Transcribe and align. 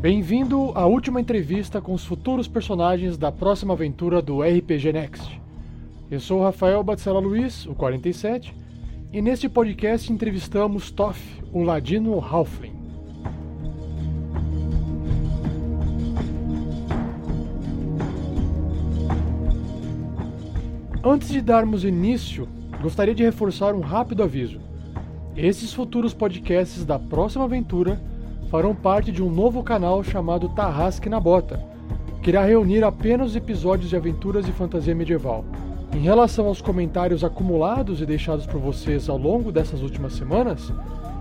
Bem-vindo 0.00 0.72
à 0.74 0.86
última 0.86 1.20
entrevista 1.20 1.78
com 1.78 1.92
os 1.92 2.06
futuros 2.06 2.48
personagens 2.48 3.18
da 3.18 3.30
próxima 3.30 3.74
aventura 3.74 4.22
do 4.22 4.40
RPG 4.40 4.94
Next. 4.94 5.38
Eu 6.10 6.18
sou 6.18 6.40
o 6.40 6.42
Rafael 6.42 6.82
Batzela 6.82 7.20
Luiz, 7.20 7.66
o 7.66 7.74
47, 7.74 8.56
e 9.12 9.20
neste 9.20 9.46
podcast 9.46 10.10
entrevistamos 10.10 10.90
Toff, 10.90 11.20
o 11.52 11.62
ladino 11.62 12.18
Halfling. 12.18 12.72
Antes 21.04 21.28
de 21.28 21.42
darmos 21.42 21.84
início, 21.84 22.48
gostaria 22.80 23.14
de 23.14 23.22
reforçar 23.22 23.74
um 23.74 23.80
rápido 23.80 24.22
aviso. 24.22 24.62
Esses 25.36 25.74
futuros 25.74 26.14
podcasts 26.14 26.86
da 26.86 26.98
próxima 26.98 27.44
aventura 27.44 28.00
farão 28.50 28.74
parte 28.74 29.12
de 29.12 29.22
um 29.22 29.30
novo 29.30 29.62
canal 29.62 30.02
chamado 30.02 30.48
Tarrasque 30.48 31.08
na 31.08 31.20
Bota, 31.20 31.64
que 32.20 32.30
irá 32.30 32.44
reunir 32.44 32.82
apenas 32.82 33.36
episódios 33.36 33.88
de 33.88 33.96
aventuras 33.96 34.46
e 34.48 34.52
fantasia 34.52 34.94
medieval. 34.94 35.44
Em 35.94 36.00
relação 36.00 36.46
aos 36.46 36.60
comentários 36.60 37.22
acumulados 37.22 38.00
e 38.00 38.06
deixados 38.06 38.46
por 38.46 38.60
vocês 38.60 39.08
ao 39.08 39.16
longo 39.16 39.52
dessas 39.52 39.82
últimas 39.82 40.14
semanas, 40.14 40.72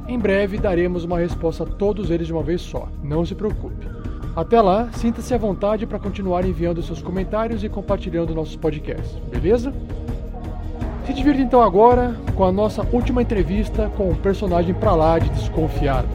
em 0.08 0.18
breve 0.18 0.58
daremos 0.58 1.04
uma 1.04 1.20
resposta 1.20 1.64
a 1.64 1.68
todos 1.68 2.10
eles 2.10 2.26
de 2.26 2.34
uma 2.34 2.42
vez 2.42 2.62
só, 2.62 2.88
não 3.04 3.24
se 3.24 3.36
preocupe. 3.36 3.88
Até 4.36 4.60
lá, 4.60 4.90
sinta-se 4.94 5.34
à 5.34 5.38
vontade 5.38 5.86
para 5.86 6.00
continuar 6.00 6.46
enviando 6.46 6.82
seus 6.82 7.02
comentários 7.02 7.64
e 7.64 7.70
compartilhando 7.70 8.34
nossos 8.34 8.56
podcasts, 8.56 9.16
beleza? 9.30 9.72
Se 11.06 11.14
divirta 11.14 11.42
então 11.42 11.62
agora 11.62 12.16
com 12.36 12.44
a 12.44 12.52
nossa 12.52 12.84
última 12.92 13.22
entrevista 13.22 13.92
com 13.96 14.10
um 14.10 14.16
personagem 14.16 14.74
pra 14.74 14.96
lá 14.96 15.20
de 15.20 15.30
desconfiado. 15.30 16.08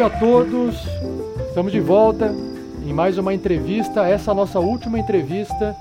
Noite 0.00 0.02
a 0.02 0.18
todos. 0.18 0.76
Estamos 1.48 1.70
de 1.70 1.80
volta 1.80 2.34
em 2.86 2.92
mais 2.92 3.18
uma 3.18 3.34
entrevista, 3.34 4.06
essa 4.06 4.30
é 4.30 4.32
a 4.32 4.34
nossa 4.34 4.58
última 4.58 4.98
entrevista 4.98 5.76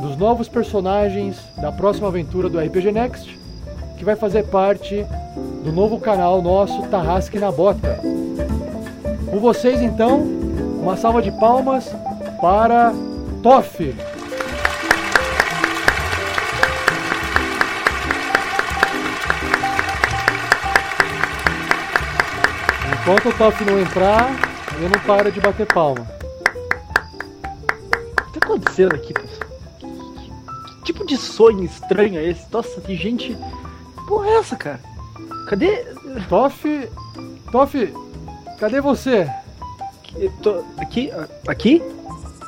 dos 0.00 0.16
novos 0.16 0.48
personagens 0.48 1.36
da 1.56 1.72
próxima 1.72 2.06
aventura 2.06 2.48
do 2.48 2.60
RPG 2.60 2.92
Next, 2.92 3.36
que 3.96 4.04
vai 4.04 4.14
fazer 4.14 4.44
parte 4.44 5.04
do 5.64 5.72
novo 5.72 5.98
canal 5.98 6.40
nosso 6.40 6.80
Tarrasque 6.82 7.40
na 7.40 7.50
Bota. 7.50 7.98
Com 9.28 9.40
vocês 9.40 9.82
então, 9.82 10.20
uma 10.80 10.96
salva 10.96 11.20
de 11.20 11.32
palmas 11.32 11.92
para 12.40 12.92
Toff. 13.42 14.13
Enquanto 23.04 23.28
o 23.28 23.32
Toff 23.36 23.62
não 23.66 23.78
entrar, 23.78 24.30
eu 24.80 24.88
não 24.88 24.98
paro 25.00 25.30
de 25.30 25.38
bater 25.38 25.66
palma. 25.66 26.06
O 28.26 28.32
que 28.32 28.40
tá 28.40 28.46
acontecendo 28.46 28.94
aqui, 28.94 29.12
pessoal? 29.12 29.50
Que 30.78 30.84
tipo 30.84 31.06
de 31.06 31.16
sonho 31.18 31.64
estranho 31.64 32.18
é 32.18 32.24
esse? 32.30 32.46
Nossa, 32.50 32.80
tem 32.80 32.96
gente. 32.96 33.34
Que 33.34 34.06
porra 34.08 34.26
é 34.28 34.34
essa, 34.38 34.56
cara? 34.56 34.80
Cadê. 35.48 35.84
Toff. 36.30 36.88
Toff, 37.52 37.94
cadê 38.58 38.80
você? 38.80 39.30
Eu 40.16 40.32
tô- 40.42 40.64
Aqui? 40.78 41.10
Aqui? 41.46 41.82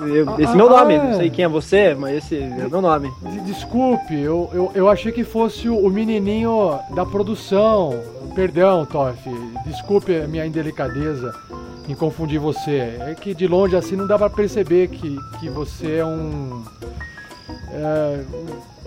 Ah, 0.00 0.36
esse 0.38 0.52
é 0.52 0.56
meu 0.56 0.66
ah, 0.66 0.80
nome, 0.80 0.94
ah, 0.96 1.02
não 1.04 1.10
é. 1.10 1.14
sei 1.16 1.30
quem 1.30 1.44
é 1.44 1.48
você, 1.48 1.94
mas 1.94 2.16
esse 2.16 2.36
é 2.36 2.68
meu 2.68 2.82
nome. 2.82 3.10
De- 3.22 3.40
Desculpe, 3.40 4.14
eu, 4.14 4.50
eu, 4.52 4.70
eu 4.74 4.88
achei 4.88 5.12
que 5.12 5.24
fosse 5.24 5.68
o 5.68 5.76
o 5.86 5.90
menininho 5.90 6.78
da 6.94 7.04
produção. 7.06 7.98
Perdão, 8.34 8.84
Toff. 8.84 9.18
Desculpe 9.64 10.14
a 10.16 10.26
minha 10.26 10.44
indelicadeza 10.44 11.32
em 11.88 11.94
confundir 11.94 12.38
você. 12.40 12.96
É 13.00 13.14
que 13.18 13.34
de 13.34 13.46
longe 13.46 13.76
assim 13.76 13.94
não 13.96 14.06
dá 14.06 14.18
pra 14.18 14.28
perceber 14.28 14.88
que, 14.88 15.16
que 15.38 15.48
você 15.48 15.96
é 15.96 16.04
um. 16.04 16.62
é, 17.70 18.20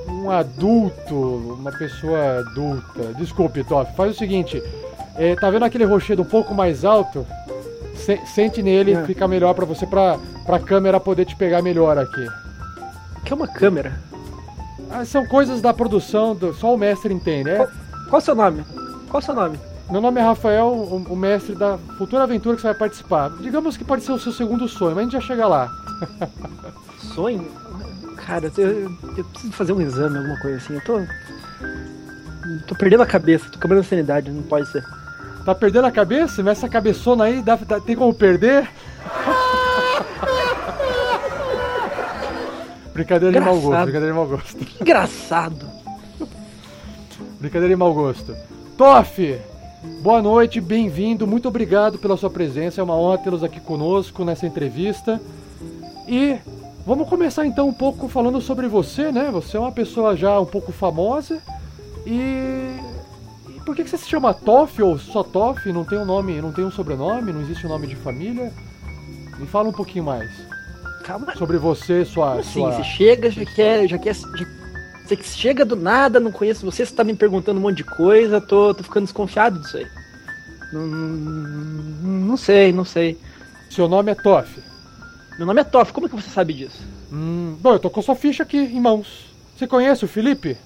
um 0.09 0.29
adulto, 0.29 1.15
uma 1.15 1.71
pessoa 1.71 2.39
adulta. 2.39 3.13
Desculpe, 3.17 3.63
Toff. 3.63 3.95
Faz 3.95 4.15
o 4.15 4.17
seguinte: 4.17 4.61
é, 5.15 5.35
tá 5.35 5.49
vendo 5.49 5.63
aquele 5.65 5.85
rochedo 5.85 6.21
um 6.21 6.25
pouco 6.25 6.53
mais 6.53 6.83
alto? 6.83 7.25
Se- 7.99 8.21
sente 8.33 8.61
nele, 8.63 8.93
É. 8.93 9.03
fica 9.05 9.27
melhor 9.27 9.53
pra 9.53 9.65
você, 9.65 9.85
pra, 9.85 10.17
pra 10.45 10.59
câmera 10.59 10.99
poder 10.99 11.25
te 11.25 11.35
pegar 11.35 11.61
melhor 11.61 11.97
aqui. 11.97 12.25
O 13.17 13.21
que 13.21 13.33
é 13.33 13.35
uma 13.35 13.47
câmera? 13.47 13.99
Ah, 14.89 15.05
são 15.05 15.25
coisas 15.27 15.61
da 15.61 15.73
produção, 15.73 16.33
do- 16.35 16.53
só 16.53 16.73
o 16.73 16.77
mestre 16.77 17.13
entende. 17.13 17.49
É, 17.49 17.67
Qual 18.09 18.17
o 18.19 18.21
seu 18.21 18.33
nome? 18.33 18.63
Qual 19.09 19.19
o 19.21 19.23
seu 19.23 19.35
nome? 19.35 19.59
meu 19.91 20.01
nome 20.01 20.19
é 20.19 20.23
Rafael, 20.23 20.67
o, 20.67 20.97
o 21.09 21.15
mestre 21.15 21.55
da 21.55 21.77
futura 21.97 22.23
aventura 22.23 22.55
que 22.55 22.61
você 22.61 22.67
vai 22.69 22.77
participar. 22.77 23.31
Digamos 23.41 23.75
que 23.75 23.83
pode 23.83 24.03
ser 24.03 24.11
o 24.11 24.19
seu 24.19 24.31
segundo 24.31 24.67
sonho, 24.67 24.95
mas 24.95 24.99
a 24.99 25.03
gente 25.03 25.13
já 25.13 25.21
chega 25.21 25.47
lá. 25.47 25.67
Sonho? 27.13 27.47
Cara, 28.17 28.51
eu, 28.57 28.91
eu 29.17 29.23
preciso 29.25 29.53
fazer 29.53 29.73
um 29.73 29.81
exame, 29.81 30.17
alguma 30.17 30.39
coisa 30.39 30.57
assim. 30.57 30.73
Eu 30.75 30.81
tô. 30.81 30.99
Tô 32.67 32.75
perdendo 32.75 33.03
a 33.03 33.05
cabeça, 33.05 33.49
tô 33.51 33.59
quebrando 33.59 33.81
a 33.81 33.83
sanidade, 33.83 34.31
não 34.31 34.43
pode 34.43 34.67
ser. 34.71 34.83
Tá 35.45 35.55
perdendo 35.55 35.87
a 35.87 35.91
cabeça? 35.91 36.43
Mas 36.43 36.57
essa 36.59 36.69
cabeçona 36.69 37.23
aí 37.25 37.41
dá, 37.41 37.55
dá- 37.55 37.79
tem 37.79 37.95
como 37.95 38.13
perder? 38.13 38.69
brincadeira 42.93 43.33
de 43.33 43.39
mau 43.45 43.59
gosto, 43.59 43.83
brincadeira 43.83 44.07
de 44.07 44.13
mau 44.13 44.27
gosto. 44.27 44.65
Que 44.65 44.83
engraçado. 44.83 45.65
Brincadeira 47.39 47.73
de 47.73 47.79
mau 47.79 47.93
gosto. 47.93 48.35
Toff, 48.77 49.39
boa 50.01 50.21
noite, 50.21 50.59
bem-vindo, 50.61 51.25
muito 51.27 51.47
obrigado 51.47 51.97
pela 51.97 52.17
sua 52.17 52.29
presença, 52.29 52.81
é 52.81 52.83
uma 52.83 52.95
honra 52.95 53.17
tê-los 53.17 53.43
aqui 53.43 53.59
conosco 53.59 54.23
nessa 54.25 54.45
entrevista. 54.45 55.19
E 56.07 56.37
vamos 56.85 57.07
começar 57.07 57.45
então 57.45 57.67
um 57.67 57.73
pouco 57.73 58.07
falando 58.07 58.41
sobre 58.41 58.67
você, 58.67 59.11
né? 59.11 59.29
Você 59.31 59.57
é 59.57 59.59
uma 59.59 59.71
pessoa 59.71 60.15
já 60.15 60.39
um 60.39 60.45
pouco 60.45 60.71
famosa 60.71 61.39
e. 62.05 62.75
por 63.69 63.75
que, 63.75 63.83
que 63.83 63.89
você 63.91 63.99
se 63.99 64.09
chama 64.09 64.33
Toff 64.33 64.81
ou 64.81 64.97
só 64.97 65.21
Toff? 65.21 65.71
Não 65.71 65.85
tem 65.85 65.99
um 65.99 66.05
nome, 66.05 66.41
não 66.41 66.51
tem 66.51 66.65
um 66.65 66.71
sobrenome, 66.71 67.31
não 67.31 67.41
existe 67.41 67.67
um 67.67 67.69
nome 67.69 67.85
de 67.85 67.95
família? 67.95 68.51
Me 69.37 69.45
fala 69.45 69.69
um 69.69 69.71
pouquinho 69.71 70.05
mais 70.05 70.27
Calma. 71.03 71.35
sobre 71.35 71.59
você, 71.59 72.03
sua. 72.03 72.29
Como 72.29 72.39
assim? 72.39 72.61
sua... 72.61 72.71
Você 72.71 72.83
chega, 72.83 73.29
já 73.29 73.45
quer. 73.45 73.87
Já 73.87 73.99
quer 73.99 74.15
já- 74.15 74.47
você 75.05 75.15
que 75.15 75.23
chega 75.27 75.63
do 75.63 75.75
nada, 75.75 76.19
não 76.19 76.31
conheço 76.31 76.65
você, 76.65 76.83
você 76.83 76.95
tá 76.95 77.03
me 77.03 77.13
perguntando 77.15 77.59
um 77.59 77.61
monte 77.61 77.77
de 77.77 77.83
coisa, 77.83 78.41
tô, 78.41 78.73
tô 78.73 78.83
ficando 78.83 79.03
desconfiado 79.03 79.59
disso 79.59 79.77
aí. 79.77 79.87
Não, 80.73 80.87
não 80.87 82.37
sei, 82.37 82.73
não 82.73 82.83
sei. 82.85 83.19
Seu 83.69 83.87
nome 83.87 84.11
é 84.11 84.15
Toff. 84.15 84.59
Meu 85.37 85.45
nome 85.45 85.61
é 85.61 85.63
Toff, 85.63 85.93
como 85.93 86.07
é 86.07 86.09
que 86.09 86.15
você 86.15 86.31
sabe 86.31 86.55
disso? 86.55 86.81
Hum, 87.11 87.55
bom, 87.61 87.73
eu 87.73 87.79
tô 87.79 87.91
com 87.91 88.01
sua 88.01 88.15
ficha 88.15 88.41
aqui 88.41 88.57
em 88.57 88.81
mãos. 88.81 89.27
Você 89.55 89.67
conhece 89.67 90.05
o 90.05 90.07
Felipe? 90.07 90.57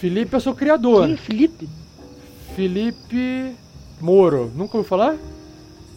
Felipe 0.00 0.34
é 0.34 0.40
seu 0.40 0.56
criador. 0.56 1.04
Quem 1.04 1.14
é 1.14 1.16
Felipe? 1.16 1.77
Felipe 2.58 3.54
Moro. 4.00 4.50
Nunca 4.52 4.76
ouviu 4.76 4.88
falar? 4.88 5.14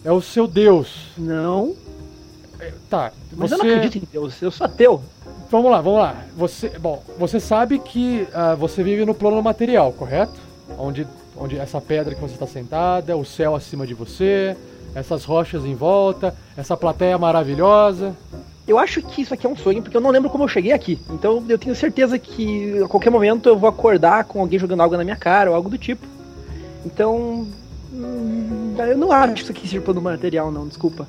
É 0.04 0.12
o 0.12 0.22
seu 0.22 0.46
Deus. 0.46 1.08
Não, 1.18 1.74
Tá. 2.88 3.10
mas 3.36 3.50
você... 3.50 3.54
eu 3.54 3.58
não 3.58 3.74
acredito 3.74 3.96
em 4.04 4.08
Deus, 4.12 4.40
eu 4.40 4.48
sou 4.52 4.64
ateu. 4.64 5.02
Vamos 5.50 5.68
lá, 5.68 5.80
vamos 5.80 5.98
lá. 5.98 6.24
Você, 6.36 6.68
bom, 6.78 7.02
você 7.18 7.40
sabe 7.40 7.80
que 7.80 8.28
ah, 8.32 8.54
você 8.54 8.80
vive 8.84 9.04
no 9.04 9.12
plano 9.12 9.42
material, 9.42 9.92
correto? 9.92 10.38
Onde, 10.78 11.04
onde 11.36 11.58
essa 11.58 11.80
pedra 11.80 12.14
que 12.14 12.20
você 12.20 12.34
está 12.34 12.46
sentada, 12.46 13.16
o 13.16 13.24
céu 13.24 13.56
acima 13.56 13.84
de 13.84 13.94
você, 13.94 14.56
essas 14.94 15.24
rochas 15.24 15.64
em 15.64 15.74
volta, 15.74 16.32
essa 16.56 16.76
plateia 16.76 17.18
maravilhosa. 17.18 18.14
eu 18.68 18.78
acho 18.78 19.02
que 19.02 19.22
isso 19.22 19.34
aqui 19.34 19.48
é 19.48 19.50
um 19.50 19.56
sonho, 19.56 19.82
porque 19.82 19.96
eu 19.96 20.00
não 20.00 20.10
lembro 20.10 20.30
como 20.30 20.44
eu 20.44 20.48
cheguei 20.48 20.70
aqui. 20.70 20.96
Então 21.10 21.44
eu 21.48 21.58
tenho 21.58 21.74
certeza 21.74 22.20
que 22.20 22.80
a 22.84 22.86
qualquer 22.86 23.10
momento 23.10 23.48
eu 23.48 23.58
vou 23.58 23.68
acordar 23.68 24.26
com 24.26 24.40
alguém 24.40 24.60
jogando 24.60 24.80
algo 24.82 24.96
na 24.96 25.02
minha 25.02 25.16
cara 25.16 25.50
ou 25.50 25.56
algo 25.56 25.68
do 25.68 25.76
tipo. 25.76 26.11
Então. 26.84 27.46
Hum, 27.92 28.74
eu 28.78 28.96
não 28.96 29.12
acho 29.12 29.34
que 29.34 29.42
isso 29.42 29.52
aqui 29.52 29.68
seja 29.68 29.82
plano 29.82 30.00
material, 30.00 30.50
não, 30.50 30.66
desculpa. 30.66 31.06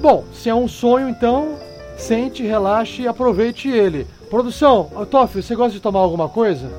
Bom, 0.00 0.24
se 0.34 0.48
é 0.48 0.54
um 0.54 0.68
sonho, 0.68 1.08
então 1.08 1.56
sente, 1.96 2.42
relaxe 2.42 3.02
e 3.02 3.08
aproveite 3.08 3.68
ele. 3.68 4.06
Produção, 4.28 4.90
Toff, 5.10 5.40
você 5.40 5.54
gosta 5.54 5.72
de 5.72 5.80
tomar 5.80 6.00
alguma 6.00 6.28
coisa? 6.28 6.70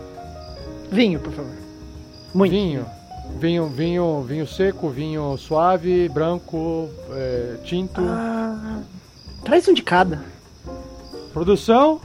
Vinho, 0.91 1.19
por 1.19 1.31
favor. 1.31 1.51
Muito. 2.33 2.51
Vinho. 2.51 2.85
Vinho, 3.39 3.67
vinho, 3.67 4.21
vinho 4.21 4.45
seco, 4.45 4.89
vinho 4.89 5.37
suave, 5.37 6.07
branco, 6.09 6.89
é, 7.11 7.57
tinto. 7.63 8.01
Ah, 8.01 8.81
traz 9.43 9.67
um 9.67 9.73
de 9.73 9.81
cada. 9.81 10.23
Produção. 11.31 11.99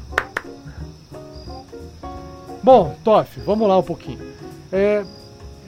Bom, 2.62 2.94
Toff, 3.04 3.40
vamos 3.40 3.68
lá 3.68 3.78
um 3.78 3.82
pouquinho. 3.82 4.20
É, 4.72 5.04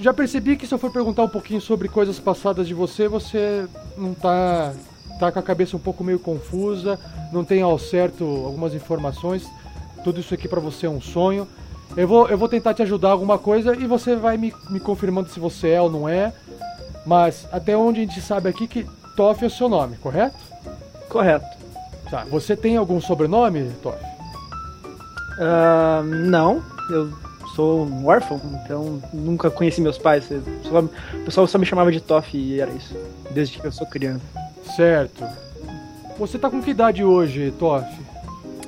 já 0.00 0.14
percebi 0.14 0.56
que 0.56 0.66
se 0.66 0.72
eu 0.72 0.78
for 0.78 0.90
perguntar 0.90 1.24
um 1.24 1.28
pouquinho 1.28 1.60
sobre 1.60 1.88
coisas 1.88 2.18
passadas 2.18 2.66
de 2.66 2.72
você, 2.72 3.06
você 3.06 3.68
não 3.96 4.14
tá, 4.14 4.72
tá 5.18 5.30
com 5.30 5.38
a 5.38 5.42
cabeça 5.42 5.76
um 5.76 5.80
pouco 5.80 6.02
meio 6.02 6.18
confusa, 6.18 6.98
não 7.32 7.44
tem 7.44 7.60
ao 7.60 7.78
certo 7.78 8.24
algumas 8.24 8.74
informações. 8.74 9.46
Tudo 10.02 10.18
isso 10.18 10.32
aqui 10.32 10.48
para 10.48 10.60
você 10.60 10.86
é 10.86 10.90
um 10.90 11.00
sonho. 11.00 11.46
Eu 11.96 12.08
vou, 12.08 12.28
eu 12.28 12.38
vou 12.38 12.48
tentar 12.48 12.72
te 12.72 12.82
ajudar 12.82 13.10
alguma 13.10 13.36
coisa 13.36 13.76
e 13.76 13.86
você 13.86 14.16
vai 14.16 14.38
me, 14.38 14.54
me 14.70 14.80
confirmando 14.80 15.28
se 15.28 15.38
você 15.38 15.68
é 15.70 15.82
ou 15.82 15.90
não 15.90 16.08
é. 16.08 16.32
Mas 17.04 17.46
até 17.52 17.76
onde 17.76 18.00
a 18.00 18.04
gente 18.04 18.20
sabe 18.22 18.48
aqui 18.48 18.66
que 18.66 18.86
Toff 19.16 19.44
é 19.44 19.48
o 19.48 19.50
seu 19.50 19.68
nome, 19.68 19.96
correto? 19.96 20.38
Correto. 21.08 21.46
Tá. 22.10 22.24
Você 22.30 22.56
tem 22.56 22.76
algum 22.76 23.00
sobrenome, 23.00 23.70
Toff? 23.82 23.98
Uh, 25.38 26.02
não. 26.04 26.62
Eu 26.90 27.29
sou 27.54 27.84
um 27.84 28.06
órfão, 28.06 28.40
então 28.64 29.00
nunca 29.12 29.50
conheci 29.50 29.80
meus 29.80 29.98
pais. 29.98 30.28
Só, 30.62 30.80
o 30.80 31.24
pessoal 31.24 31.46
só 31.46 31.58
me 31.58 31.66
chamava 31.66 31.90
de 31.90 32.00
Toff 32.00 32.36
e 32.36 32.60
era 32.60 32.70
isso. 32.70 32.96
Desde 33.30 33.58
que 33.58 33.66
eu 33.66 33.72
sou 33.72 33.86
criança. 33.86 34.22
Certo. 34.76 35.24
Você 36.18 36.38
tá 36.38 36.50
com 36.50 36.62
que 36.62 36.70
idade 36.70 37.02
hoje, 37.02 37.52
Toff? 37.58 37.86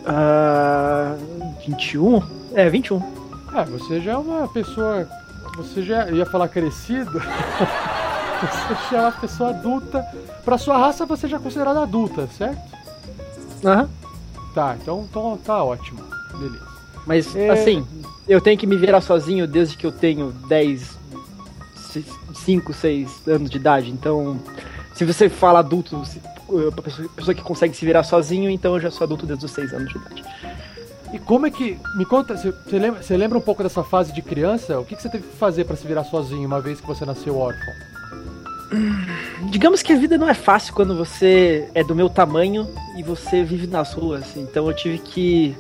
Uh, 0.01 1.63
21? 1.67 2.23
É, 2.55 2.69
21. 2.69 3.03
É, 3.55 3.65
você 3.65 4.01
já 4.01 4.13
é 4.13 4.17
uma 4.17 4.49
pessoa. 4.49 5.09
Você 5.57 5.83
já 5.83 6.11
ia 6.11 6.25
falar 6.25 6.49
crescido. 6.49 7.21
você 8.41 8.75
já 8.91 8.99
é 8.99 9.01
uma 9.03 9.13
pessoa 9.13 9.51
adulta. 9.51 10.03
Pra 10.45 10.59
sua 10.59 10.79
raça 10.79 11.07
você 11.07 11.29
já 11.29 11.37
é 11.37 11.41
considerada 11.41 11.83
adulta, 11.83 12.27
certo? 12.27 12.61
Aham. 13.65 13.83
Uhum. 13.83 14.03
Tá, 14.55 14.77
então, 14.81 15.07
então 15.09 15.39
tá 15.39 15.63
ótimo. 15.65 16.03
Beleza. 16.39 16.72
Mas 17.07 17.35
é... 17.35 17.51
assim, 17.51 17.87
eu 18.29 18.41
tenho 18.41 18.59
que 18.59 18.67
me 18.67 18.77
virar 18.77 19.01
sozinho 19.01 19.47
desde 19.47 19.77
que 19.77 19.87
eu 19.87 19.93
tenho 19.93 20.33
10, 20.49 20.99
5, 22.35 22.73
6 22.73 23.29
anos 23.29 23.51
de 23.51 23.57
idade. 23.57 23.91
Então, 23.91 24.41
se 24.95 25.05
você 25.05 25.29
fala 25.29 25.59
adulto, 25.59 26.03
pessoa 27.15 27.35
que 27.35 27.43
consegue 27.43 27.77
se 27.77 27.85
virar 27.85 28.03
sozinho, 28.03 28.51
então 28.51 28.75
eu 28.75 28.81
já 28.81 28.91
sou 28.91 29.05
adulto 29.05 29.27
desde 29.27 29.45
os 29.45 29.51
6 29.53 29.73
anos 29.73 29.93
de 29.93 29.99
idade. 29.99 30.25
E 31.13 31.19
como 31.19 31.47
é 31.47 31.51
que. 31.51 31.79
Me 31.95 32.07
conta, 32.07 32.37
você 32.37 32.79
lembra, 32.79 33.03
você 33.03 33.17
lembra 33.17 33.37
um 33.37 33.43
pouco 33.43 33.63
dessa 33.63 33.85
fase 33.85 34.13
de 34.13 34.23
criança? 34.23 34.79
O 34.81 34.85
que, 34.85 34.97
que 34.97 35.03
você 35.03 35.11
teve 35.11 35.29
que 35.29 35.37
fazer 35.37 35.65
para 35.65 35.77
se 35.77 35.87
virar 35.87 36.05
sozinho 36.05 36.47
uma 36.47 36.61
vez 36.61 36.81
que 36.81 36.87
você 36.87 37.05
nasceu 37.05 37.37
órfão? 37.37 37.75
Digamos 39.51 39.83
que 39.83 39.93
a 39.93 39.97
vida 39.97 40.17
não 40.17 40.29
é 40.29 40.33
fácil 40.35 40.73
quando 40.73 40.97
você 40.97 41.69
é 41.75 41.85
do 41.85 41.95
meu 41.95 42.09
tamanho 42.09 42.67
e 42.97 43.03
você 43.03 43.45
vive 43.45 43.67
nas 43.67 43.93
ruas. 43.93 44.37
Então 44.37 44.67
eu 44.67 44.75
tive 44.75 44.99
que 44.99 45.55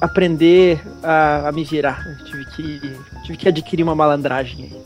aprender 0.00 0.82
a, 1.02 1.48
a 1.48 1.52
me 1.52 1.64
virar. 1.64 2.04
Eu 2.06 2.24
tive 2.24 2.44
que, 2.46 2.98
tive 3.24 3.38
que 3.38 3.48
adquirir 3.48 3.82
uma 3.82 3.94
malandragem 3.94 4.64
aí. 4.64 4.82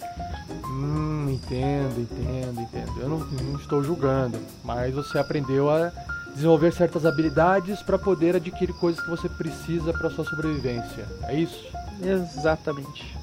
Hum, 0.64 1.30
entendo, 1.30 2.00
entendo, 2.00 2.60
entendo. 2.60 3.00
Eu 3.00 3.08
não, 3.08 3.18
não 3.18 3.58
estou 3.58 3.82
julgando, 3.82 4.38
mas 4.64 4.94
você 4.94 5.18
aprendeu 5.18 5.70
a 5.70 5.92
desenvolver 6.34 6.72
certas 6.72 7.06
habilidades 7.06 7.80
para 7.80 7.96
poder 7.96 8.34
adquirir 8.36 8.74
coisas 8.74 9.00
que 9.02 9.08
você 9.08 9.28
precisa 9.28 9.92
para 9.92 10.10
sua 10.10 10.24
sobrevivência. 10.24 11.06
É 11.28 11.34
isso? 11.34 11.64
Exatamente. 12.02 13.16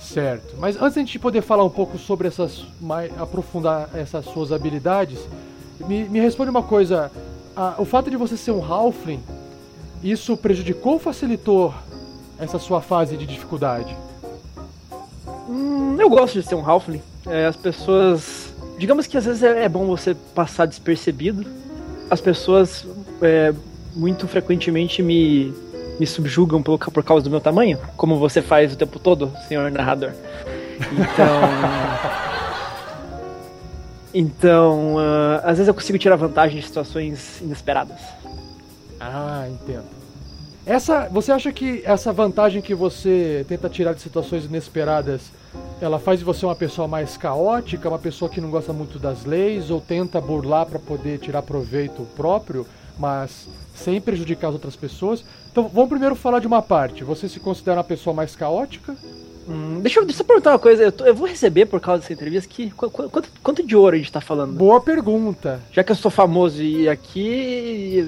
Certo. 0.00 0.56
Mas 0.58 0.76
antes 0.76 0.94
de 0.94 1.00
a 1.00 1.04
gente 1.04 1.18
poder 1.18 1.42
falar 1.42 1.64
um 1.64 1.70
pouco 1.70 1.98
sobre 1.98 2.28
essas, 2.28 2.64
mais, 2.80 3.12
aprofundar 3.20 3.90
essas 3.94 4.24
suas 4.24 4.52
habilidades, 4.52 5.18
me, 5.86 6.08
me 6.08 6.20
responde 6.20 6.50
uma 6.50 6.62
coisa. 6.62 7.10
o 7.76 7.84
fato 7.84 8.10
de 8.10 8.16
você 8.16 8.36
ser 8.36 8.52
um 8.52 8.64
halfling, 8.64 9.22
isso 10.02 10.36
prejudicou 10.36 10.94
ou 10.94 10.98
facilitou 10.98 11.74
essa 12.38 12.58
sua 12.58 12.80
fase 12.80 13.16
de 13.16 13.26
dificuldade? 13.26 13.96
Hum, 15.48 15.96
eu 15.98 16.08
gosto 16.08 16.40
de 16.40 16.46
ser 16.46 16.54
um 16.54 16.64
halfling. 16.64 17.02
É, 17.26 17.46
as 17.46 17.56
pessoas, 17.56 18.54
digamos 18.78 19.06
que 19.06 19.16
às 19.16 19.24
vezes 19.24 19.42
é, 19.42 19.64
é 19.64 19.68
bom 19.68 19.86
você 19.86 20.14
passar 20.34 20.66
despercebido 20.66 21.58
as 22.10 22.20
pessoas 22.20 22.86
é, 23.20 23.52
muito 23.94 24.26
frequentemente 24.26 25.02
me, 25.02 25.52
me 25.98 26.06
subjugam 26.06 26.62
por, 26.62 26.78
por 26.78 27.04
causa 27.04 27.24
do 27.24 27.30
meu 27.30 27.40
tamanho, 27.40 27.78
como 27.96 28.16
você 28.18 28.40
faz 28.40 28.72
o 28.72 28.76
tempo 28.76 28.98
todo, 28.98 29.32
senhor 29.46 29.70
narrador. 29.70 30.12
Então. 30.92 31.40
então, 34.14 34.96
uh, 34.96 35.40
às 35.42 35.58
vezes 35.58 35.68
eu 35.68 35.74
consigo 35.74 35.98
tirar 35.98 36.16
vantagem 36.16 36.60
de 36.60 36.66
situações 36.66 37.40
inesperadas. 37.40 37.98
Ah, 39.00 39.46
entendo. 39.48 39.86
Essa, 40.66 41.08
você 41.08 41.32
acha 41.32 41.50
que 41.50 41.82
essa 41.84 42.12
vantagem 42.12 42.60
que 42.60 42.74
você 42.74 43.44
tenta 43.48 43.68
tirar 43.68 43.94
de 43.94 44.02
situações 44.02 44.44
inesperadas 44.44 45.30
ela 45.80 45.98
faz 45.98 46.18
de 46.18 46.24
você 46.24 46.44
uma 46.44 46.56
pessoa 46.56 46.88
mais 46.88 47.16
caótica, 47.16 47.88
uma 47.88 47.98
pessoa 47.98 48.28
que 48.28 48.40
não 48.40 48.50
gosta 48.50 48.72
muito 48.72 48.98
das 48.98 49.24
leis 49.24 49.70
ou 49.70 49.80
tenta 49.80 50.20
burlar 50.20 50.66
para 50.66 50.78
poder 50.78 51.18
tirar 51.18 51.42
proveito 51.42 52.02
próprio, 52.16 52.66
mas 52.98 53.46
sem 53.74 54.00
prejudicar 54.00 54.48
as 54.48 54.54
outras 54.54 54.74
pessoas. 54.74 55.24
Então 55.50 55.68
vamos 55.68 55.88
primeiro 55.88 56.16
falar 56.16 56.40
de 56.40 56.46
uma 56.46 56.60
parte. 56.60 57.04
Você 57.04 57.28
se 57.28 57.38
considera 57.38 57.78
uma 57.78 57.84
pessoa 57.84 58.12
mais 58.12 58.34
caótica? 58.34 58.96
Hum, 59.48 59.80
deixa, 59.80 59.98
eu, 59.98 60.04
deixa 60.04 60.20
eu 60.20 60.26
perguntar 60.26 60.50
uma 60.50 60.58
coisa. 60.58 60.82
Eu, 60.82 60.92
tô, 60.92 61.06
eu, 61.06 61.14
vou 61.14 61.26
receber 61.26 61.64
por 61.64 61.80
causa 61.80 62.02
dessa 62.02 62.12
entrevista 62.12 62.48
que 62.48 62.70
quanto, 62.70 63.08
quanto, 63.08 63.28
quanto, 63.42 63.66
de 63.66 63.74
ouro 63.74 63.96
a 63.96 63.98
gente 63.98 64.12
tá 64.12 64.20
falando? 64.20 64.52
Boa 64.52 64.80
pergunta. 64.80 65.60
Já 65.72 65.82
que 65.82 65.90
eu 65.90 65.96
sou 65.96 66.10
famoso 66.10 66.62
e 66.62 66.86
aqui 66.88 68.06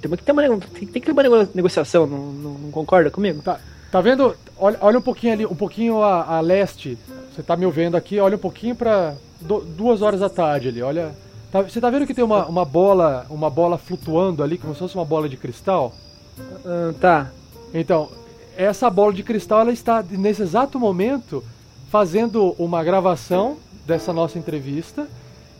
tem 0.00 0.10
que 0.10 0.22
ter 0.22 0.32
uma, 0.32 0.58
tem 0.58 0.86
que 0.86 1.00
ter 1.00 1.12
uma 1.12 1.48
negociação, 1.52 2.06
não, 2.06 2.32
não, 2.32 2.50
não 2.54 2.70
concorda 2.70 3.10
comigo? 3.10 3.42
Tá. 3.42 3.58
Tá 3.90 4.00
vendo? 4.00 4.36
Olha, 4.56 4.78
olha 4.80 4.98
um 4.98 5.02
pouquinho 5.02 5.32
ali, 5.32 5.46
um 5.46 5.54
pouquinho 5.54 6.02
a, 6.02 6.36
a 6.36 6.40
leste. 6.40 6.96
Você 7.34 7.42
tá 7.42 7.56
me 7.56 7.66
ouvindo 7.66 7.96
aqui, 7.96 8.20
olha 8.20 8.36
um 8.36 8.40
pouquinho 8.40 8.76
pra 8.76 9.14
do, 9.40 9.60
duas 9.60 10.00
horas 10.00 10.20
da 10.20 10.28
tarde 10.28 10.68
ali, 10.68 10.80
olha. 10.80 11.12
Tá, 11.50 11.62
você 11.62 11.80
tá 11.80 11.90
vendo 11.90 12.06
que 12.06 12.14
tem 12.14 12.24
uma, 12.24 12.46
uma 12.46 12.64
bola 12.64 13.26
uma 13.30 13.50
bola 13.50 13.78
flutuando 13.78 14.42
ali, 14.42 14.58
como 14.58 14.74
se 14.74 14.80
fosse 14.80 14.94
uma 14.94 15.04
bola 15.04 15.28
de 15.28 15.36
cristal? 15.36 15.92
Uh, 16.38 16.92
tá. 17.00 17.30
Então, 17.72 18.08
essa 18.56 18.88
bola 18.90 19.12
de 19.12 19.22
cristal 19.22 19.60
ela 19.60 19.72
está 19.72 20.02
nesse 20.02 20.42
exato 20.42 20.78
momento 20.78 21.42
fazendo 21.90 22.54
uma 22.58 22.82
gravação 22.82 23.56
dessa 23.86 24.12
nossa 24.12 24.38
entrevista 24.38 25.06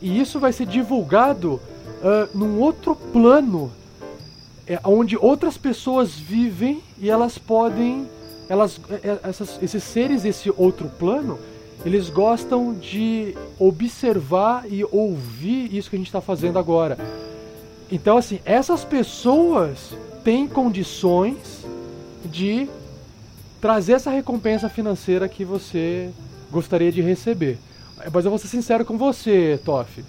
e 0.00 0.20
isso 0.20 0.40
vai 0.40 0.52
ser 0.52 0.66
divulgado 0.66 1.54
uh, 1.54 2.36
num 2.36 2.60
outro 2.60 2.94
plano 2.94 3.70
é, 4.66 4.80
onde 4.84 5.16
outras 5.16 5.56
pessoas 5.56 6.14
vivem 6.14 6.82
e 6.98 7.08
elas 7.08 7.38
podem 7.38 8.08
elas, 8.48 8.80
é, 8.90 9.08
é, 9.08 9.20
essas, 9.22 9.58
esses 9.62 9.82
seres 9.82 10.22
desse 10.22 10.52
outro 10.56 10.88
plano, 10.88 11.38
eles 11.84 12.08
gostam 12.08 12.74
de 12.74 13.36
observar 13.58 14.64
e 14.70 14.84
ouvir 14.84 15.74
isso 15.74 15.90
que 15.90 15.96
a 15.96 15.98
gente 15.98 16.08
está 16.08 16.20
fazendo 16.20 16.58
agora. 16.58 16.96
Então, 17.90 18.16
assim, 18.16 18.40
essas 18.44 18.84
pessoas 18.84 19.96
têm 20.24 20.48
condições 20.48 21.64
de 22.24 22.68
trazer 23.66 23.94
essa 23.94 24.12
recompensa 24.12 24.68
financeira 24.68 25.28
que 25.28 25.44
você 25.44 26.08
gostaria 26.52 26.92
de 26.92 27.02
receber. 27.02 27.58
Mas 28.12 28.24
eu 28.24 28.30
vou 28.30 28.38
ser 28.38 28.46
sincero 28.46 28.84
com 28.84 28.96
você, 28.96 29.58
Toff. 29.64 30.04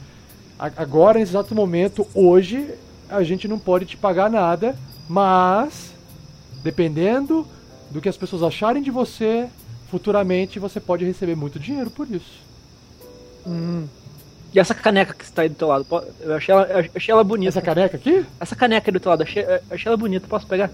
Agora, 0.60 1.18
nesse 1.18 1.32
exato 1.32 1.56
momento, 1.56 2.08
hoje, 2.14 2.70
a 3.10 3.24
gente 3.24 3.48
não 3.48 3.58
pode 3.58 3.88
te 3.88 3.98
pagar 3.98 4.30
nada, 4.30 4.76
mas 5.10 5.92
dependendo 6.62 7.48
do 7.90 8.00
que 8.00 8.08
as 8.08 8.16
pessoas 8.16 8.44
acharem 8.44 8.84
de 8.84 8.92
você, 8.92 9.50
futuramente 9.90 10.60
você 10.60 10.80
pode 10.80 11.04
receber 11.04 11.36
muito 11.36 11.58
dinheiro 11.58 11.90
por 11.90 12.08
isso. 12.12 12.40
Hum. 13.44 13.88
E 14.54 14.60
essa 14.60 14.76
caneca 14.76 15.16
que 15.16 15.24
está 15.24 15.42
aí 15.42 15.50
do 15.50 15.56
teu 15.56 15.68
lado? 15.68 15.88
Eu 16.20 16.36
achei 16.36 16.54
ela, 16.54 16.64
eu 16.66 16.92
achei 16.94 17.12
ela 17.12 17.24
bonita. 17.24 17.50
Essa 17.50 17.62
caneca 17.64 17.98
aqui? 17.98 18.24
Essa 18.40 18.56
caneca 18.56 18.88
aí 18.88 18.94
do 18.94 19.00
teu 19.00 19.10
lado, 19.10 19.24
achei, 19.24 19.44
achei 19.72 19.90
ela 19.90 19.98
bonita. 19.98 20.28
Posso 20.28 20.46
pegar? 20.46 20.70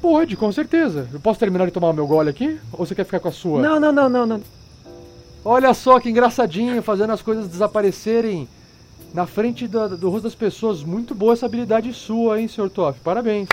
Pode, 0.00 0.36
com 0.36 0.50
certeza. 0.52 1.08
Eu 1.12 1.20
posso 1.20 1.40
terminar 1.40 1.66
de 1.66 1.72
tomar 1.72 1.90
o 1.90 1.92
meu 1.92 2.06
gole 2.06 2.30
aqui? 2.30 2.58
Ou 2.72 2.86
você 2.86 2.94
quer 2.94 3.04
ficar 3.04 3.20
com 3.20 3.28
a 3.28 3.32
sua? 3.32 3.60
Não, 3.60 3.80
não, 3.80 3.92
não, 3.92 4.08
não, 4.08 4.26
não. 4.26 4.42
Olha 5.44 5.72
só 5.74 6.00
que 6.00 6.10
engraçadinho, 6.10 6.82
fazendo 6.82 7.12
as 7.12 7.22
coisas 7.22 7.48
desaparecerem 7.48 8.48
na 9.14 9.26
frente 9.26 9.66
do, 9.66 9.96
do 9.96 10.10
rosto 10.10 10.24
das 10.24 10.34
pessoas. 10.34 10.82
Muito 10.82 11.14
boa 11.14 11.32
essa 11.32 11.46
habilidade 11.46 11.92
sua, 11.92 12.40
hein, 12.40 12.48
Sr. 12.48 12.68
Toff? 12.68 13.00
Parabéns. 13.00 13.48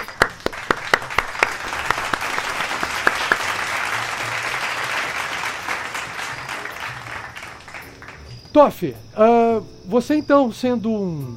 Toff, 8.52 8.86
uh, 8.86 9.66
você 9.86 10.16
então, 10.16 10.52
sendo 10.52 10.92
um, 10.92 11.36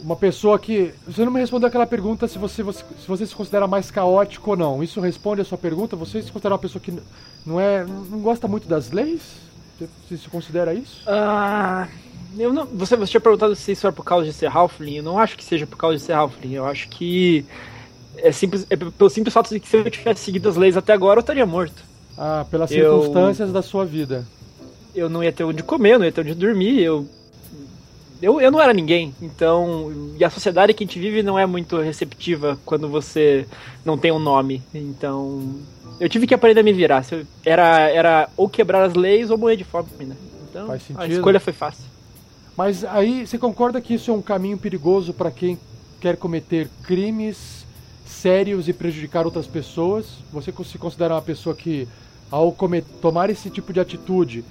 uma 0.00 0.16
pessoa 0.16 0.58
que. 0.58 0.92
Você 1.06 1.24
não 1.24 1.32
me 1.32 1.40
respondeu 1.40 1.68
aquela 1.68 1.86
pergunta 1.86 2.28
se 2.28 2.38
você, 2.38 2.62
você, 2.62 2.84
se 3.00 3.06
você 3.06 3.26
se 3.26 3.34
considera 3.34 3.66
mais 3.66 3.90
caótico 3.90 4.50
ou 4.50 4.56
não. 4.56 4.82
Isso 4.82 5.00
responde 5.00 5.40
a 5.40 5.44
sua 5.44 5.58
pergunta? 5.58 5.96
Você 5.96 6.22
se 6.22 6.30
considera 6.30 6.54
uma 6.54 6.60
pessoa 6.60 6.80
que 6.80 6.92
não, 7.44 7.60
é, 7.60 7.84
não 7.84 8.20
gosta 8.20 8.46
muito 8.46 8.68
das 8.68 8.90
leis? 8.90 9.22
Você 9.78 10.16
se 10.16 10.28
considera 10.28 10.72
isso? 10.72 11.02
Ah. 11.06 11.88
Eu 12.38 12.52
não, 12.52 12.66
você, 12.66 12.96
você 12.96 13.12
tinha 13.12 13.20
perguntado 13.20 13.54
se 13.54 13.72
isso 13.72 13.86
era 13.86 13.92
por 13.92 14.04
causa 14.04 14.26
de 14.26 14.32
ser 14.32 14.46
Halfling. 14.46 14.96
Eu 14.96 15.02
não 15.02 15.18
acho 15.18 15.36
que 15.36 15.44
seja 15.44 15.66
por 15.66 15.76
causa 15.76 15.96
de 15.96 16.02
ser 16.02 16.12
Halfling. 16.12 16.54
Eu 16.54 16.66
acho 16.66 16.88
que 16.88 17.46
é, 18.18 18.30
simples, 18.32 18.66
é 18.68 18.76
pelo 18.76 19.10
simples 19.10 19.32
fato 19.32 19.48
de 19.48 19.58
que 19.58 19.68
se 19.68 19.76
eu 19.76 19.90
tivesse 19.90 20.24
seguido 20.24 20.48
as 20.48 20.56
leis 20.56 20.76
até 20.76 20.92
agora, 20.92 21.18
eu 21.18 21.22
estaria 21.22 21.46
morto. 21.46 21.82
Ah, 22.18 22.44
pelas 22.50 22.70
eu... 22.70 23.00
circunstâncias 23.00 23.52
da 23.52 23.62
sua 23.62 23.84
vida 23.84 24.26
eu 24.96 25.08
não 25.08 25.22
ia 25.22 25.32
ter 25.32 25.44
onde 25.44 25.62
comer, 25.62 25.98
não 25.98 26.06
ia 26.06 26.12
ter 26.12 26.22
onde 26.22 26.34
dormir, 26.34 26.82
eu, 26.82 27.06
eu, 28.20 28.40
eu 28.40 28.50
não 28.50 28.60
era 28.60 28.72
ninguém. 28.72 29.14
Então, 29.20 30.12
e 30.18 30.24
a 30.24 30.30
sociedade 30.30 30.72
que 30.72 30.84
a 30.84 30.86
gente 30.86 30.98
vive 30.98 31.22
não 31.22 31.38
é 31.38 31.46
muito 31.46 31.78
receptiva 31.78 32.58
quando 32.64 32.88
você 32.88 33.46
não 33.84 33.98
tem 33.98 34.12
um 34.12 34.18
nome. 34.18 34.62
Então, 34.74 35.54
eu 36.00 36.08
tive 36.08 36.26
que 36.26 36.34
aprender 36.34 36.60
a 36.60 36.64
me 36.64 36.72
virar. 36.72 37.04
Era, 37.44 37.88
era 37.90 38.28
ou 38.36 38.48
quebrar 38.48 38.84
as 38.84 38.94
leis 38.94 39.30
ou 39.30 39.38
morrer 39.38 39.56
de 39.56 39.64
fome, 39.64 39.88
né? 40.00 40.16
Então, 40.48 40.68
a 40.96 41.06
escolha 41.06 41.40
foi 41.40 41.52
fácil. 41.52 41.84
Mas 42.56 42.84
aí, 42.84 43.26
você 43.26 43.36
concorda 43.36 43.80
que 43.80 43.94
isso 43.94 44.10
é 44.10 44.14
um 44.14 44.22
caminho 44.22 44.56
perigoso 44.56 45.12
para 45.12 45.30
quem 45.30 45.58
quer 46.00 46.16
cometer 46.16 46.68
crimes 46.82 47.66
sérios 48.06 48.68
e 48.68 48.72
prejudicar 48.72 49.26
outras 49.26 49.46
pessoas? 49.46 50.06
Você 50.32 50.52
se 50.64 50.78
considera 50.78 51.14
uma 51.14 51.22
pessoa 51.22 51.54
que, 51.54 51.86
ao 52.30 52.50
comer, 52.52 52.82
tomar 53.02 53.28
esse 53.28 53.50
tipo 53.50 53.72
de 53.72 53.80
atitude, 53.80 54.42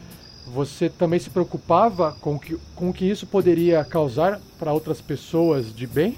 você 0.47 0.89
também 0.89 1.19
se 1.19 1.29
preocupava 1.29 2.15
com 2.21 2.37
que, 2.37 2.57
com 2.75 2.93
que 2.93 3.09
isso 3.09 3.25
poderia 3.25 3.83
causar 3.83 4.39
para 4.59 4.71
outras 4.71 5.01
pessoas 5.01 5.73
de 5.73 5.87
bem? 5.87 6.17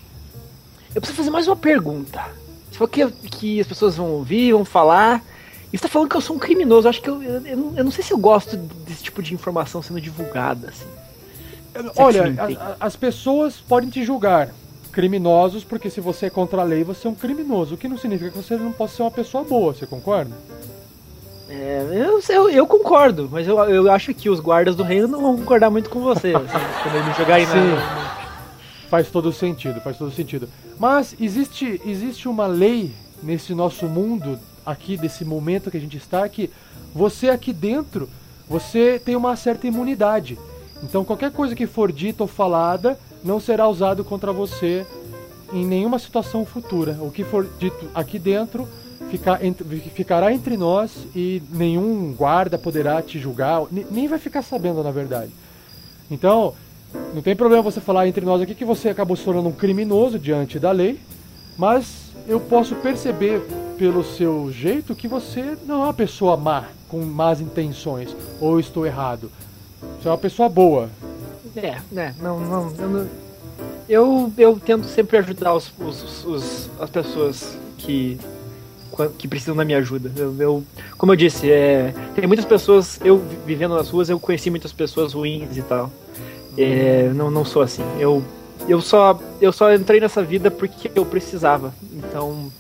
Eu 0.94 1.02
preciso 1.02 1.18
fazer 1.18 1.30
mais 1.30 1.48
uma 1.48 1.56
pergunta. 1.56 2.24
Se 2.72 2.78
for 2.78 2.88
que, 2.88 3.08
que 3.08 3.60
as 3.60 3.68
pessoas 3.68 3.96
vão 3.96 4.12
ouvir, 4.12 4.54
vão 4.54 4.66
falar. 4.66 5.24
E 5.72 5.78
você 5.78 5.84
tá 5.84 5.90
falando 5.90 6.10
que 6.10 6.18
eu 6.18 6.22
sou 6.22 6.36
um 6.36 6.40
criminoso. 6.40 6.88
Eu 6.88 6.90
acho 6.90 7.02
que 7.02 7.10
eu, 7.10 7.24
eu, 7.24 7.46
eu, 7.46 7.58
não, 7.58 7.78
eu 7.78 7.84
não 7.84 7.92
sei 7.92 8.04
se 8.04 8.12
eu 8.12 8.18
gosto 8.18 8.58
desse 8.58 9.04
tipo 9.04 9.22
de 9.22 9.34
informação 9.34 9.82
sendo 9.82 10.02
divulgada. 10.02 10.70
Assim. 10.70 10.86
Olha, 11.96 12.34
a, 12.80 12.86
as 12.86 12.96
pessoas 12.96 13.56
podem 13.58 13.90
te 13.90 14.04
julgar 14.04 14.54
criminosos 14.92 15.64
porque 15.64 15.90
se 15.90 16.02
você 16.02 16.26
é 16.26 16.30
contra 16.30 16.62
a 16.62 16.64
lei, 16.64 16.84
você 16.84 17.08
é 17.08 17.10
um 17.10 17.16
criminoso. 17.16 17.76
O 17.76 17.78
que 17.78 17.88
não 17.88 17.98
significa 17.98 18.32
que 18.32 18.38
você 18.38 18.58
não 18.58 18.72
possa 18.72 18.98
ser 18.98 19.02
uma 19.04 19.12
pessoa 19.12 19.44
boa, 19.44 19.74
você 19.74 19.86
concorda? 19.86 20.36
É, 21.50 21.88
eu, 21.94 22.20
eu, 22.30 22.50
eu, 22.50 22.68
concordo, 22.68 23.30
mas 23.32 23.48
eu, 23.48 23.58
eu 23.70 23.92
acho 23.92 24.14
que 24.14 24.30
os 24.30 24.40
guardas 24.40 24.76
do 24.76 24.84
reino 24.84 25.08
não 25.08 25.22
vão 25.22 25.38
concordar 25.38 25.70
muito 25.70 25.90
com 25.90 26.02
você. 26.02 26.34
assim, 26.36 26.48
quando 26.84 26.96
ele 26.96 27.14
jogar 27.14 27.36
aí 27.36 27.46
na, 27.46 28.18
Faz 28.90 29.10
todo 29.10 29.34
sentido, 29.34 29.82
faz 29.82 29.98
todo 29.98 30.12
sentido. 30.12 30.48
Mas 30.80 31.16
existe, 31.20 31.82
existe 31.86 32.28
uma 32.28 32.48
lei 32.48 32.94
nesse 33.22 33.54
nosso 33.54 33.86
mundo, 33.86 34.40
aqui, 34.66 34.98
desse 34.98 35.26
momento 35.26 35.72
que 35.72 35.78
a 35.78 35.80
gente 35.80 35.98
está, 35.98 36.28
que 36.28 36.50
você 36.94 37.30
aqui 37.30 37.52
dentro, 37.52 38.10
você 38.48 39.00
tem 39.04 39.16
uma 39.16 39.36
certa 39.36 39.68
imunidade. 39.68 40.38
Então 40.84 41.04
qualquer 41.04 41.32
coisa 41.32 41.56
que 41.56 41.68
for 41.68 41.92
dita 41.92 42.24
ou 42.24 42.28
falada 42.28 42.98
não 43.24 43.40
será 43.40 43.68
usado 43.68 44.04
contra 44.04 44.32
você 44.32 44.86
em 45.52 45.66
nenhuma 45.66 46.00
situação 46.00 46.46
futura. 46.46 46.98
O 47.02 47.12
que 47.12 47.24
for 47.24 47.48
dito 47.60 47.90
aqui 47.94 48.20
dentro 48.20 48.68
ficará 49.10 50.34
entre 50.34 50.58
nós 50.58 50.92
e 51.16 51.42
nenhum 51.52 52.14
guarda 52.14 52.58
poderá 52.58 53.02
te 53.02 53.20
julgar, 53.20 53.64
nem 53.72 54.08
vai 54.08 54.20
ficar 54.20 54.42
sabendo 54.42 54.84
na 54.84 54.92
verdade. 54.92 55.32
Então, 56.10 56.54
não 57.14 57.22
tem 57.22 57.36
problema 57.36 57.64
você 57.64 57.80
falar 57.80 58.08
entre 58.08 58.26
nós 58.26 58.42
aqui 58.42 58.56
que 58.56 58.66
você 58.66 58.90
acabou 58.90 59.16
se 59.16 59.24
tornando 59.24 59.50
um 59.50 59.54
criminoso 59.54 60.18
diante 60.18 60.60
da 60.60 60.72
lei, 60.72 61.00
mas 61.58 62.12
eu 62.28 62.40
posso 62.40 62.76
perceber 62.76 63.42
pelo 63.78 64.04
seu 64.04 64.52
jeito 64.52 64.96
que 64.96 65.08
você 65.08 65.58
não 65.66 65.82
é 65.82 65.86
uma 65.86 65.94
pessoa 65.94 66.36
má, 66.36 66.66
com 66.88 67.02
más 67.04 67.40
intenções, 67.40 68.16
ou 68.40 68.60
estou 68.60 68.86
errado. 68.86 69.32
Você 70.00 70.08
é 70.08 70.12
uma 70.12 70.18
pessoa 70.18 70.50
boa. 70.50 70.90
É, 71.56 71.78
né, 71.92 72.14
não, 72.22 72.40
não, 72.40 72.74
eu, 72.78 72.90
não, 72.90 73.08
eu, 73.90 74.34
eu 74.38 74.60
tento 74.60 74.86
sempre 74.86 75.18
ajudar 75.18 75.54
os, 75.54 75.72
os, 75.80 76.26
os, 76.26 76.70
as 76.80 76.90
pessoas 76.90 77.58
que 77.78 78.20
que 79.18 79.28
precisam 79.28 79.56
da 79.56 79.64
minha 79.64 79.78
ajuda. 79.78 80.12
Eu, 80.16 80.36
eu 80.40 80.64
como 80.98 81.12
eu 81.12 81.16
disse, 81.16 81.50
é, 81.50 81.94
tem 82.16 82.28
muitas 82.28 82.46
pessoas, 82.46 83.00
eu 83.04 83.22
vivendo 83.46 83.76
nas 83.76 83.90
ruas, 83.90 84.10
eu 84.10 84.20
conheci 84.20 84.50
muitas 84.50 84.74
pessoas 84.74 85.14
ruins 85.14 85.58
e 85.58 85.62
tal. 85.62 85.92
É, 86.58 87.12
não, 87.14 87.30
não 87.30 87.46
sou 87.46 87.62
assim. 87.62 87.84
Eu, 88.00 88.24
eu, 88.68 88.82
só, 88.82 89.20
eu 89.40 89.52
só 89.52 89.74
entrei 89.74 90.00
nessa 90.00 90.24
vida 90.24 90.50
porque 90.50 90.92
eu 90.96 91.06
precisava. 91.06 91.74
Então, 91.94 92.52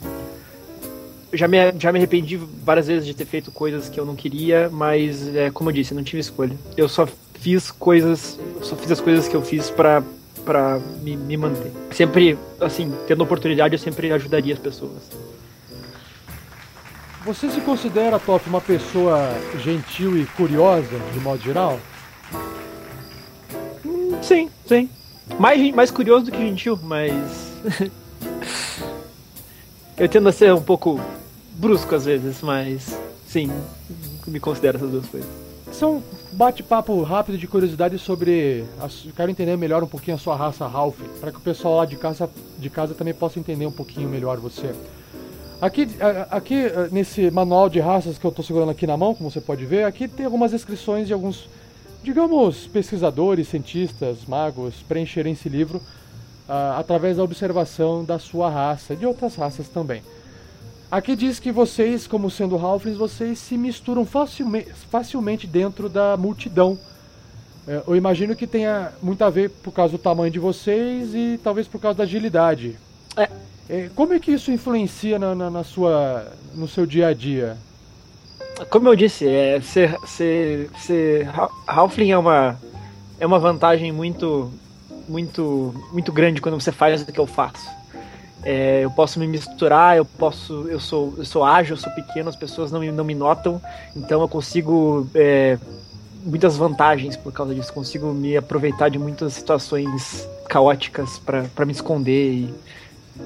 já 1.34 1.48
me, 1.48 1.58
já 1.80 1.92
me 1.92 2.00
arrependi 2.00 2.38
várias 2.38 2.88
vezes 2.88 3.06
de 3.06 3.14
ter 3.14 3.26
feito 3.26 3.52
coisas 3.52 3.90
que 3.90 4.00
eu 4.00 4.06
não 4.06 4.16
queria, 4.16 4.70
mas, 4.72 5.36
é, 5.36 5.50
como 5.50 5.70
eu 5.70 5.74
disse, 5.74 5.94
eu 5.94 5.96
não 5.96 6.04
tive 6.04 6.20
escolha. 6.20 6.56
Eu 6.76 6.88
só 6.88 7.08
fiz 7.40 7.72
coisas, 7.72 8.40
só 8.62 8.76
fiz 8.76 8.92
as 8.92 9.02
coisas 9.02 9.28
que 9.28 9.36
eu 9.36 9.42
fiz 9.42 9.70
para 9.70 10.04
para 10.48 10.80
me, 11.04 11.18
me 11.18 11.36
manter. 11.36 11.74
Sempre, 11.92 12.38
assim, 12.62 12.90
tendo 13.06 13.22
oportunidade, 13.22 13.76
eu 13.76 13.80
sempre 13.80 14.14
ajudaria 14.14 14.54
as 14.54 14.60
pessoas. 14.60 15.12
Você 17.28 17.52
se 17.52 17.60
considera, 17.60 18.18
Top, 18.18 18.48
uma 18.48 18.62
pessoa 18.62 19.30
gentil 19.60 20.18
e 20.18 20.26
curiosa, 20.26 20.98
de 21.12 21.20
modo 21.20 21.44
geral? 21.44 21.78
Sim, 24.24 24.50
sim. 24.66 24.90
Mais, 25.38 25.76
mais 25.76 25.92
curioso 25.92 26.28
do 26.28 26.32
que 26.32 26.38
gentil, 26.38 26.80
mas. 26.82 27.52
Eu 29.98 30.08
tendo 30.08 30.30
a 30.30 30.32
ser 30.32 30.54
um 30.54 30.62
pouco 30.62 31.02
brusco 31.52 31.94
às 31.94 32.06
vezes, 32.06 32.42
mas. 32.42 32.98
Sim, 33.28 33.52
me 34.26 34.40
considero 34.40 34.78
essas 34.78 34.90
duas 34.90 35.06
coisas. 35.08 35.30
São 35.74 35.98
um 35.98 36.04
bate-papo 36.32 37.04
rápido 37.04 37.38
de 37.38 37.46
curiosidade 37.46 38.00
sobre. 38.00 38.64
A, 38.80 38.88
quero 39.14 39.30
entender 39.30 39.58
melhor 39.58 39.84
um 39.84 39.88
pouquinho 39.88 40.16
a 40.16 40.20
sua 40.20 40.38
raça 40.38 40.66
Ralph, 40.66 41.02
para 41.20 41.34
que 41.34 41.40
o 41.40 41.42
pessoal 41.42 41.76
lá 41.76 41.86
de 41.86 41.98
casa, 41.98 42.30
de 42.58 42.70
casa 42.70 42.94
também 42.94 43.14
possa 43.14 43.38
entender 43.38 43.66
um 43.66 43.72
pouquinho 43.72 44.08
melhor 44.08 44.38
você. 44.38 44.74
Aqui, 45.60 45.88
aqui 46.30 46.56
nesse 46.92 47.32
manual 47.32 47.68
de 47.68 47.80
raças 47.80 48.20
que 48.20 48.26
eu 48.26 48.30
estou 48.30 48.46
segurando 48.46 48.70
aqui 48.70 48.86
na 48.86 48.96
mão, 48.96 49.16
como 49.16 49.32
você 49.32 49.42
pode 49.42 49.66
ver, 49.66 49.86
aqui 49.86 50.08
tem 50.08 50.28
algumas 50.28 50.52
descrições 50.52 51.08
de 51.08 51.14
alguns, 51.14 51.50
digamos, 52.04 52.68
pesquisadores, 52.68 53.48
cientistas, 53.48 54.20
magos 54.28 54.76
preencherem 54.88 55.34
esse 55.34 55.50
livro 55.50 55.80
uh, 56.48 56.78
através 56.78 57.18
da 57.18 57.24
observação 57.24 58.06
da 58.06 58.20
sua 58.20 58.52
raça 58.52 58.94
e 58.94 58.98
de 58.98 59.08
outras 59.08 59.36
raças 59.36 59.68
também. 59.68 60.04
Aqui 60.92 61.16
diz 61.16 61.40
que 61.40 61.52
vocês, 61.52 62.06
como 62.06 62.30
sendo 62.30 62.56
Halflings, 62.56 63.00
vocês 63.00 63.40
se 63.40 63.58
misturam 63.58 64.06
facilmente, 64.06 64.72
facilmente 64.92 65.48
dentro 65.48 65.90
da 65.90 66.16
multidão. 66.16 66.78
É, 67.68 67.82
eu 67.88 67.96
imagino 67.96 68.36
que 68.36 68.46
tenha 68.46 68.94
muito 69.02 69.24
a 69.24 69.30
ver 69.32 69.50
por 69.50 69.72
causa 69.72 69.94
do 69.94 69.98
tamanho 69.98 70.32
de 70.32 70.40
vocês 70.40 71.16
e 71.16 71.40
talvez 71.44 71.68
por 71.68 71.82
causa 71.82 71.98
da 71.98 72.04
agilidade. 72.04 72.78
É, 73.18 73.28
como 73.96 74.14
é 74.14 74.20
que 74.20 74.32
isso 74.32 74.52
influencia 74.52 75.20
na, 75.20 75.36
na, 75.36 75.50
na, 75.50 75.64
sua, 75.64 76.32
no 76.56 76.68
seu 76.68 76.86
dia 76.86 77.08
a 77.08 77.14
dia? 77.14 77.58
Como 78.70 78.88
eu 78.88 78.96
disse, 78.96 79.28
é, 79.28 79.60
ser, 79.62 79.98
ser, 80.06 80.70
ser 80.80 81.30
Halfling 81.68 82.12
é 82.12 82.18
uma, 82.18 82.58
é 83.20 83.26
uma 83.26 83.40
vantagem 83.40 83.92
muito, 83.92 84.52
muito, 85.08 85.74
muito 85.92 86.12
grande 86.12 86.42
quando 86.42 86.60
você 86.60 86.72
faz 86.72 87.02
o 87.02 87.06
que 87.06 87.20
eu 87.20 87.28
faço. 87.28 87.70
É, 88.44 88.82
eu 88.84 88.92
posso 88.92 89.20
me 89.20 89.28
misturar, 89.28 89.98
eu 89.98 90.06
posso, 90.06 90.68
eu 90.70 90.80
sou, 90.80 91.14
eu 91.18 91.26
sou 91.26 91.44
ágil, 91.44 91.76
eu 91.76 91.82
sou 91.82 91.92
pequeno, 91.92 92.30
as 92.30 92.36
pessoas 92.36 92.72
não 92.72 92.80
me, 92.80 92.92
não 92.92 93.04
me 93.04 93.14
notam, 93.14 93.62
então 93.96 94.22
eu 94.22 94.28
consigo 94.28 95.08
é, 95.14 95.58
muitas 96.24 96.56
vantagens 96.56 97.18
por 97.18 97.34
causa 97.34 97.54
disso. 97.54 97.74
Consigo 97.74 98.14
me 98.14 98.38
aproveitar 98.38 98.90
de 98.90 99.00
muitas 99.00 99.34
situações 99.34 100.28
caóticas 100.48 101.20
para 101.20 101.66
me 101.66 101.72
esconder 101.72 102.32
e 102.32 102.54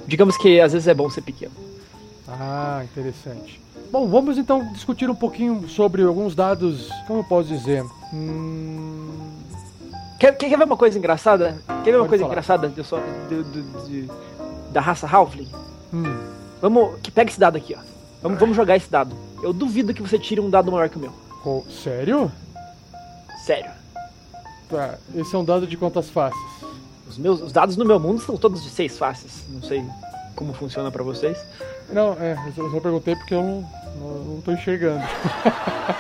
digamos 0.07 0.38
que 0.38 0.60
às 0.60 0.74
vezes 0.74 0.88
é 0.88 0.93
bom 0.93 1.10
ser 1.10 1.21
pequeno. 1.21 1.53
Ah, 2.27 2.81
interessante. 2.83 3.62
Bom, 3.91 4.07
vamos 4.07 4.38
então 4.38 4.71
discutir 4.71 5.10
um 5.10 5.15
pouquinho 5.15 5.67
sobre 5.67 6.01
alguns 6.01 6.33
dados, 6.33 6.89
como 7.05 7.19
eu 7.19 7.24
posso 7.24 7.50
dizer? 7.50 7.83
Hum... 8.13 9.10
Quer, 10.17 10.38
quer, 10.38 10.55
ver 10.55 10.63
uma 10.65 10.77
coisa 10.77 10.98
engraçada? 10.98 11.62
Quer 11.83 11.91
ver 11.91 11.98
uma 11.98 12.07
Pode 12.07 12.10
coisa 12.10 12.24
falar. 12.24 12.33
engraçada 12.33 12.69
do, 12.69 12.83
do, 12.83 13.43
do, 13.43 13.88
de, 13.88 14.07
da 14.71 14.79
raça 14.79 15.07
Halfling? 15.07 15.50
Hum. 15.91 16.15
Vamos, 16.62 17.00
que 17.01 17.10
pega 17.10 17.29
esse 17.29 17.39
dado 17.39 17.57
aqui, 17.57 17.75
ó. 17.75 17.81
Vamos, 18.21 18.39
vamos 18.39 18.55
jogar 18.55 18.77
esse 18.77 18.89
dado. 18.89 19.15
Eu 19.41 19.51
duvido 19.51 19.93
que 19.93 20.01
você 20.01 20.19
tire 20.19 20.39
um 20.39 20.50
dado 20.50 20.71
maior 20.71 20.89
que 20.89 20.98
o 20.98 21.00
meu. 21.00 21.65
sério? 21.69 22.31
Sério. 23.43 23.71
Tá, 24.69 25.00
esse 25.15 25.36
é 25.36 25.38
um 25.39 25.43
dado 25.43 25.65
de 25.65 25.75
quantas 25.75 26.10
faces? 26.10 26.39
Os, 27.12 27.18
meus, 27.18 27.41
os 27.41 27.51
dados 27.51 27.75
no 27.75 27.84
meu 27.84 28.00
mundo 28.00 28.22
são 28.22 28.38
todos 28.38 28.63
de 28.63 28.70
seis 28.70 28.98
faces. 28.98 29.44
Não 29.50 29.62
sei 29.62 29.84
como 30.34 30.53
funciona 30.53 30.89
para 30.89 31.03
vocês. 31.03 31.38
Não, 31.91 32.13
é, 32.13 32.38
eu 32.56 32.72
só 32.72 32.80
perguntei 32.80 33.18
porque 33.18 33.34
eu 33.34 33.44
não, 33.44 33.70
não, 34.00 34.24
não 34.24 34.41
tô 34.41 34.53
enxergando. 34.53 35.03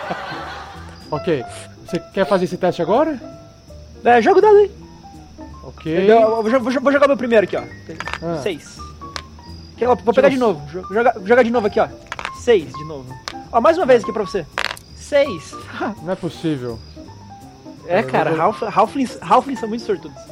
ok. 1.11 1.43
Você 1.85 1.99
quer 2.13 2.25
fazer 2.25 2.45
esse 2.45 2.55
teste 2.55 2.81
agora? 2.81 3.21
É, 4.05 4.21
joga 4.21 4.39
o 4.39 4.41
dado 4.41 4.55
aí. 4.55 4.71
Ok. 5.63 6.09
Eu, 6.09 6.41
vou, 6.41 6.43
vou, 6.43 6.61
vou, 6.81 6.91
jogar 6.93 7.09
meu 7.09 7.17
primeiro 7.17 7.43
aqui, 7.43 7.57
ó. 7.57 7.63
Ah. 8.21 8.39
Seis. 8.41 8.77
Vou 10.05 10.13
pegar 10.13 10.29
de 10.29 10.37
novo. 10.37 10.65
Jogar, 10.69 11.15
jogar 11.25 11.43
de 11.43 11.51
novo 11.51 11.67
aqui, 11.67 11.79
ó. 11.81 11.89
Seis 12.39 12.71
de 12.71 12.85
novo. 12.85 13.13
Ó, 13.51 13.59
mais 13.59 13.77
uma 13.77 13.85
vez 13.85 14.01
aqui 14.01 14.13
pra 14.13 14.23
você. 14.23 14.45
Seis. 14.95 15.53
Não 16.03 16.13
é 16.13 16.15
possível. 16.15 16.79
É, 17.85 18.01
cara. 18.01 18.31
Halflings, 18.73 19.17
Halflings 19.21 19.59
são 19.59 19.67
muito 19.67 19.83
sortudos. 19.83 20.30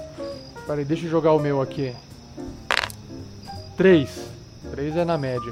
Peraí, 0.69 0.85
deixa 0.85 1.07
eu 1.07 1.09
jogar 1.09 1.33
o 1.33 1.39
meu 1.39 1.63
aqui. 1.63 1.95
Três. 3.75 4.29
Três 4.69 4.95
é 4.95 5.03
na 5.03 5.17
média. 5.17 5.51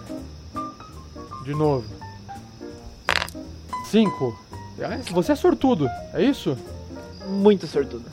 De 1.43 1.55
novo. 1.55 1.85
Cinco. 3.87 4.37
Ah, 4.79 4.99
você 5.09 5.31
é 5.31 5.35
sortudo, 5.35 5.89
é 6.13 6.21
isso? 6.21 6.55
Muito 7.27 7.65
sortudo. 7.65 8.05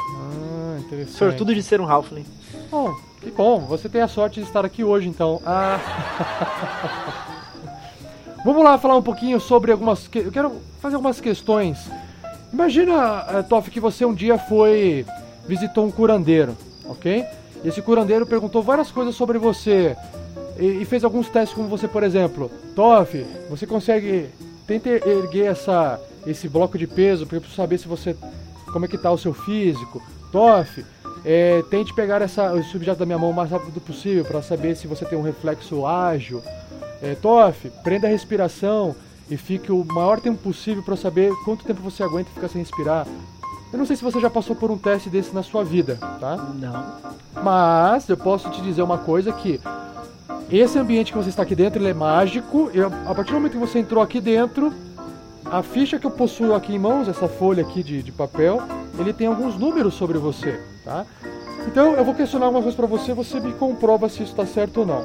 Ah, 0.00 0.78
interessante. 0.78 1.18
Sortudo 1.18 1.54
de 1.54 1.62
ser 1.62 1.82
um 1.82 1.86
Halfling. 1.86 2.24
Bom, 2.70 2.96
que 3.20 3.30
bom. 3.30 3.60
Você 3.66 3.90
tem 3.90 4.00
a 4.00 4.08
sorte 4.08 4.40
de 4.40 4.46
estar 4.46 4.64
aqui 4.64 4.82
hoje, 4.82 5.06
então. 5.06 5.38
Ah. 5.44 7.26
Vamos 8.42 8.64
lá 8.64 8.78
falar 8.78 8.96
um 8.96 9.02
pouquinho 9.02 9.38
sobre 9.38 9.70
algumas. 9.70 10.08
Eu 10.14 10.32
quero 10.32 10.62
fazer 10.80 10.94
algumas 10.94 11.20
questões. 11.20 11.90
Imagina, 12.50 13.40
uh, 13.40 13.42
Toff, 13.46 13.70
que 13.70 13.80
você 13.80 14.06
um 14.06 14.14
dia 14.14 14.38
foi. 14.38 15.04
Visitou 15.48 15.86
um 15.86 15.90
curandeiro, 15.90 16.56
ok? 16.84 17.24
E 17.64 17.68
esse 17.68 17.80
curandeiro 17.82 18.26
perguntou 18.26 18.62
várias 18.62 18.90
coisas 18.90 19.14
sobre 19.14 19.38
você. 19.38 19.96
E, 20.58 20.82
e 20.82 20.84
fez 20.84 21.02
alguns 21.02 21.28
testes 21.28 21.56
como 21.56 21.68
você, 21.68 21.88
por 21.88 22.02
exemplo. 22.02 22.50
Toff, 22.76 23.24
você 23.48 23.66
consegue. 23.66 24.26
Tenta 24.66 24.90
erguer 24.90 25.50
essa, 25.50 25.98
esse 26.26 26.46
bloco 26.48 26.76
de 26.76 26.86
peso 26.86 27.26
para 27.26 27.40
saber 27.56 27.78
se 27.78 27.88
você. 27.88 28.14
como 28.72 28.84
é 28.84 28.88
que 28.88 28.98
tá 28.98 29.10
o 29.10 29.18
seu 29.18 29.32
físico. 29.32 30.02
Toff, 30.30 30.84
é, 31.24 31.62
tente 31.70 31.94
pegar 31.94 32.20
essa, 32.20 32.54
esse 32.58 32.76
objeto 32.76 32.98
da 32.98 33.06
minha 33.06 33.18
mão 33.18 33.30
o 33.30 33.34
mais 33.34 33.50
rápido 33.50 33.80
possível 33.80 34.24
para 34.24 34.42
saber 34.42 34.76
se 34.76 34.86
você 34.86 35.04
tem 35.06 35.18
um 35.18 35.22
reflexo 35.22 35.86
ágil. 35.86 36.42
É, 37.02 37.14
Toff, 37.14 37.70
prenda 37.82 38.06
a 38.06 38.10
respiração 38.10 38.94
e 39.30 39.36
fique 39.36 39.72
o 39.72 39.84
maior 39.84 40.20
tempo 40.20 40.38
possível 40.38 40.82
para 40.82 40.96
saber 40.96 41.32
quanto 41.44 41.64
tempo 41.64 41.80
você 41.80 42.02
aguenta 42.02 42.30
ficar 42.30 42.48
sem 42.48 42.60
respirar. 42.60 43.06
Eu 43.72 43.78
não 43.78 43.86
sei 43.86 43.96
se 43.96 44.02
você 44.02 44.18
já 44.20 44.30
passou 44.30 44.56
por 44.56 44.70
um 44.70 44.78
teste 44.78 45.10
desse 45.10 45.34
na 45.34 45.42
sua 45.42 45.62
vida, 45.62 45.98
tá? 46.18 46.36
Não. 46.36 47.42
Mas 47.42 48.08
eu 48.08 48.16
posso 48.16 48.48
te 48.50 48.62
dizer 48.62 48.82
uma 48.82 48.98
coisa 48.98 49.30
que 49.32 49.60
esse 50.50 50.78
ambiente 50.78 51.12
que 51.12 51.18
você 51.18 51.28
está 51.28 51.42
aqui 51.42 51.54
dentro 51.54 51.80
ele 51.80 51.90
é 51.90 51.94
mágico. 51.94 52.70
E 52.72 52.80
a 52.80 53.14
partir 53.14 53.32
do 53.32 53.34
momento 53.34 53.52
que 53.52 53.58
você 53.58 53.78
entrou 53.78 54.02
aqui 54.02 54.20
dentro, 54.20 54.72
a 55.44 55.62
ficha 55.62 55.98
que 55.98 56.06
eu 56.06 56.10
possuo 56.10 56.54
aqui 56.54 56.74
em 56.74 56.78
mãos, 56.78 57.08
essa 57.08 57.28
folha 57.28 57.62
aqui 57.62 57.82
de, 57.82 58.02
de 58.02 58.12
papel, 58.12 58.62
ele 58.98 59.12
tem 59.12 59.26
alguns 59.26 59.56
números 59.56 59.94
sobre 59.94 60.18
você, 60.18 60.60
tá? 60.84 61.04
Então 61.66 61.92
eu 61.94 62.04
vou 62.04 62.14
questionar 62.14 62.46
algumas 62.46 62.64
coisas 62.64 62.76
para 62.76 62.86
você, 62.86 63.12
você 63.12 63.38
me 63.38 63.52
comprova 63.52 64.08
se 64.08 64.22
isso 64.22 64.32
está 64.32 64.46
certo 64.46 64.80
ou 64.80 64.86
não. 64.86 65.04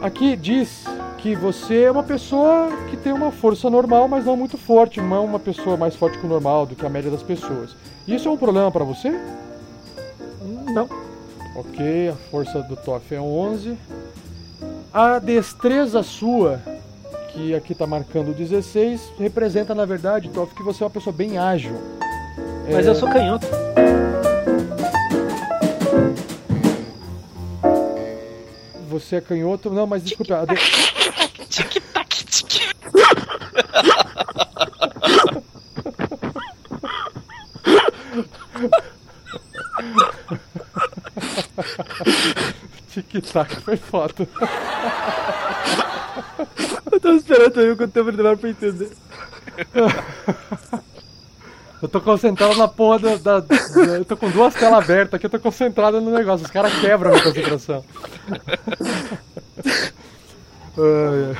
Aqui 0.00 0.34
diz 0.34 0.84
que 1.22 1.34
você 1.36 1.82
é 1.82 1.90
uma 1.90 2.02
pessoa 2.02 2.70
que 2.88 2.96
tem 2.96 3.12
uma 3.12 3.30
força 3.30 3.68
normal, 3.68 4.08
mas 4.08 4.24
não 4.24 4.36
muito 4.36 4.56
forte, 4.56 5.00
não 5.00 5.16
é 5.16 5.20
uma 5.20 5.38
pessoa 5.38 5.76
mais 5.76 5.94
forte 5.94 6.18
que 6.18 6.24
o 6.24 6.28
normal, 6.28 6.64
do 6.64 6.74
que 6.74 6.84
a 6.84 6.88
média 6.88 7.10
das 7.10 7.22
pessoas. 7.22 7.76
Isso 8.08 8.28
é 8.28 8.30
um 8.30 8.36
problema 8.36 8.70
para 8.70 8.84
você? 8.84 9.10
Não. 10.72 10.88
Ok, 11.54 12.08
a 12.08 12.14
força 12.30 12.62
do 12.62 12.74
TOF 12.74 13.14
é 13.14 13.20
11. 13.20 13.76
A 14.92 15.18
destreza 15.18 16.02
sua, 16.02 16.60
que 17.32 17.54
aqui 17.54 17.72
está 17.72 17.86
marcando 17.86 18.34
16, 18.34 19.12
representa 19.18 19.74
na 19.74 19.84
verdade, 19.84 20.30
TOF, 20.30 20.54
que 20.54 20.62
você 20.62 20.82
é 20.82 20.86
uma 20.86 20.90
pessoa 20.90 21.14
bem 21.14 21.36
ágil. 21.36 21.74
Mas 22.72 22.86
é... 22.86 22.90
eu 22.90 22.94
sou 22.94 23.10
canhoto. 23.10 23.46
Você 28.88 29.16
é 29.16 29.20
canhoto? 29.20 29.70
Não, 29.70 29.86
mas 29.86 30.02
desculpa. 30.02 30.46
Tic-tac, 42.90 42.90
tic. 42.90 43.12
Tic-tac 43.12 43.60
foi 43.60 43.76
foto. 43.76 44.26
Eu 46.90 47.00
tava 47.00 47.16
esperando 47.16 47.52
também 47.52 47.76
quanto 47.76 47.92
tempo 47.92 48.12
demora 48.12 48.36
pra 48.36 48.50
entender. 48.50 48.90
Eu 51.82 51.88
tô 51.88 52.00
concentrado 52.00 52.56
na 52.56 52.68
porra 52.68 52.98
da, 52.98 53.16
da, 53.16 53.40
da, 53.40 53.56
Eu 53.96 54.04
tô 54.04 54.16
com 54.16 54.30
duas 54.30 54.54
telas 54.54 54.84
abertas 54.84 55.14
aqui, 55.14 55.26
eu 55.26 55.30
tô 55.30 55.40
concentrado 55.40 56.00
no 56.00 56.10
negócio. 56.10 56.44
Os 56.44 56.52
caras 56.52 56.72
quebram 56.80 57.10
a 57.10 57.14
minha 57.14 57.24
concentração. 57.24 57.84
ai, 60.76 61.36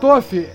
Toff, 0.00 0.48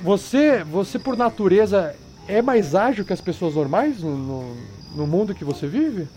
você, 0.00 0.64
você 0.64 0.98
por 0.98 1.16
natureza 1.16 1.94
é 2.26 2.42
mais 2.42 2.74
ágil 2.74 3.04
que 3.04 3.12
as 3.12 3.20
pessoas 3.20 3.54
normais 3.54 4.02
no, 4.02 4.16
no, 4.16 4.56
no 4.94 5.06
mundo 5.06 5.34
que 5.34 5.44
você 5.44 5.66
vive? 5.66 6.08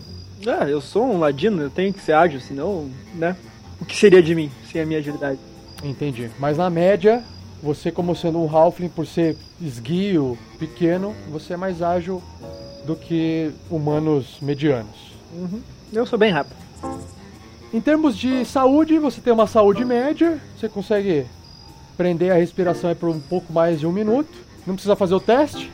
Ah, 0.46 0.68
eu 0.68 0.80
sou 0.80 1.04
um 1.04 1.18
ladino, 1.18 1.62
eu 1.62 1.70
tenho 1.70 1.92
que 1.92 2.00
ser 2.00 2.12
ágil, 2.12 2.40
senão, 2.40 2.90
né? 3.14 3.36
O 3.80 3.84
que 3.84 3.96
seria 3.96 4.22
de 4.22 4.34
mim 4.34 4.50
sem 4.70 4.80
a 4.80 4.86
minha 4.86 4.98
agilidade? 4.98 5.38
Entendi. 5.82 6.30
Mas 6.38 6.58
na 6.58 6.68
média, 6.68 7.22
você 7.62 7.92
como 7.92 8.14
sendo 8.14 8.40
um 8.40 8.48
halfling, 8.48 8.88
por 8.88 9.06
ser 9.06 9.36
esguio, 9.60 10.36
pequeno, 10.58 11.14
você 11.30 11.54
é 11.54 11.56
mais 11.56 11.80
ágil 11.80 12.20
do 12.84 12.96
que 12.96 13.52
humanos 13.70 14.38
medianos. 14.42 15.12
Uhum. 15.32 15.60
Eu 15.92 16.04
sou 16.06 16.18
bem 16.18 16.32
rápido. 16.32 16.56
Em 17.72 17.80
termos 17.80 18.16
de 18.16 18.44
saúde, 18.44 18.98
você 18.98 19.20
tem 19.20 19.32
uma 19.32 19.46
saúde 19.46 19.84
média, 19.84 20.40
você 20.58 20.68
consegue 20.68 21.26
prender 22.02 22.32
a 22.32 22.34
respiração 22.34 22.92
por 22.96 23.08
um 23.08 23.20
pouco 23.20 23.52
mais 23.52 23.78
de 23.78 23.86
um 23.86 23.92
minuto. 23.92 24.32
Não 24.66 24.74
precisa 24.74 24.96
fazer 24.96 25.14
o 25.14 25.20
teste. 25.20 25.70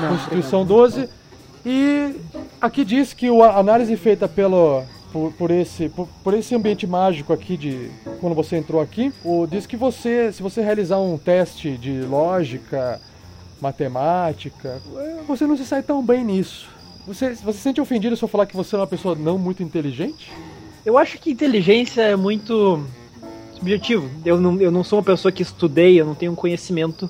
Não, 0.00 0.08
Constituição 0.08 0.66
12. 0.66 1.08
E 1.64 2.16
aqui 2.60 2.84
diz 2.84 3.12
que 3.12 3.28
a 3.28 3.58
análise 3.58 3.96
feita 3.96 4.26
pelo, 4.26 4.82
por, 5.12 5.32
por, 5.34 5.50
esse, 5.52 5.88
por, 5.88 6.08
por, 6.24 6.34
esse 6.34 6.52
ambiente 6.52 6.84
mágico 6.84 7.32
aqui 7.32 7.56
de 7.56 7.90
quando 8.20 8.34
você 8.34 8.56
entrou 8.56 8.80
aqui, 8.80 9.12
o, 9.24 9.46
diz 9.46 9.66
que 9.66 9.76
você, 9.76 10.32
se 10.32 10.42
você 10.42 10.62
realizar 10.62 10.98
um 10.98 11.16
teste 11.16 11.76
de 11.76 12.00
lógica, 12.00 13.00
matemática, 13.60 14.80
é, 14.96 15.22
você 15.28 15.46
não 15.46 15.56
se 15.56 15.64
sai 15.64 15.82
tão 15.82 16.04
bem 16.04 16.24
nisso. 16.24 16.68
Você, 17.06 17.34
você 17.34 17.58
se 17.58 17.62
sente 17.62 17.80
ofendido 17.80 18.16
se 18.16 18.24
eu 18.24 18.28
falar 18.28 18.46
que 18.46 18.56
você 18.56 18.74
é 18.74 18.78
uma 18.78 18.86
pessoa 18.86 19.14
não 19.14 19.38
muito 19.38 19.62
inteligente? 19.62 20.32
Eu 20.84 20.98
acho 20.98 21.18
que 21.18 21.30
inteligência 21.30 22.02
é 22.02 22.16
muito 22.16 22.84
subjetivo. 23.60 24.10
Eu 24.24 24.40
não, 24.40 24.60
eu 24.60 24.70
não 24.70 24.82
sou 24.82 24.98
uma 24.98 25.04
pessoa 25.04 25.30
que 25.30 25.42
estudei, 25.42 26.00
eu 26.00 26.06
não 26.06 26.14
tenho 26.14 26.32
um 26.32 26.36
conhecimento 26.36 27.08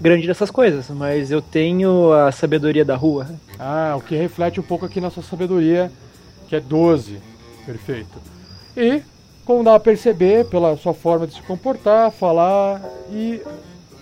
grande 0.00 0.26
dessas 0.26 0.50
coisas, 0.50 0.88
mas 0.88 1.30
eu 1.30 1.42
tenho 1.42 2.12
a 2.12 2.32
sabedoria 2.32 2.84
da 2.84 2.96
rua. 2.96 3.28
Ah, 3.58 3.94
o 3.96 4.00
que 4.00 4.16
reflete 4.16 4.58
um 4.58 4.62
pouco 4.62 4.86
aqui 4.86 5.00
na 5.00 5.10
sua 5.10 5.22
sabedoria, 5.22 5.92
que 6.48 6.56
é 6.56 6.60
12. 6.60 7.18
Perfeito. 7.66 8.18
E, 8.74 9.02
como 9.44 9.62
dá 9.62 9.74
a 9.74 9.80
perceber, 9.80 10.46
pela 10.46 10.76
sua 10.78 10.94
forma 10.94 11.26
de 11.26 11.34
se 11.34 11.42
comportar, 11.42 12.10
falar, 12.10 12.82
e 13.12 13.42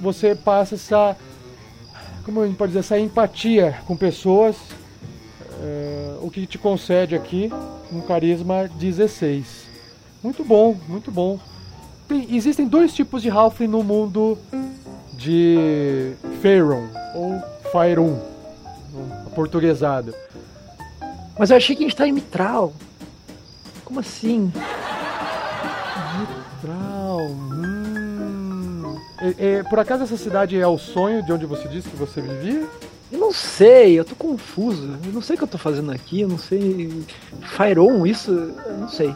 você 0.01 0.37
passa 0.37 0.77
essa. 0.77 1.17
Como 2.25 2.43
a 2.43 2.47
gente 2.47 2.57
pode 2.57 2.71
dizer, 2.71 2.81
essa 2.81 2.99
empatia 2.99 3.79
com 3.87 3.97
pessoas, 3.97 4.57
é, 5.61 6.17
o 6.21 6.31
que 6.31 6.47
te 6.47 6.59
concede 6.59 7.17
aqui 7.17 7.51
um 7.91 8.03
carisma 8.03 8.69
16. 8.69 9.67
Muito 10.23 10.45
bom, 10.45 10.77
muito 10.87 11.11
bom. 11.11 11.41
Tem, 12.09 12.35
existem 12.35 12.67
dois 12.67 12.95
tipos 12.95 13.21
de 13.23 13.29
Halfling 13.29 13.69
no 13.69 13.85
mundo 13.85 14.39
de 15.13 16.15
Faerun 16.41 16.89
ou 17.15 17.43
Faerun, 17.71 18.19
portuguesado. 19.35 20.15
Mas 21.39 21.51
eu 21.51 21.57
achei 21.57 21.77
que 21.77 21.85
a 21.85 21.87
gente 21.87 21.97
tá 21.97 22.09
em 22.09 22.13
Mitral. 22.13 22.73
Como 23.85 24.01
assim? 24.01 24.51
Mitral. 26.19 27.21
Hum. 27.21 28.97
É, 29.21 29.47
é, 29.47 29.63
por 29.65 29.79
acaso 29.79 30.05
essa 30.05 30.17
cidade 30.17 30.59
é 30.59 30.67
o 30.67 30.79
sonho 30.79 31.23
de 31.25 31.33
onde 31.33 31.45
você 31.45 31.69
disse 31.69 31.89
que 31.89 31.97
você 31.97 32.21
vivia? 32.21 32.67
Eu 33.11 33.19
não 33.19 33.33
sei, 33.33 33.99
eu 33.99 34.05
tô 34.05 34.15
confuso. 34.15 34.97
Eu 35.05 35.13
não 35.13 35.23
sei 35.23 35.35
o 35.35 35.39
que 35.39 35.45
eu 35.45 35.49
tô 35.49 35.59
fazendo 35.59 35.91
aqui, 35.91 36.21
eu 36.21 36.29
não 36.29 36.39
sei. 36.39 37.05
Faeron, 37.43 38.07
isso? 38.07 38.31
Eu 38.31 38.79
não 38.79 38.89
sei. 38.89 39.15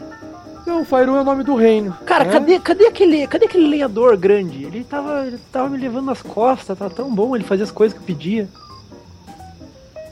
Não, 0.65 0.81
o 0.81 0.85
Faerun 0.85 1.17
é 1.17 1.21
o 1.21 1.25
nome 1.25 1.43
do 1.43 1.55
reino. 1.55 1.95
Cara, 2.05 2.25
né? 2.25 2.31
cadê, 2.31 2.59
cadê, 2.59 2.85
aquele, 2.87 3.27
cadê 3.27 3.45
aquele 3.45 3.67
lenhador 3.67 4.15
grande? 4.15 4.63
Ele 4.63 4.83
tava, 4.83 5.27
ele 5.27 5.37
tava 5.51 5.69
me 5.69 5.77
levando 5.77 6.05
nas 6.05 6.21
costas, 6.21 6.77
tava 6.77 6.93
tão 6.93 7.13
bom, 7.13 7.35
ele 7.35 7.43
fazia 7.43 7.65
as 7.65 7.71
coisas 7.71 7.97
que 7.97 8.01
eu 8.01 8.07
pedia. 8.07 8.47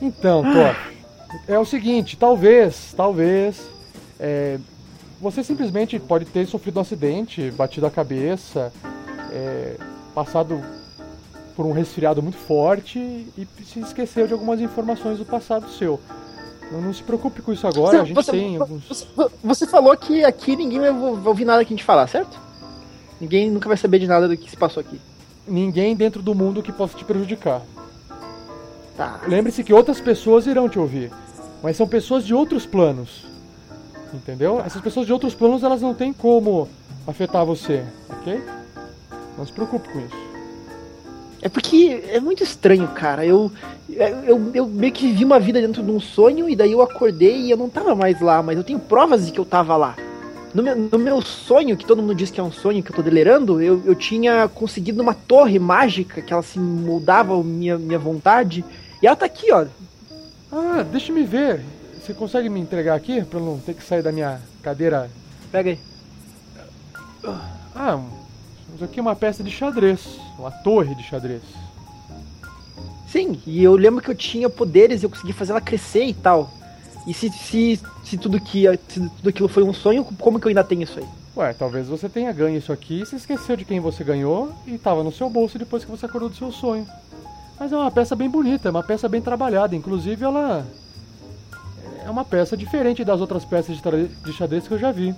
Então, 0.01 0.43
Thor, 0.43 0.75
é 1.47 1.57
o 1.57 1.65
seguinte, 1.65 2.17
talvez, 2.17 2.93
talvez, 2.97 3.61
é, 4.19 4.57
você 5.21 5.43
simplesmente 5.43 5.99
pode 5.99 6.25
ter 6.25 6.45
sofrido 6.47 6.77
um 6.77 6.81
acidente, 6.81 7.51
batido 7.51 7.85
a 7.85 7.91
cabeça, 7.91 8.73
é, 9.31 9.77
passado 10.13 10.61
por 11.55 11.65
um 11.65 11.71
resfriado 11.71 12.21
muito 12.21 12.37
forte 12.37 12.97
e 12.99 13.47
se 13.63 13.79
esqueceu 13.79 14.25
de 14.25 14.33
algumas 14.33 14.59
informações 14.59 15.19
do 15.19 15.25
passado 15.25 15.69
seu. 15.69 15.99
Não, 16.71 16.81
não 16.81 16.93
se 16.93 17.03
preocupe 17.03 17.41
com 17.41 17.51
isso 17.51 17.67
agora, 17.67 18.01
a 18.01 18.05
gente 18.05 18.15
você, 18.15 18.31
tem 18.31 18.57
você, 18.57 18.61
alguns... 18.61 18.87
você, 18.87 19.05
você 19.43 19.67
falou 19.67 19.95
que 19.97 20.23
aqui 20.23 20.55
ninguém 20.55 20.79
vai 20.79 20.89
ouvir 20.89 21.43
nada 21.43 21.65
que 21.65 21.73
a 21.73 21.75
gente 21.75 21.83
falar, 21.83 22.07
certo? 22.07 22.39
Ninguém 23.19 23.51
nunca 23.51 23.67
vai 23.67 23.77
saber 23.77 23.99
de 23.99 24.07
nada 24.07 24.27
do 24.27 24.37
que 24.37 24.49
se 24.49 24.55
passou 24.55 24.79
aqui. 24.79 24.99
Ninguém 25.45 25.95
dentro 25.95 26.21
do 26.21 26.33
mundo 26.33 26.63
que 26.63 26.71
possa 26.71 26.97
te 26.97 27.03
prejudicar. 27.03 27.61
Tá. 28.95 29.19
Lembre-se 29.27 29.63
que 29.63 29.73
outras 29.73 29.99
pessoas 29.99 30.47
irão 30.47 30.69
te 30.69 30.79
ouvir, 30.79 31.11
mas 31.61 31.75
são 31.75 31.87
pessoas 31.87 32.25
de 32.25 32.33
outros 32.33 32.65
planos. 32.65 33.25
Entendeu? 34.13 34.61
Essas 34.65 34.81
pessoas 34.81 35.05
de 35.05 35.13
outros 35.13 35.35
planos, 35.35 35.63
elas 35.63 35.81
não 35.81 35.93
têm 35.93 36.13
como 36.13 36.69
afetar 37.05 37.45
você, 37.45 37.83
ok? 38.09 38.41
Não 39.37 39.45
se 39.45 39.51
preocupe 39.51 39.89
com 39.89 39.99
isso. 39.99 40.30
É 41.41 41.49
porque 41.49 42.03
é 42.07 42.19
muito 42.19 42.43
estranho, 42.43 42.87
cara. 42.89 43.25
Eu, 43.25 43.51
eu, 43.89 44.51
eu 44.53 44.67
meio 44.67 44.93
que 44.93 45.07
vivi 45.07 45.25
uma 45.25 45.39
vida 45.39 45.59
dentro 45.59 45.81
de 45.81 45.89
um 45.89 45.99
sonho 45.99 46.47
e 46.47 46.55
daí 46.55 46.71
eu 46.71 46.81
acordei 46.81 47.41
e 47.41 47.51
eu 47.51 47.57
não 47.57 47.67
tava 47.67 47.95
mais 47.95 48.21
lá, 48.21 48.43
mas 48.43 48.57
eu 48.57 48.63
tenho 48.63 48.79
provas 48.79 49.25
de 49.25 49.31
que 49.31 49.39
eu 49.39 49.45
tava 49.45 49.75
lá. 49.75 49.95
No 50.53 50.61
meu, 50.61 50.75
no 50.75 50.99
meu 50.99 51.21
sonho, 51.21 51.77
que 51.77 51.85
todo 51.85 52.01
mundo 52.01 52.13
diz 52.13 52.29
que 52.29 52.39
é 52.39 52.43
um 52.43 52.51
sonho, 52.51 52.83
que 52.83 52.91
eu 52.91 52.95
tô 52.95 53.01
delirando, 53.01 53.61
eu, 53.61 53.81
eu 53.85 53.95
tinha 53.95 54.47
conseguido 54.49 55.01
uma 55.01 55.13
torre 55.13 55.57
mágica 55.57 56.21
que 56.21 56.31
ela 56.31 56.43
se 56.43 56.59
moldava 56.59 57.33
a 57.33 57.43
minha, 57.43 57.77
minha 57.77 57.97
vontade. 57.97 58.63
E 59.01 59.07
ela 59.07 59.15
tá 59.15 59.25
aqui, 59.25 59.51
ó. 59.51 59.65
Ah, 60.51 60.83
deixa 60.83 61.11
me 61.11 61.23
ver. 61.23 61.63
Você 61.99 62.13
consegue 62.13 62.49
me 62.49 62.59
entregar 62.59 62.95
aqui 62.95 63.23
pra 63.23 63.39
eu 63.39 63.45
não 63.45 63.59
ter 63.59 63.73
que 63.73 63.83
sair 63.83 64.03
da 64.03 64.11
minha 64.11 64.41
cadeira? 64.61 65.09
Pega 65.51 65.71
aí. 65.71 65.79
Ah, 67.73 67.99
isso 68.81 68.85
aqui 68.85 68.99
é 68.99 69.01
uma 69.01 69.15
peça 69.15 69.43
de 69.43 69.51
xadrez, 69.51 70.19
uma 70.39 70.49
torre 70.49 70.95
de 70.95 71.03
xadrez. 71.03 71.43
Sim, 73.07 73.39
e 73.45 73.63
eu 73.63 73.75
lembro 73.75 74.01
que 74.01 74.09
eu 74.09 74.15
tinha 74.15 74.49
poderes 74.49 75.01
e 75.01 75.05
eu 75.05 75.09
consegui 75.09 75.33
fazer 75.33 75.51
ela 75.51 75.61
crescer 75.61 76.05
e 76.05 76.13
tal. 76.15 76.49
E 77.05 77.13
se, 77.13 77.29
se, 77.29 77.79
se, 78.03 78.17
tudo, 78.17 78.39
que, 78.39 78.65
se 78.87 78.99
tudo 78.99 79.29
aquilo 79.29 79.47
foi 79.47 79.61
um 79.61 79.73
sonho, 79.73 80.03
como 80.03 80.39
que 80.39 80.47
eu 80.47 80.49
ainda 80.49 80.63
tenho 80.63 80.81
isso 80.81 80.97
aí? 80.97 81.05
Ué, 81.37 81.53
talvez 81.53 81.87
você 81.87 82.09
tenha 82.09 82.31
ganho 82.31 82.57
isso 82.57 82.73
aqui 82.73 83.01
e 83.01 83.05
se 83.05 83.15
esqueceu 83.15 83.55
de 83.55 83.65
quem 83.65 83.79
você 83.79 84.03
ganhou 84.03 84.51
e 84.65 84.77
tava 84.79 85.03
no 85.03 85.11
seu 85.11 85.29
bolso 85.29 85.59
depois 85.59 85.85
que 85.85 85.91
você 85.91 86.05
acordou 86.07 86.29
do 86.29 86.35
seu 86.35 86.51
sonho. 86.51 86.87
Mas 87.59 87.71
é 87.71 87.77
uma 87.77 87.91
peça 87.91 88.15
bem 88.15 88.29
bonita, 88.29 88.69
é 88.69 88.71
uma 88.71 88.83
peça 88.83 89.07
bem 89.07 89.21
trabalhada. 89.21 89.75
Inclusive, 89.75 90.25
ela 90.25 90.65
é 92.03 92.09
uma 92.09 92.25
peça 92.25 92.57
diferente 92.57 93.05
das 93.05 93.21
outras 93.21 93.45
peças 93.45 93.77
de, 93.77 94.07
de 94.07 94.33
xadrez 94.33 94.67
que 94.67 94.73
eu 94.73 94.79
já 94.79 94.91
vi. 94.91 95.13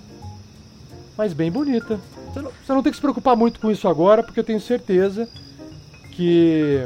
Mas 1.16 1.32
bem 1.32 1.50
bonita. 1.50 1.98
Você 2.34 2.42
não, 2.42 2.50
você 2.50 2.72
não 2.72 2.82
tem 2.82 2.90
que 2.90 2.96
se 2.96 3.00
preocupar 3.00 3.36
muito 3.36 3.60
com 3.60 3.70
isso 3.70 3.86
agora, 3.86 4.22
porque 4.22 4.40
eu 4.40 4.44
tenho 4.44 4.60
certeza 4.60 5.28
que 6.10 6.84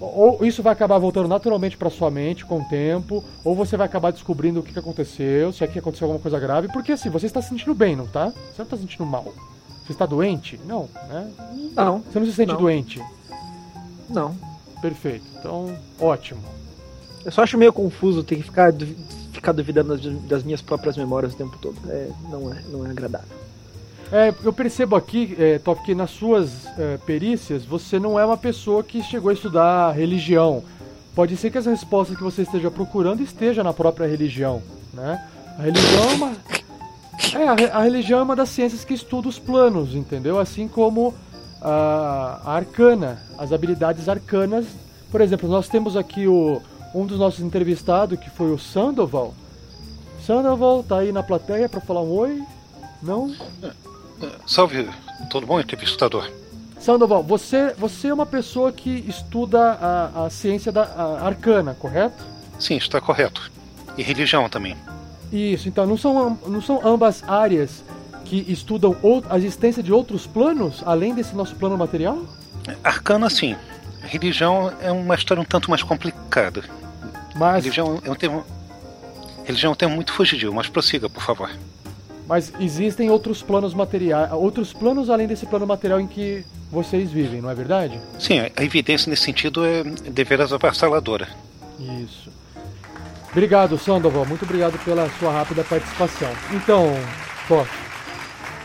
ou 0.00 0.44
isso 0.44 0.62
vai 0.62 0.72
acabar 0.72 0.98
voltando 0.98 1.28
naturalmente 1.28 1.76
para 1.76 1.90
sua 1.90 2.10
mente 2.10 2.44
com 2.44 2.60
o 2.60 2.64
tempo, 2.64 3.24
ou 3.42 3.54
você 3.54 3.76
vai 3.76 3.86
acabar 3.86 4.12
descobrindo 4.12 4.60
o 4.60 4.62
que 4.62 4.72
que 4.72 4.78
aconteceu, 4.78 5.52
se 5.52 5.64
aqui 5.64 5.78
aconteceu 5.78 6.06
alguma 6.06 6.20
coisa 6.20 6.38
grave, 6.38 6.68
porque 6.68 6.92
assim, 6.92 7.08
você 7.08 7.26
está 7.26 7.40
se 7.40 7.48
sentindo 7.48 7.74
bem, 7.74 7.96
não 7.96 8.06
tá? 8.06 8.26
Você 8.30 8.58
não 8.58 8.64
está 8.64 8.76
se 8.76 8.82
sentindo 8.82 9.06
mal. 9.06 9.32
Você 9.84 9.92
está 9.92 10.06
doente? 10.06 10.58
Não, 10.66 10.88
né? 11.08 11.30
Não, 11.74 11.98
Você 12.00 12.18
não 12.18 12.26
se 12.26 12.32
sente 12.32 12.52
Não. 12.52 12.58
doente. 12.58 13.02
não. 14.08 14.36
Perfeito. 14.80 15.24
Então, 15.38 15.74
ótimo. 15.98 16.42
Eu 17.24 17.32
só 17.32 17.42
acho 17.42 17.56
meio 17.56 17.72
confuso 17.72 18.22
ter 18.22 18.36
que 18.36 18.42
ficar, 18.42 18.70
ficar 19.32 19.52
duvidando 19.52 19.96
das, 19.96 20.22
das 20.24 20.42
minhas 20.44 20.60
próprias 20.60 20.96
memórias 20.96 21.32
o 21.32 21.36
tempo 21.36 21.56
todo. 21.58 21.76
É, 21.88 22.10
não, 22.28 22.52
é, 22.52 22.62
não 22.70 22.86
é 22.86 22.90
agradável. 22.90 23.43
É, 24.12 24.32
eu 24.44 24.52
percebo 24.52 24.96
aqui, 24.96 25.34
é, 25.38 25.58
Top, 25.58 25.82
que 25.82 25.94
nas 25.94 26.10
suas 26.10 26.66
é, 26.78 26.98
perícias 26.98 27.64
você 27.64 27.98
não 27.98 28.18
é 28.18 28.24
uma 28.24 28.36
pessoa 28.36 28.82
que 28.82 29.02
chegou 29.02 29.30
a 29.30 29.34
estudar 29.34 29.92
religião. 29.92 30.62
Pode 31.14 31.36
ser 31.36 31.50
que 31.50 31.58
as 31.58 31.66
respostas 31.66 32.16
que 32.16 32.22
você 32.22 32.42
esteja 32.42 32.70
procurando 32.70 33.22
esteja 33.22 33.62
na 33.62 33.72
própria 33.72 34.06
religião, 34.06 34.62
né? 34.92 35.24
A 35.58 35.62
religião 35.62 36.10
é 36.10 36.14
uma... 36.14 36.32
É, 37.34 37.48
a, 37.72 37.78
a 37.78 37.82
religião 37.82 38.18
é 38.20 38.22
uma 38.22 38.36
das 38.36 38.48
ciências 38.48 38.84
que 38.84 38.94
estuda 38.94 39.28
os 39.28 39.38
planos, 39.38 39.94
entendeu? 39.94 40.38
Assim 40.38 40.66
como 40.66 41.14
a, 41.62 42.40
a 42.44 42.52
arcana, 42.56 43.22
as 43.38 43.52
habilidades 43.52 44.08
arcanas. 44.08 44.66
Por 45.10 45.20
exemplo, 45.20 45.48
nós 45.48 45.68
temos 45.68 45.96
aqui 45.96 46.26
o, 46.26 46.60
um 46.94 47.06
dos 47.06 47.18
nossos 47.18 47.40
entrevistados, 47.40 48.18
que 48.18 48.28
foi 48.30 48.52
o 48.52 48.58
Sandoval. 48.58 49.34
Sandoval 50.24 50.82
tá 50.82 50.98
aí 50.98 51.12
na 51.12 51.22
plateia 51.22 51.68
para 51.68 51.80
falar 51.80 52.02
um 52.02 52.10
oi? 52.10 52.42
Não? 53.02 53.32
Salve, 54.46 54.88
tudo 55.30 55.46
bom, 55.46 55.60
entrevistador? 55.60 56.30
Sandoval, 56.78 57.22
você, 57.22 57.72
você 57.78 58.08
é 58.08 58.14
uma 58.14 58.26
pessoa 58.26 58.70
que 58.70 58.90
estuda 59.08 59.72
a, 59.72 60.26
a 60.26 60.30
ciência 60.30 60.70
da 60.70 60.82
a 60.82 61.26
arcana, 61.26 61.74
correto? 61.74 62.22
Sim, 62.58 62.76
está 62.76 63.00
correto. 63.00 63.50
E 63.96 64.02
religião 64.02 64.48
também. 64.48 64.76
Isso, 65.32 65.68
então 65.68 65.86
não 65.86 65.96
são, 65.96 66.38
não 66.46 66.60
são 66.60 66.86
ambas 66.86 67.22
áreas 67.24 67.82
que 68.24 68.44
estudam 68.50 68.96
a 69.28 69.36
existência 69.36 69.82
de 69.82 69.92
outros 69.92 70.26
planos, 70.26 70.82
além 70.84 71.14
desse 71.14 71.34
nosso 71.34 71.54
plano 71.56 71.76
material? 71.76 72.18
Arcana, 72.82 73.28
sim. 73.30 73.56
Religião 74.02 74.72
é 74.80 74.92
uma 74.92 75.14
história 75.14 75.40
um 75.40 75.44
tanto 75.44 75.70
mais 75.70 75.82
complicada. 75.82 76.62
Mas, 77.34 77.64
Religião 77.64 78.00
é 78.04 78.10
um 78.10 78.14
termo. 78.14 78.44
Religião 79.44 79.70
é 79.70 79.72
um 79.72 79.76
termo 79.76 79.94
muito 79.94 80.12
fugidio, 80.12 80.52
mas 80.52 80.68
prossiga, 80.68 81.08
por 81.08 81.22
favor. 81.22 81.50
Mas 82.26 82.52
existem 82.58 83.10
outros 83.10 83.42
planos 83.42 83.74
materiais, 83.74 84.32
outros 84.32 84.72
planos 84.72 85.10
além 85.10 85.26
desse 85.26 85.46
plano 85.46 85.66
material 85.66 86.00
em 86.00 86.06
que 86.06 86.44
vocês 86.70 87.10
vivem, 87.10 87.40
não 87.40 87.50
é 87.50 87.54
verdade? 87.54 88.00
Sim, 88.18 88.40
a 88.40 88.64
evidência 88.64 89.08
nesse 89.10 89.22
sentido 89.22 89.64
é 89.64 89.82
deveras 90.10 90.52
avassaladora. 90.52 91.28
Isso. 91.78 92.30
Obrigado, 93.30 93.76
Sandoval. 93.76 94.24
Muito 94.24 94.44
obrigado 94.44 94.78
pela 94.84 95.08
sua 95.18 95.32
rápida 95.32 95.64
participação. 95.64 96.30
Então, 96.52 96.94
Toff, 97.48 97.70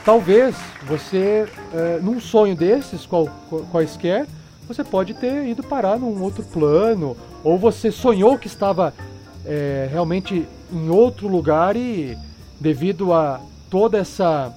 talvez 0.05 0.55
você, 0.83 1.47
eh, 1.73 1.99
num 2.01 2.19
sonho 2.19 2.55
desses, 2.55 3.05
qual, 3.05 3.27
quaisquer, 3.71 4.27
você 4.67 4.83
pode 4.83 5.15
ter 5.15 5.47
ido 5.47 5.63
parar 5.63 5.97
num 5.97 6.21
outro 6.21 6.43
plano, 6.43 7.17
ou 7.43 7.57
você 7.57 7.91
sonhou 7.91 8.37
que 8.37 8.45
estava 8.45 8.93
eh, 9.43 9.87
realmente 9.91 10.47
em 10.71 10.89
outro 10.89 11.27
lugar 11.27 11.75
e, 11.75 12.15
devido 12.59 13.13
a 13.13 13.39
toda 13.69 13.97
essa 13.97 14.53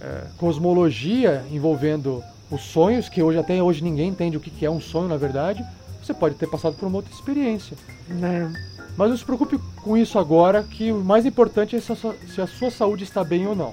eh, 0.00 0.24
cosmologia 0.38 1.44
envolvendo 1.50 2.22
os 2.50 2.62
sonhos, 2.62 3.08
que 3.08 3.22
hoje 3.22 3.38
até 3.38 3.62
hoje 3.62 3.82
ninguém 3.82 4.08
entende 4.08 4.36
o 4.36 4.40
que 4.40 4.64
é 4.64 4.70
um 4.70 4.80
sonho, 4.80 5.08
na 5.08 5.16
verdade, 5.16 5.64
você 6.02 6.12
pode 6.12 6.34
ter 6.34 6.48
passado 6.48 6.74
por 6.74 6.86
uma 6.86 6.96
outra 6.96 7.12
experiência. 7.12 7.76
Né? 8.08 8.52
Mas 8.96 9.10
não 9.10 9.16
se 9.16 9.24
preocupe 9.24 9.58
com 9.76 9.96
isso 9.96 10.18
agora, 10.18 10.62
que 10.62 10.92
o 10.92 11.02
mais 11.02 11.24
importante 11.24 11.76
é 11.76 11.80
se 11.80 11.92
a 11.92 11.96
sua, 11.96 12.14
se 12.34 12.40
a 12.40 12.46
sua 12.46 12.70
saúde 12.70 13.04
está 13.04 13.24
bem 13.24 13.46
ou 13.46 13.54
não. 13.54 13.72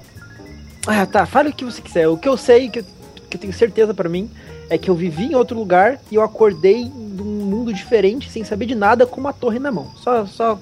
Ah, 0.86 1.04
tá. 1.04 1.26
Fale 1.26 1.50
o 1.50 1.52
que 1.52 1.64
você 1.64 1.82
quiser. 1.82 2.08
O 2.08 2.16
que 2.16 2.28
eu 2.28 2.36
sei, 2.36 2.70
que 2.70 2.78
eu, 2.78 2.84
que 3.28 3.36
eu 3.36 3.40
tenho 3.40 3.52
certeza 3.52 3.92
pra 3.92 4.08
mim, 4.08 4.30
é 4.70 4.78
que 4.78 4.88
eu 4.88 4.94
vivi 4.94 5.24
em 5.24 5.34
outro 5.34 5.58
lugar 5.58 6.00
e 6.10 6.14
eu 6.14 6.22
acordei 6.22 6.84
num 6.84 7.44
mundo 7.44 7.72
diferente, 7.72 8.30
sem 8.30 8.44
saber 8.44 8.66
de 8.66 8.74
nada, 8.74 9.06
com 9.06 9.20
uma 9.20 9.32
torre 9.32 9.58
na 9.58 9.70
mão. 9.70 9.90
Só, 9.96 10.24
só. 10.24 10.58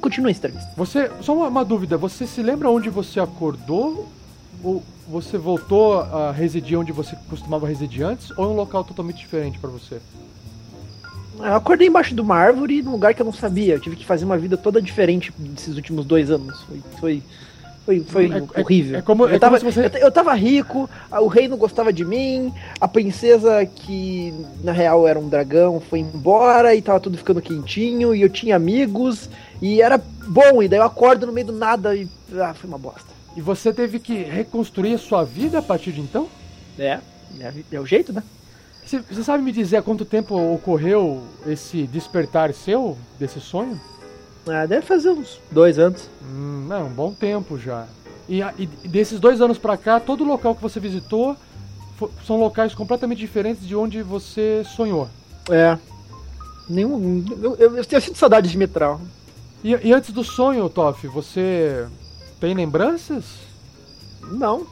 Continua 0.00 0.28
a 0.30 0.32
entrevista. 0.32 0.70
Você, 0.76 1.10
só 1.20 1.34
uma, 1.34 1.48
uma 1.48 1.64
dúvida, 1.64 1.96
você 1.96 2.26
se 2.26 2.42
lembra 2.42 2.68
onde 2.70 2.90
você 2.90 3.20
acordou? 3.20 4.08
Ou 4.62 4.82
você 5.08 5.38
voltou 5.38 6.00
a 6.00 6.32
residir 6.32 6.78
onde 6.78 6.92
você 6.92 7.16
costumava 7.28 7.66
residir 7.66 8.04
antes? 8.04 8.30
Ou 8.36 8.44
é 8.44 8.48
um 8.48 8.54
local 8.54 8.84
totalmente 8.84 9.18
diferente 9.18 9.58
para 9.58 9.70
você? 9.70 9.98
Eu 11.38 11.54
acordei 11.54 11.88
embaixo 11.88 12.14
de 12.14 12.20
uma 12.20 12.36
árvore 12.36 12.82
num 12.82 12.90
lugar 12.92 13.14
que 13.14 13.22
eu 13.22 13.24
não 13.26 13.32
sabia. 13.32 13.74
Eu 13.74 13.80
tive 13.80 13.96
que 13.96 14.04
fazer 14.04 14.24
uma 14.24 14.36
vida 14.36 14.56
toda 14.56 14.82
diferente 14.82 15.32
desses 15.38 15.76
últimos 15.76 16.04
dois 16.04 16.30
anos. 16.30 16.60
Foi. 16.68 16.82
Foi, 17.00 17.22
foi, 17.86 18.00
foi 18.04 18.30
É- 18.30 18.42
é- 18.54 18.60
horrível. 18.60 18.98
é 18.98 19.02
como- 19.02 19.24
eu, 19.26 19.34
é 19.34 19.38
tava, 19.38 19.58
como 19.58 19.72
você- 19.72 19.86
eu, 19.86 20.00
eu 20.00 20.12
tava 20.12 20.34
rico, 20.34 20.88
o 21.10 21.26
rei 21.28 21.48
não 21.48 21.56
gostava 21.56 21.90
de 21.92 22.04
mim, 22.04 22.52
a 22.78 22.86
princesa, 22.86 23.64
que 23.64 24.34
na 24.62 24.70
real 24.70 25.08
era 25.08 25.18
um 25.18 25.28
dragão, 25.28 25.80
foi 25.80 26.00
embora 26.00 26.74
e 26.74 26.82
tava 26.82 27.00
tudo 27.00 27.16
ficando 27.16 27.40
quentinho, 27.40 28.14
e 28.14 28.20
eu 28.20 28.28
tinha 28.28 28.54
amigos, 28.54 29.30
e 29.60 29.82
era 29.82 29.98
bom, 29.98 30.62
e 30.62 30.68
daí 30.68 30.78
eu 30.78 30.84
acordo 30.84 31.26
no 31.26 31.32
meio 31.32 31.48
do 31.48 31.52
nada 31.52 31.94
e. 31.94 32.08
Ah, 32.34 32.54
foi 32.54 32.68
uma 32.68 32.78
bosta. 32.78 33.08
E 33.36 33.40
você 33.40 33.72
teve 33.72 33.98
que 33.98 34.22
reconstruir 34.22 34.94
a 34.94 34.98
sua 34.98 35.24
vida 35.24 35.58
a 35.58 35.62
partir 35.62 35.92
de 35.92 36.00
então? 36.00 36.28
É, 36.78 36.98
é, 37.38 37.52
é 37.72 37.80
o 37.80 37.86
jeito, 37.86 38.12
né? 38.12 38.22
Você, 38.84 38.98
você 39.00 39.22
sabe 39.22 39.42
me 39.42 39.52
dizer 39.52 39.76
há 39.76 39.82
quanto 39.82 40.04
tempo 40.04 40.34
ocorreu 40.34 41.22
esse 41.46 41.86
despertar 41.86 42.52
seu, 42.52 42.98
desse 43.18 43.40
sonho? 43.40 43.80
Ah, 44.48 44.66
deve 44.66 44.84
fazer 44.84 45.10
uns 45.10 45.40
dois 45.50 45.78
anos. 45.78 46.08
Hum, 46.22 46.68
é 46.70 46.78
um 46.78 46.88
bom 46.88 47.12
tempo 47.12 47.58
já. 47.58 47.86
E, 48.28 48.40
e 48.58 48.66
desses 48.88 49.20
dois 49.20 49.40
anos 49.40 49.58
pra 49.58 49.76
cá, 49.76 50.00
todo 50.00 50.24
local 50.24 50.54
que 50.54 50.62
você 50.62 50.80
visitou 50.80 51.36
são 52.26 52.40
locais 52.40 52.74
completamente 52.74 53.18
diferentes 53.18 53.66
de 53.66 53.76
onde 53.76 54.02
você 54.02 54.62
sonhou. 54.64 55.08
É. 55.50 55.78
Nenhum. 56.68 57.24
Eu, 57.42 57.56
eu, 57.56 57.76
eu 57.76 57.84
tenho 57.84 58.16
saudade 58.16 58.48
de 58.48 58.56
Mitral. 58.56 59.00
E, 59.62 59.88
e, 59.88 59.92
antes 59.92 60.10
do 60.10 60.24
sonho, 60.24 60.68
Toff, 60.68 61.06
você 61.08 61.86
tem 62.40 62.54
lembranças? 62.54 63.24
Não. 64.22 64.66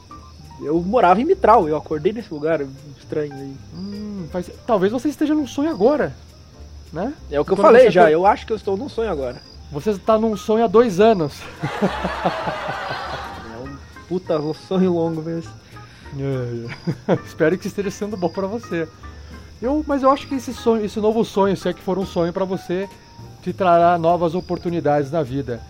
Eu 0.61 0.81
morava 0.81 1.21
em 1.21 1.25
Mitral, 1.25 1.69
eu 1.69 1.77
acordei 1.77 2.11
nesse 2.11 2.33
lugar 2.33 2.61
estranho 2.97 3.33
aí. 3.33 3.55
Hum, 3.75 4.27
faz... 4.31 4.51
Talvez 4.65 4.91
você 4.91 5.07
esteja 5.07 5.33
num 5.33 5.47
sonho 5.47 5.69
agora, 5.69 6.13
né? 6.91 7.13
É 7.31 7.39
o 7.39 7.45
que 7.45 7.51
eu 7.51 7.57
falei 7.57 7.89
já, 7.89 8.11
eu 8.11 8.25
acho 8.25 8.45
que 8.45 8.51
eu 8.51 8.57
estou 8.57 8.75
num 8.75 8.89
sonho 8.89 9.09
agora. 9.09 9.41
Você 9.71 9.91
está 9.91 10.17
num 10.17 10.35
sonho 10.35 10.65
há 10.65 10.67
dois 10.67 10.99
anos. 10.99 11.33
é 13.53 13.57
um 13.63 13.77
puta 14.07 14.39
sonho 14.67 14.91
longo 14.91 15.21
mesmo. 15.21 15.51
É, 16.17 17.13
é. 17.13 17.19
Espero 17.25 17.57
que 17.57 17.67
esteja 17.67 17.91
sendo 17.91 18.17
bom 18.17 18.29
para 18.29 18.47
você. 18.47 18.87
Eu, 19.61 19.83
mas 19.85 20.03
eu 20.03 20.09
acho 20.09 20.27
que 20.27 20.35
esse 20.35 20.53
sonho, 20.53 20.83
esse 20.83 20.99
novo 20.99 21.23
sonho, 21.23 21.55
se 21.55 21.69
é 21.69 21.73
que 21.73 21.81
for 21.81 21.99
um 21.99 22.05
sonho 22.05 22.33
para 22.33 22.45
você, 22.45 22.89
te 23.41 23.53
trará 23.53 23.97
novas 23.97 24.35
oportunidades 24.35 25.11
na 25.11 25.23
vida. 25.23 25.61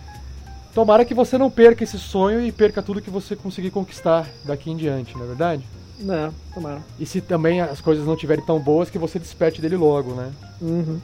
Tomara 0.74 1.04
que 1.04 1.14
você 1.14 1.38
não 1.38 1.50
perca 1.50 1.84
esse 1.84 1.98
sonho 1.98 2.42
e 2.42 2.52
perca 2.52 2.82
tudo 2.82 3.02
que 3.02 3.10
você 3.10 3.36
conseguir 3.36 3.72
conquistar 3.72 4.28
daqui 4.46 4.70
em 4.70 4.78
diante, 4.78 5.16
não 5.16 5.24
é 5.24 5.28
verdade? 5.28 5.64
Não, 6.00 6.34
tomara. 6.54 6.82
E 7.00 7.06
se 7.06 7.20
também 7.20 7.60
as 7.60 7.82
coisas 7.82 8.06
não 8.06 8.14
estiverem 8.14 8.46
tão 8.46 8.60
boas, 8.60 8.90
que 8.90 8.98
você 8.98 9.20
desperte 9.20 9.62
dele 9.62 9.76
logo, 9.76 10.14
né? 10.14 10.32
Uhum. 10.62 11.00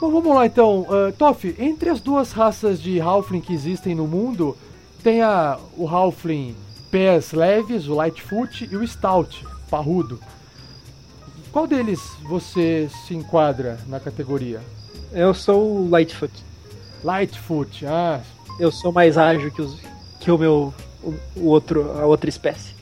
Bom, 0.00 0.10
vamos 0.10 0.34
lá 0.34 0.46
então. 0.46 0.82
Uh, 0.82 1.12
Toff, 1.18 1.54
entre 1.58 1.90
as 1.90 2.00
duas 2.00 2.32
raças 2.32 2.80
de 2.80 3.00
Halfling 3.00 3.40
que 3.40 3.52
existem 3.52 3.94
no 3.94 4.06
mundo, 4.06 4.56
tem 5.02 5.22
a, 5.22 5.58
o 5.76 5.86
Halfling 5.86 6.54
pés 6.90 7.32
leves, 7.32 7.88
o 7.88 7.94
Lightfoot, 7.94 8.68
e 8.70 8.76
o 8.76 8.86
Stout, 8.86 9.44
parrudo. 9.68 10.18
Qual 11.52 11.66
deles 11.66 12.00
você 12.28 12.88
se 13.06 13.14
enquadra 13.14 13.78
na 13.86 13.98
categoria? 13.98 14.60
Eu 15.12 15.32
sou 15.32 15.62
o 15.62 15.90
Lightfoot. 15.90 16.32
Lightfoot, 17.02 17.86
ah. 17.86 18.20
Eu 18.58 18.72
sou 18.72 18.92
mais 18.92 19.16
ágil 19.16 19.50
que, 19.50 19.62
os, 19.62 19.78
que 20.20 20.30
o 20.30 20.38
meu. 20.38 20.74
O, 21.02 21.14
o 21.36 21.46
outro, 21.46 21.92
a 21.98 22.06
outra 22.06 22.28
espécie. 22.28 22.74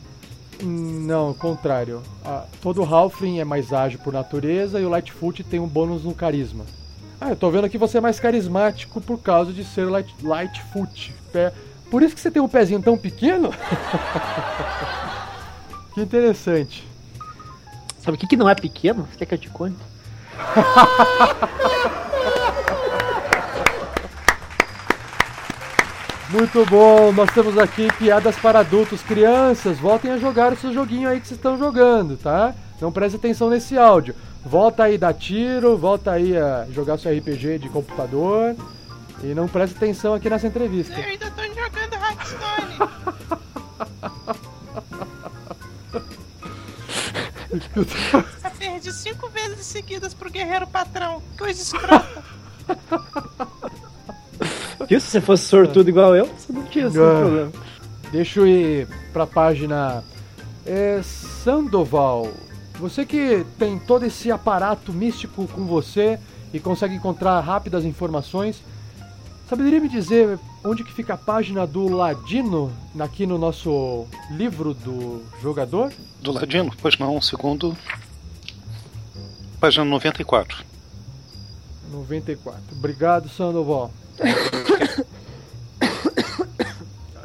Não, 0.62 1.34
contrário. 1.34 2.02
Ah, 2.24 2.44
todo 2.62 2.82
Halfling 2.82 3.40
é 3.40 3.44
mais 3.44 3.72
ágil 3.72 3.98
por 3.98 4.12
natureza 4.12 4.80
e 4.80 4.84
o 4.84 4.88
Lightfoot 4.88 5.44
tem 5.44 5.60
um 5.60 5.66
bônus 5.66 6.02
no 6.02 6.14
carisma. 6.14 6.64
Ah, 7.20 7.30
eu 7.30 7.36
tô 7.36 7.50
vendo 7.50 7.68
que 7.68 7.78
você 7.78 7.98
é 7.98 8.00
mais 8.00 8.18
carismático 8.18 9.00
por 9.00 9.18
causa 9.18 9.52
de 9.52 9.64
ser 9.64 9.84
light, 9.84 10.14
Lightfoot. 10.22 11.14
Pé... 11.32 11.52
Por 11.90 12.02
isso 12.02 12.14
que 12.14 12.20
você 12.20 12.30
tem 12.30 12.42
um 12.42 12.48
pezinho 12.48 12.82
tão 12.82 12.96
pequeno? 12.96 13.50
que 15.94 16.00
interessante. 16.00 16.86
Sabe 18.00 18.16
o 18.16 18.20
que, 18.20 18.26
que 18.26 18.36
não 18.36 18.48
é 18.48 18.54
pequeno? 18.54 19.06
Você 19.12 19.18
quer 19.18 19.26
que 19.26 19.34
eu 19.34 19.38
te 19.38 19.50
conte? 19.50 19.76
Muito 26.28 26.66
bom, 26.66 27.12
nós 27.12 27.30
temos 27.32 27.56
aqui 27.56 27.88
piadas 27.98 28.36
para 28.36 28.58
adultos. 28.58 29.00
Crianças, 29.02 29.78
voltem 29.78 30.10
a 30.10 30.18
jogar 30.18 30.52
o 30.52 30.56
seu 30.56 30.72
joguinho 30.72 31.08
aí 31.08 31.20
que 31.20 31.28
vocês 31.28 31.38
estão 31.38 31.56
jogando, 31.56 32.16
tá? 32.16 32.52
Não 32.80 32.90
preste 32.90 33.14
atenção 33.16 33.48
nesse 33.48 33.78
áudio. 33.78 34.14
Volta 34.44 34.84
aí 34.84 34.98
dar 34.98 35.14
tiro, 35.14 35.76
volta 35.76 36.10
aí 36.12 36.36
a 36.36 36.66
jogar 36.70 36.98
seu 36.98 37.16
RPG 37.16 37.58
de 37.60 37.68
computador. 37.68 38.56
E 39.22 39.34
não 39.34 39.46
preste 39.46 39.76
atenção 39.76 40.14
aqui 40.14 40.28
nessa 40.28 40.48
entrevista. 40.48 40.92
Eu 40.98 41.04
ainda 41.04 41.30
tô 41.30 41.42
jogando 41.42 41.94
Hearthstone. 41.94 42.76
Perdi 48.58 48.92
cinco 48.92 49.28
vezes 49.28 49.64
seguidas 49.64 50.12
pro 50.12 50.30
guerreiro 50.30 50.66
patrão. 50.66 51.22
Coisa 51.38 51.62
escrota. 51.62 52.24
Viu? 54.88 55.00
Se 55.00 55.08
você 55.08 55.20
fosse 55.20 55.44
sortudo 55.44 55.88
igual 55.88 56.14
eu, 56.14 56.26
você 56.26 56.52
não 56.52 56.62
tinha 56.64 56.86
esse 56.86 56.98
ah. 56.98 57.20
problema. 57.20 57.52
Deixa 58.12 58.40
eu 58.40 58.46
ir 58.46 58.88
pra 59.12 59.26
página. 59.26 60.02
É, 60.64 61.00
Sandoval, 61.02 62.28
você 62.78 63.04
que 63.06 63.44
tem 63.58 63.78
todo 63.78 64.04
esse 64.04 64.30
aparato 64.30 64.92
místico 64.92 65.46
com 65.48 65.64
você 65.64 66.18
e 66.52 66.58
consegue 66.58 66.94
encontrar 66.94 67.38
rápidas 67.40 67.84
informações, 67.84 68.62
saberia 69.48 69.80
me 69.80 69.88
dizer 69.88 70.38
onde 70.64 70.82
que 70.82 70.92
fica 70.92 71.14
a 71.14 71.16
página 71.16 71.66
do 71.66 71.88
Ladino 71.88 72.72
aqui 72.98 73.26
no 73.26 73.38
nosso 73.38 74.06
livro 74.30 74.74
do 74.74 75.22
jogador? 75.40 75.92
Do 76.20 76.32
Ladino? 76.32 76.72
Pois 76.80 76.98
não, 76.98 77.20
segundo. 77.20 77.76
Página 79.60 79.84
94. 79.84 80.64
94. 81.90 82.62
Obrigado, 82.72 83.28
Sandoval. 83.28 83.90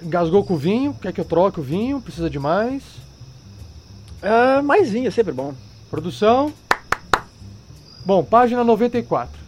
Engasgou 0.01 0.43
com 0.43 0.56
o 0.56 0.58
vinho? 0.58 0.93
Quer 1.01 1.13
que 1.13 1.21
eu 1.21 1.25
troque 1.25 1.60
o 1.60 1.63
vinho? 1.63 2.01
Precisa 2.01 2.30
de 2.30 2.39
mais? 2.39 2.84
Uh, 4.21 4.62
mais 4.63 4.89
vinho 4.89 5.08
é 5.08 5.12
sempre 5.12 5.32
bom. 5.32 5.54
Produção. 5.89 6.54
Bom, 8.06 8.23
página 8.23 8.63
94. 8.63 9.39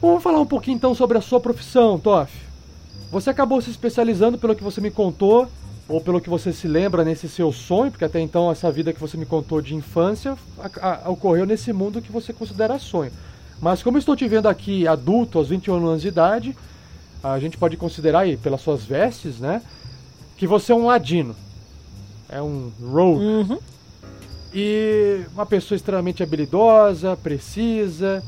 Vamos 0.00 0.22
falar 0.22 0.40
um 0.40 0.46
pouquinho 0.46 0.76
então 0.76 0.94
sobre 0.94 1.18
a 1.18 1.20
sua 1.20 1.40
profissão, 1.40 1.98
Toff. 1.98 2.32
Você 3.10 3.30
acabou 3.30 3.60
se 3.60 3.70
especializando 3.70 4.38
pelo 4.38 4.54
que 4.54 4.62
você 4.62 4.80
me 4.80 4.90
contou, 4.90 5.48
ou 5.88 6.00
pelo 6.00 6.20
que 6.20 6.30
você 6.30 6.52
se 6.52 6.66
lembra 6.66 7.04
nesse 7.04 7.28
seu 7.28 7.52
sonho, 7.52 7.90
porque 7.90 8.04
até 8.04 8.20
então 8.20 8.50
essa 8.50 8.70
vida 8.70 8.92
que 8.92 9.00
você 9.00 9.16
me 9.16 9.26
contou 9.26 9.60
de 9.60 9.74
infância 9.74 10.36
a, 10.80 11.06
a, 11.06 11.10
ocorreu 11.10 11.44
nesse 11.44 11.72
mundo 11.72 12.00
que 12.00 12.10
você 12.10 12.32
considera 12.32 12.78
sonho. 12.78 13.12
Mas 13.60 13.82
como 13.82 13.98
estou 13.98 14.16
te 14.16 14.26
vendo 14.28 14.48
aqui 14.48 14.86
adulto, 14.86 15.38
aos 15.38 15.48
21 15.48 15.74
anos 15.76 16.02
de 16.02 16.08
idade, 16.08 16.56
a 17.22 17.38
gente 17.38 17.56
pode 17.56 17.76
considerar 17.76 18.20
aí, 18.20 18.36
pelas 18.36 18.60
suas 18.60 18.84
vestes, 18.84 19.38
né, 19.38 19.62
que 20.36 20.46
você 20.46 20.72
é 20.72 20.74
um 20.74 20.86
ladino 20.86 21.34
é 22.34 22.42
um 22.42 22.72
rogue. 22.82 23.24
Uhum. 23.24 23.58
E 24.52 25.24
uma 25.32 25.46
pessoa 25.46 25.76
extremamente 25.76 26.22
habilidosa, 26.22 27.16
precisa 27.16 28.22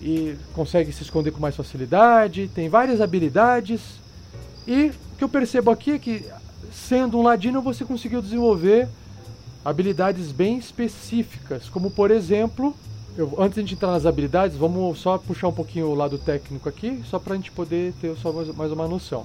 e 0.00 0.36
consegue 0.54 0.92
se 0.92 1.02
esconder 1.02 1.30
com 1.30 1.40
mais 1.40 1.54
facilidade, 1.54 2.50
tem 2.54 2.68
várias 2.68 3.00
habilidades. 3.00 3.80
E 4.66 4.86
o 4.86 5.16
que 5.16 5.24
eu 5.24 5.28
percebo 5.28 5.70
aqui 5.70 5.92
é 5.92 5.98
que, 5.98 6.26
sendo 6.72 7.18
um 7.18 7.22
ladino, 7.22 7.62
você 7.62 7.84
conseguiu 7.84 8.20
desenvolver 8.20 8.88
habilidades 9.64 10.32
bem 10.32 10.58
específicas, 10.58 11.68
como 11.68 11.90
por 11.90 12.10
exemplo, 12.10 12.74
eu, 13.16 13.34
antes 13.38 13.62
de 13.64 13.74
entrar 13.74 13.90
nas 13.90 14.06
habilidades, 14.06 14.56
vamos 14.56 14.98
só 14.98 15.18
puxar 15.18 15.48
um 15.48 15.52
pouquinho 15.52 15.86
o 15.86 15.94
lado 15.94 16.18
técnico 16.18 16.68
aqui, 16.68 17.02
só 17.04 17.18
para 17.18 17.34
a 17.34 17.36
gente 17.36 17.52
poder 17.52 17.92
ter 18.00 18.16
só 18.16 18.32
mais, 18.32 18.48
mais 18.54 18.72
uma 18.72 18.88
noção. 18.88 19.24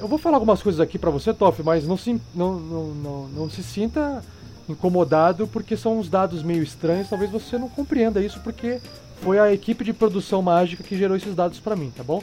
Eu 0.00 0.08
vou 0.08 0.18
falar 0.18 0.36
algumas 0.36 0.62
coisas 0.62 0.80
aqui 0.80 0.98
para 0.98 1.10
você, 1.10 1.34
Toff, 1.34 1.62
mas 1.62 1.86
não 1.86 1.96
se, 1.96 2.20
não, 2.34 2.58
não, 2.58 2.84
não, 2.86 3.28
não 3.28 3.50
se 3.50 3.62
sinta 3.62 4.24
incomodado 4.68 5.46
porque 5.46 5.76
são 5.76 5.98
uns 5.98 6.08
dados 6.08 6.42
meio 6.42 6.62
estranhos. 6.62 7.08
Talvez 7.08 7.30
você 7.30 7.58
não 7.58 7.68
compreenda 7.68 8.20
isso 8.22 8.40
porque 8.40 8.80
foi 9.20 9.38
a 9.38 9.52
equipe 9.52 9.84
de 9.84 9.92
produção 9.92 10.40
mágica 10.40 10.82
que 10.82 10.96
gerou 10.96 11.16
esses 11.16 11.34
dados 11.34 11.60
para 11.60 11.76
mim, 11.76 11.92
tá 11.94 12.02
bom? 12.02 12.22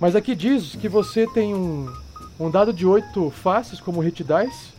Mas 0.00 0.16
aqui 0.16 0.34
diz 0.34 0.76
que 0.76 0.88
você 0.88 1.26
tem 1.26 1.54
um, 1.54 1.92
um 2.38 2.50
dado 2.50 2.72
de 2.72 2.86
8 2.86 3.30
faces 3.30 3.80
como 3.80 4.00
hit 4.00 4.24
dice, 4.24 4.72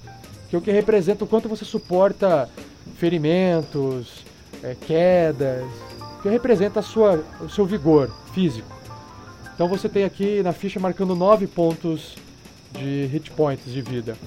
que 0.49 0.55
é 0.55 0.59
o 0.59 0.61
que 0.61 0.71
representa 0.71 1.23
o 1.23 1.27
quanto 1.27 1.49
você 1.49 1.65
suporta 1.65 2.49
ferimentos, 2.95 4.23
é, 4.63 4.75
quedas, 4.75 5.65
que 6.21 6.29
representa 6.29 6.79
a 6.79 6.83
sua, 6.83 7.23
o 7.41 7.49
seu 7.49 7.65
vigor 7.65 8.09
físico. 8.33 8.67
Então 9.53 9.67
você 9.67 9.89
tem 9.89 10.03
aqui 10.03 10.41
na 10.41 10.53
ficha 10.53 10.79
marcando 10.79 11.15
9 11.15 11.47
pontos 11.47 12.15
de 12.71 13.05
hit 13.11 13.31
points 13.31 13.71
de 13.71 13.81
vida. 13.81 14.17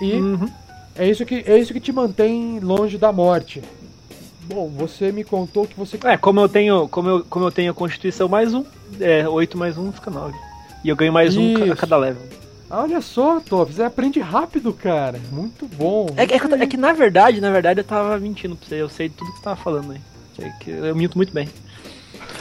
E 0.00 0.12
uhum. 0.12 0.48
é, 0.96 1.08
isso 1.08 1.24
que, 1.26 1.42
é 1.46 1.58
isso 1.58 1.72
que 1.72 1.80
te 1.80 1.92
mantém 1.92 2.60
longe 2.60 2.96
da 2.98 3.12
morte. 3.12 3.62
Bom, 4.44 4.68
você 4.68 5.12
me 5.12 5.24
contou 5.24 5.66
que 5.66 5.74
você. 5.74 5.98
É, 6.04 6.16
como 6.16 6.40
eu 6.40 6.48
tenho, 6.48 6.88
como 6.88 7.08
eu, 7.08 7.24
como 7.28 7.44
eu 7.44 7.50
tenho 7.50 7.70
a 7.70 7.74
Constituição 7.74 8.28
mais 8.28 8.54
um, 8.54 8.64
é, 9.00 9.28
8 9.28 9.58
mais 9.58 9.76
1 9.76 9.92
fica 9.92 10.10
9. 10.10 10.34
E 10.84 10.88
eu 10.88 10.96
ganho 10.96 11.12
mais 11.12 11.34
isso. 11.34 11.40
um 11.40 11.72
a 11.72 11.76
cada 11.76 11.96
level. 11.96 12.37
Olha 12.70 13.00
só, 13.00 13.40
Top, 13.40 13.72
você 13.72 13.82
aprende 13.82 14.20
rápido, 14.20 14.74
cara. 14.74 15.18
Muito 15.32 15.66
bom. 15.66 16.08
É, 16.16 16.24
é, 16.24 16.26
que, 16.26 16.34
é, 16.34 16.66
que, 16.66 16.76
na 16.76 16.92
verdade, 16.92 17.40
na 17.40 17.50
verdade, 17.50 17.80
eu 17.80 17.84
tava 17.84 18.18
mentindo 18.18 18.56
pra 18.56 18.68
você. 18.68 18.74
Eu 18.74 18.88
sei 18.88 19.08
tudo 19.08 19.30
que 19.30 19.38
você 19.38 19.44
tava 19.44 19.56
falando 19.56 19.92
aí. 19.92 20.00
Eu 20.66 20.94
minto 20.94 21.16
muito 21.16 21.32
bem. 21.32 21.48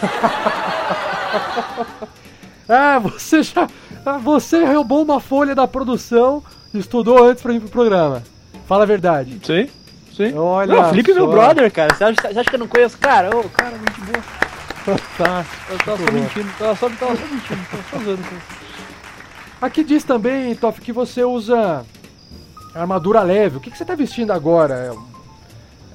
ah, 2.68 3.00
você 3.00 3.42
já. 3.42 3.68
Ah, 4.06 4.18
você 4.18 4.66
roubou 4.66 5.02
uma 5.02 5.20
folha 5.20 5.56
da 5.56 5.68
produção 5.68 6.44
e 6.74 6.80
estudou 6.80 7.24
antes 7.24 7.42
pra 7.42 7.54
ir 7.54 7.60
pro 7.60 7.70
programa. 7.70 8.24
Fala 8.68 8.84
a 8.84 8.88
verdade. 8.88 9.40
Sim. 9.44 9.70
Sim. 10.16 10.34
Olha. 10.36 10.76
Não, 10.76 10.82
o 10.82 10.90
Felipe 10.90 11.12
é 11.12 11.14
meu 11.14 11.28
brother, 11.28 11.72
cara. 11.72 11.96
Você 11.96 12.04
acha, 12.04 12.22
você 12.22 12.40
acha 12.40 12.50
que 12.50 12.56
eu 12.56 12.60
não 12.60 12.68
conheço? 12.68 12.98
Cara, 12.98 13.36
ô, 13.36 13.40
oh, 13.40 13.50
cara, 13.50 13.78
muito 13.78 14.02
boa. 14.02 14.24
Tá. 15.18 15.46
Eu 15.70 15.78
tava 15.80 15.98
só 15.98 16.12
mentindo, 16.14 16.50
tava 16.58 16.76
só, 16.76 16.90
tava 16.90 17.18
só 17.18 17.26
mentindo, 17.26 17.60
tava 17.70 17.84
só 17.92 17.98
usando. 17.98 18.24
Aqui 19.62 19.84
diz 19.84 20.04
também, 20.04 20.56
Toff, 20.56 20.80
que 20.82 20.92
você 20.94 21.24
usa 21.24 21.86
armadura 22.76 23.22
leve. 23.24 23.58
O 23.58 23.60
que, 23.60 23.72
que 23.72 23.78
você 23.78 23.86
tá 23.86 23.96
vestindo 23.96 24.32
agora? 24.32 24.76
É 24.76 24.92
um, 24.92 25.04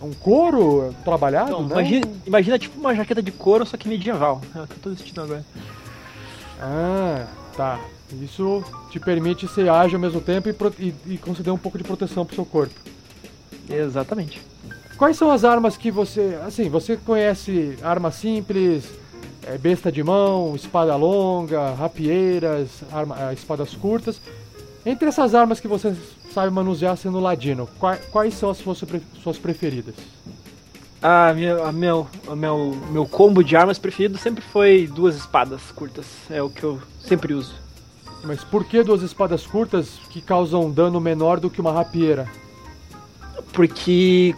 é 0.03 0.05
um 0.05 0.13
couro 0.13 0.95
trabalhado? 1.05 1.51
Não? 1.53 1.67
imagina, 1.71 2.07
imagina 2.27 2.59
tipo 2.59 2.79
uma 2.79 2.95
jaqueta 2.95 3.23
de 3.23 3.31
couro, 3.31 3.65
só 3.65 3.77
que 3.77 3.89
medieval. 3.89 4.41
É 4.55 4.61
o 4.63 4.67
que 4.67 4.75
eu 4.75 4.79
tô 4.83 4.91
vestindo 4.91 5.21
agora. 5.21 5.45
Ah, 6.61 7.27
tá. 7.57 7.81
Isso 8.21 8.63
te 8.91 9.01
permite 9.01 9.47
ser 9.49 9.71
ágil 9.71 9.97
ao 9.97 10.01
mesmo 10.03 10.21
tempo 10.21 10.49
e, 10.49 10.55
e- 10.87 11.15
e 11.15 11.19
conceder 11.19 11.53
um 11.53 11.59
pouco 11.59 11.79
de 11.79 11.85
proteção 11.85 12.27
pro 12.27 12.35
seu 12.35 12.45
corpo. 12.45 12.75
Exatamente. 13.71 14.43
Quais 14.99 15.17
são 15.17 15.31
as 15.31 15.45
armas 15.45 15.77
que 15.77 15.91
você. 15.91 16.39
Assim, 16.45 16.69
você 16.69 16.97
conhece 16.97 17.79
armas 17.83 18.17
simples, 18.17 18.85
é, 19.47 19.59
besta 19.59 19.91
de 19.91 20.03
mão, 20.03 20.55
espada 20.55 20.95
longa, 20.97 21.73
rapieiras, 21.75 22.69
arma- 22.93 23.17
ah, 23.19 23.33
espadas 23.33 23.75
curtas. 23.75 24.21
Entre 24.85 25.09
essas 25.09 25.35
armas 25.35 25.61
que 25.61 25.69
você 25.69 25.95
sabe 26.33 26.51
manusear 26.51 26.97
sendo 26.97 27.21
ladino, 27.21 27.69
qua- 27.79 27.99
quais 28.11 28.35
são 28.35 28.51
as 28.51 28.59
suas, 28.59 28.83
suas 29.23 29.39
preferidas? 29.39 29.95
Ah, 31.01 31.33
meu, 31.35 31.65
a 31.67 31.73
meu, 31.73 32.07
meu 32.91 33.07
combo 33.07 33.43
de 33.43 33.57
armas 33.57 33.79
preferido 33.79 34.17
sempre 34.19 34.43
foi 34.43 34.87
duas 34.87 35.17
espadas 35.17 35.61
curtas. 35.75 36.07
É 36.31 36.41
o 36.43 36.49
que 36.49 36.63
eu 36.63 36.81
sempre 37.01 37.35
uso. 37.35 37.55
Mas 38.25 38.45
por 38.45 38.65
que 38.65 38.83
duas 38.85 39.03
espadas 39.03 39.45
curtas 39.45 39.99
que 40.11 40.21
causam 40.21 40.71
dano 40.71 41.01
menor 41.01 41.41
do 41.41 41.51
que 41.51 41.61
uma 41.61 41.73
rapieira? 41.73 42.29
Porque 43.53 44.35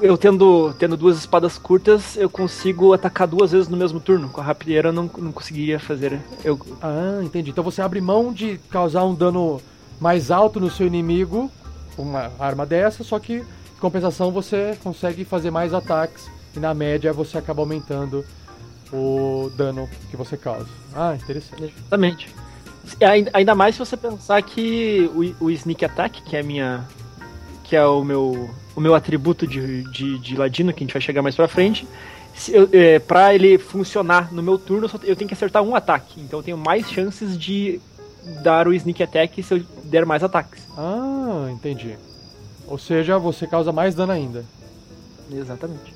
eu 0.00 0.16
tendo, 0.16 0.72
tendo 0.78 0.96
duas 0.96 1.18
espadas 1.18 1.58
curtas, 1.58 2.16
eu 2.16 2.30
consigo 2.30 2.94
atacar 2.94 3.26
duas 3.26 3.52
vezes 3.52 3.68
no 3.68 3.76
mesmo 3.76 4.00
turno. 4.00 4.28
Com 4.30 4.40
a 4.40 4.44
rapieira 4.44 4.88
eu 4.88 4.92
não, 4.92 5.10
não 5.18 5.32
conseguiria 5.32 5.78
fazer. 5.78 6.18
Eu, 6.42 6.58
Ah, 6.80 7.20
entendi. 7.22 7.50
Então 7.50 7.62
você 7.62 7.82
abre 7.82 8.00
mão 8.00 8.32
de 8.32 8.58
causar 8.70 9.04
um 9.04 9.14
dano 9.14 9.60
mais 10.00 10.30
alto 10.30 10.58
no 10.58 10.70
seu 10.70 10.86
inimigo 10.86 11.50
com 11.94 12.02
uma 12.02 12.30
arma 12.38 12.66
dessa, 12.66 13.04
só 13.04 13.18
que 13.18 13.36
em 13.36 13.80
compensação 13.80 14.32
você 14.32 14.76
consegue 14.82 15.24
fazer 15.24 15.50
mais 15.50 15.72
ataques 15.74 16.28
e 16.56 16.58
na 16.58 16.74
média 16.74 17.12
você 17.12 17.38
acaba 17.38 17.62
aumentando 17.62 18.24
o 18.92 19.50
dano 19.56 19.88
que 20.10 20.16
você 20.16 20.36
causa. 20.36 20.68
Ah, 20.94 21.14
interessante. 21.14 21.74
Exatamente. 21.76 22.28
Ainda 23.00 23.30
ainda 23.32 23.54
mais 23.54 23.74
se 23.74 23.78
você 23.78 23.96
pensar 23.96 24.42
que 24.42 25.10
o, 25.40 25.46
o 25.46 25.50
Sneak 25.50 25.84
Attack, 25.84 26.22
que 26.22 26.36
é 26.36 26.40
a 26.40 26.42
minha. 26.42 26.84
Que 27.64 27.74
é 27.74 27.84
o 27.84 28.04
meu. 28.04 28.50
o 28.76 28.80
meu 28.80 28.94
atributo 28.94 29.46
de, 29.46 29.82
de, 29.90 30.18
de 30.18 30.36
ladino, 30.36 30.72
que 30.72 30.84
a 30.84 30.84
gente 30.84 30.92
vai 30.92 31.02
chegar 31.02 31.22
mais 31.22 31.34
pra 31.34 31.48
frente. 31.48 31.88
Se 32.34 32.54
eu, 32.54 32.68
é, 32.72 32.98
pra 32.98 33.34
ele 33.34 33.58
funcionar 33.58 34.32
no 34.32 34.42
meu 34.42 34.58
turno, 34.58 34.90
eu 35.04 35.16
tenho 35.16 35.28
que 35.28 35.34
acertar 35.34 35.62
um 35.62 35.74
ataque. 35.74 36.20
Então 36.20 36.38
eu 36.38 36.42
tenho 36.42 36.58
mais 36.58 36.88
chances 36.90 37.38
de 37.38 37.80
dar 38.42 38.68
o 38.68 38.72
Sneak 38.72 39.02
Attack 39.02 39.42
se 39.42 39.54
eu 39.54 39.62
der 39.84 40.04
mais 40.04 40.22
ataques. 40.22 40.62
Ah, 40.76 41.48
entendi. 41.50 41.96
Ou 42.66 42.78
seja, 42.78 43.18
você 43.18 43.46
causa 43.46 43.72
mais 43.72 43.94
dano 43.94 44.12
ainda. 44.12 44.44
Exatamente. 45.30 45.94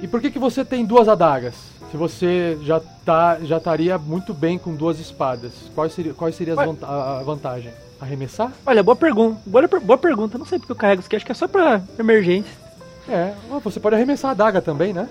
E 0.00 0.06
por 0.06 0.20
que, 0.20 0.30
que 0.30 0.38
você 0.38 0.64
tem 0.64 0.84
duas 0.84 1.08
adagas? 1.08 1.54
Se 1.90 1.96
você 1.96 2.58
já 2.62 2.80
tá 3.04 3.38
já 3.40 3.56
estaria 3.56 3.98
muito 3.98 4.34
bem 4.34 4.58
com 4.58 4.74
duas 4.74 5.00
espadas, 5.00 5.52
qual 5.74 5.88
seria, 5.88 6.14
qual 6.14 6.30
seria 6.30 6.54
a 6.54 7.22
vantagem? 7.22 7.72
Arremessar? 8.00 8.52
Olha, 8.64 8.82
boa 8.82 8.94
pergunta. 8.96 9.40
Boa, 9.44 9.66
boa 9.66 9.98
pergunta. 9.98 10.38
Não 10.38 10.46
sei 10.46 10.58
porque 10.58 10.70
eu 10.72 10.76
carrego 10.76 11.00
isso 11.00 11.06
aqui. 11.08 11.16
Acho 11.16 11.26
que 11.26 11.32
é 11.32 11.34
só 11.34 11.48
pra 11.48 11.80
emergência. 11.98 12.52
É, 13.08 13.34
ah, 13.50 13.58
você 13.58 13.80
pode 13.80 13.96
arremessar 13.96 14.28
a 14.30 14.32
adaga 14.32 14.60
também, 14.60 14.92
né? 14.92 15.08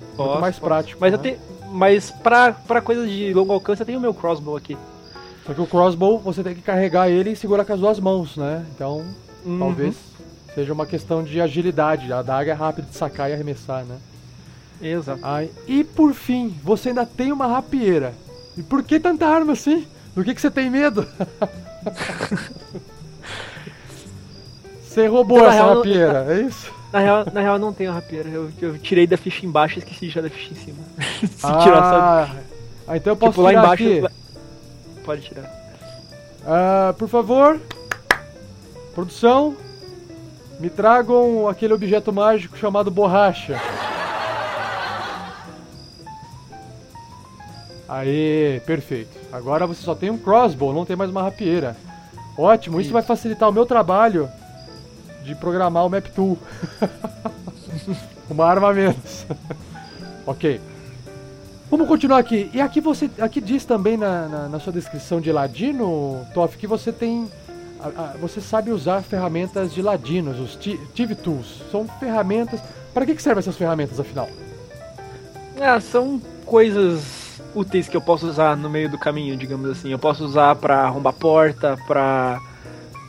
Muito 0.00 0.16
Posso, 0.16 0.40
mais 0.40 0.56
posso. 0.56 0.66
prático. 0.68 1.00
Mas 1.00 1.12
eu 1.12 1.18
né? 1.18 1.22
tenho. 1.22 1.38
Mas 1.72 2.10
pra, 2.10 2.52
pra 2.52 2.80
coisas 2.80 3.10
de 3.10 3.32
longo 3.34 3.52
alcance 3.52 3.82
eu 3.82 3.86
tenho 3.86 3.98
o 3.98 4.00
meu 4.00 4.14
crossbow 4.14 4.56
aqui. 4.56 4.76
Só 5.44 5.52
que 5.52 5.60
o 5.60 5.66
crossbow 5.66 6.18
você 6.20 6.42
tem 6.42 6.54
que 6.54 6.62
carregar 6.62 7.08
ele 7.10 7.30
e 7.30 7.36
segurar 7.36 7.64
com 7.64 7.72
as 7.72 7.80
duas 7.80 7.98
mãos, 8.00 8.36
né? 8.36 8.64
Então 8.74 9.04
Uhum. 9.44 9.58
talvez 9.60 9.94
seja 10.54 10.72
uma 10.72 10.86
questão 10.86 11.22
de 11.22 11.40
agilidade. 11.40 12.12
A 12.12 12.18
adaga 12.20 12.50
é 12.52 12.54
rápida 12.54 12.88
de 12.88 12.96
sacar 12.96 13.30
e 13.30 13.32
arremessar, 13.32 13.84
né? 13.84 13.96
Exato. 14.80 15.20
Ai, 15.22 15.50
e 15.66 15.82
por 15.84 16.12
fim, 16.14 16.54
você 16.62 16.90
ainda 16.90 17.04
tem 17.06 17.30
uma 17.32 17.46
rapieira. 17.46 18.12
E 18.56 18.62
por 18.62 18.82
que 18.82 18.98
tanta 19.00 19.26
arma 19.26 19.52
assim? 19.52 19.86
Do 20.14 20.24
que, 20.24 20.34
que 20.34 20.40
você 20.40 20.50
tem 20.50 20.68
medo? 20.70 21.06
você 24.82 25.06
roubou 25.06 25.38
Então, 25.38 25.48
essa 25.48 25.54
real, 25.56 25.68
não- 25.70 25.76
rapieira, 25.76 26.26
é 26.30 26.40
isso? 26.42 26.74
Na 26.92 27.00
real, 27.00 27.26
na 27.32 27.40
real 27.40 27.58
não 27.58 27.72
tenho 27.72 27.92
rapieira. 27.92 28.28
Eu, 28.28 28.50
eu 28.60 28.78
tirei 28.78 29.06
da 29.06 29.16
ficha 29.16 29.44
embaixo 29.44 29.76
e 29.76 29.78
esqueci 29.80 30.06
de 30.06 30.12
tirar 30.12 30.22
da 30.22 30.30
ficha 30.30 30.52
em 30.52 30.56
cima. 30.56 30.78
Se 31.20 31.36
tirar 31.36 31.60
só. 31.62 31.98
Ah, 32.00 32.28
ah, 32.88 32.96
então 32.96 33.12
eu 33.12 33.16
posso 33.16 33.32
Tipo, 33.32 33.42
lá 33.42 33.50
tirar 33.50 33.62
embaixo. 33.64 33.84
aqui. 33.84 35.02
Pode 35.04 35.20
tirar. 35.22 35.52
Ah, 36.46 36.94
por 36.96 37.08
favor, 37.08 37.60
produção, 38.94 39.56
me 40.60 40.70
tragam 40.70 41.48
aquele 41.48 41.74
objeto 41.74 42.12
mágico 42.12 42.56
chamado 42.56 42.90
borracha. 42.90 43.60
Aê, 47.88 48.60
perfeito. 48.66 49.15
Agora 49.32 49.66
você 49.66 49.82
só 49.82 49.94
tem 49.94 50.10
um 50.10 50.18
crossbow, 50.18 50.72
não 50.72 50.84
tem 50.84 50.96
mais 50.96 51.10
uma 51.10 51.22
rapieira. 51.22 51.76
Ótimo, 52.38 52.76
isso, 52.80 52.86
Isso. 52.88 52.92
vai 52.92 53.02
facilitar 53.02 53.48
o 53.48 53.52
meu 53.52 53.64
trabalho 53.66 54.28
de 55.24 55.34
programar 55.34 55.84
o 55.86 55.88
Map 55.90 56.06
Tool. 56.14 56.38
uma 58.30 58.44
arma 58.46 58.70
a 58.70 58.74
menos. 58.74 59.26
ok. 60.26 60.60
Vamos 61.70 61.88
continuar 61.88 62.18
aqui. 62.18 62.50
E 62.54 62.60
aqui 62.60 62.80
você 62.80 63.10
aqui 63.18 63.40
diz 63.40 63.64
também 63.64 63.96
na, 63.96 64.28
na, 64.28 64.48
na 64.48 64.60
sua 64.60 64.72
descrição 64.72 65.20
de 65.20 65.32
ladino, 65.32 66.24
Toff, 66.32 66.56
que 66.56 66.66
você 66.66 66.92
tem. 66.92 67.28
a- 67.80 67.88
a- 68.02 68.14
você 68.20 68.40
sabe 68.40 68.70
usar 68.70 69.02
ferramentas 69.02 69.74
de 69.74 69.82
ladinos, 69.82 70.38
os 70.38 70.56
TV 70.94 71.14
Tools. 71.14 71.62
São 71.70 71.86
ferramentas. 71.98 72.60
Para 72.94 73.04
que, 73.04 73.14
que 73.14 73.22
servem 73.22 73.40
essas 73.40 73.56
ferramentas 73.56 73.98
afinal? 73.98 74.28
Ah, 75.60 75.80
são 75.80 76.20
coisas 76.44 77.02
úteis 77.56 77.88
que 77.88 77.96
eu 77.96 78.00
posso 78.00 78.26
usar 78.28 78.56
no 78.56 78.68
meio 78.68 78.90
do 78.90 78.98
caminho, 78.98 79.36
digamos 79.36 79.70
assim. 79.70 79.90
Eu 79.90 79.98
posso 79.98 80.24
usar 80.24 80.54
pra 80.56 80.82
arrombar 80.82 81.14
porta, 81.14 81.76
pra. 81.86 82.40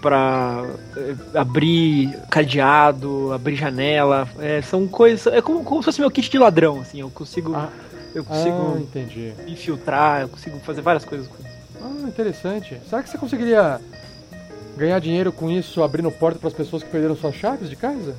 pra 0.01 0.63
eh, 0.95 1.15
abrir 1.35 2.17
cadeado, 2.29 3.33
abrir 3.33 3.55
janela. 3.55 4.27
É, 4.39 4.61
são 4.61 4.87
coisas. 4.87 5.27
É 5.33 5.41
como, 5.41 5.63
como 5.63 5.81
se 5.81 5.85
fosse 5.85 5.99
meu 5.99 6.09
kit 6.09 6.29
de 6.29 6.39
ladrão, 6.39 6.79
assim. 6.79 7.01
Eu 7.01 7.09
consigo. 7.09 7.53
Ah, 7.53 7.69
eu 8.15 8.23
ah, 8.23 8.25
consigo 8.25 8.77
entendi. 8.79 9.33
infiltrar, 9.47 10.21
eu 10.21 10.29
consigo 10.29 10.57
fazer 10.59 10.81
várias 10.81 11.03
coisas 11.03 11.27
com 11.27 11.35
isso. 11.35 11.57
Ah, 11.81 12.07
interessante. 12.07 12.79
Será 12.89 13.03
que 13.03 13.09
você 13.09 13.17
conseguiria 13.17 13.79
ganhar 14.77 14.99
dinheiro 14.99 15.31
com 15.31 15.51
isso 15.51 15.83
abrindo 15.83 16.09
porta 16.11 16.39
para 16.39 16.47
as 16.47 16.53
pessoas 16.53 16.83
que 16.83 16.89
perderam 16.89 17.15
suas 17.15 17.35
chaves 17.35 17.69
de 17.69 17.75
casa? 17.75 18.15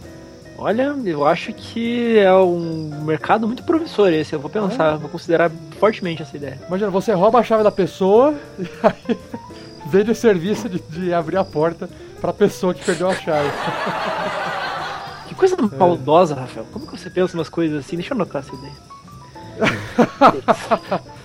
Olha, 0.61 0.93
eu 1.05 1.25
acho 1.25 1.53
que 1.53 2.19
é 2.19 2.35
um 2.35 3.05
mercado 3.05 3.47
muito 3.47 3.63
promissor 3.63 4.09
esse. 4.09 4.33
Eu 4.33 4.41
vou 4.41 4.51
pensar, 4.51 4.97
vou 4.97 5.09
considerar 5.09 5.49
fortemente 5.79 6.21
essa 6.21 6.37
ideia. 6.37 6.59
Imagina, 6.67 6.91
você 6.91 7.13
rouba 7.13 7.39
a 7.39 7.45
chave 7.45 7.63
da 7.63 7.71
pessoa 7.71 8.35
e 8.59 8.69
aí 8.83 9.17
vende 9.87 10.11
o 10.11 10.17
serviço 10.17 10.69
de, 10.69 10.81
de 10.81 11.15
abrir 11.15 11.37
a 11.37 11.45
porta 11.45 11.89
para 12.21 12.31
a 12.31 12.35
pessoa 12.35 12.75
que 12.75 12.85
perdeu 12.85 13.09
a 13.09 13.15
chave. 13.15 13.49
Que 15.29 15.35
coisa 15.37 15.57
maldosa, 15.79 16.35
Rafael. 16.35 16.67
Como 16.73 16.89
que 16.89 16.99
você 16.99 17.09
pensa 17.09 17.37
umas 17.37 17.49
coisas 17.49 17.79
assim? 17.79 17.95
Deixa 17.95 18.13
eu 18.13 18.17
anotar 18.17 18.43
essa 18.43 18.53
ideia. 18.53 18.75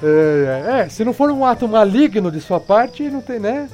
É, 0.00 0.64
é, 0.64 0.80
é, 0.82 0.88
se 0.88 1.04
não 1.04 1.12
for 1.12 1.28
um 1.28 1.44
ato 1.44 1.66
maligno 1.66 2.30
de 2.30 2.40
sua 2.40 2.60
parte, 2.60 3.02
não 3.10 3.20
tem, 3.20 3.40
né? 3.40 3.68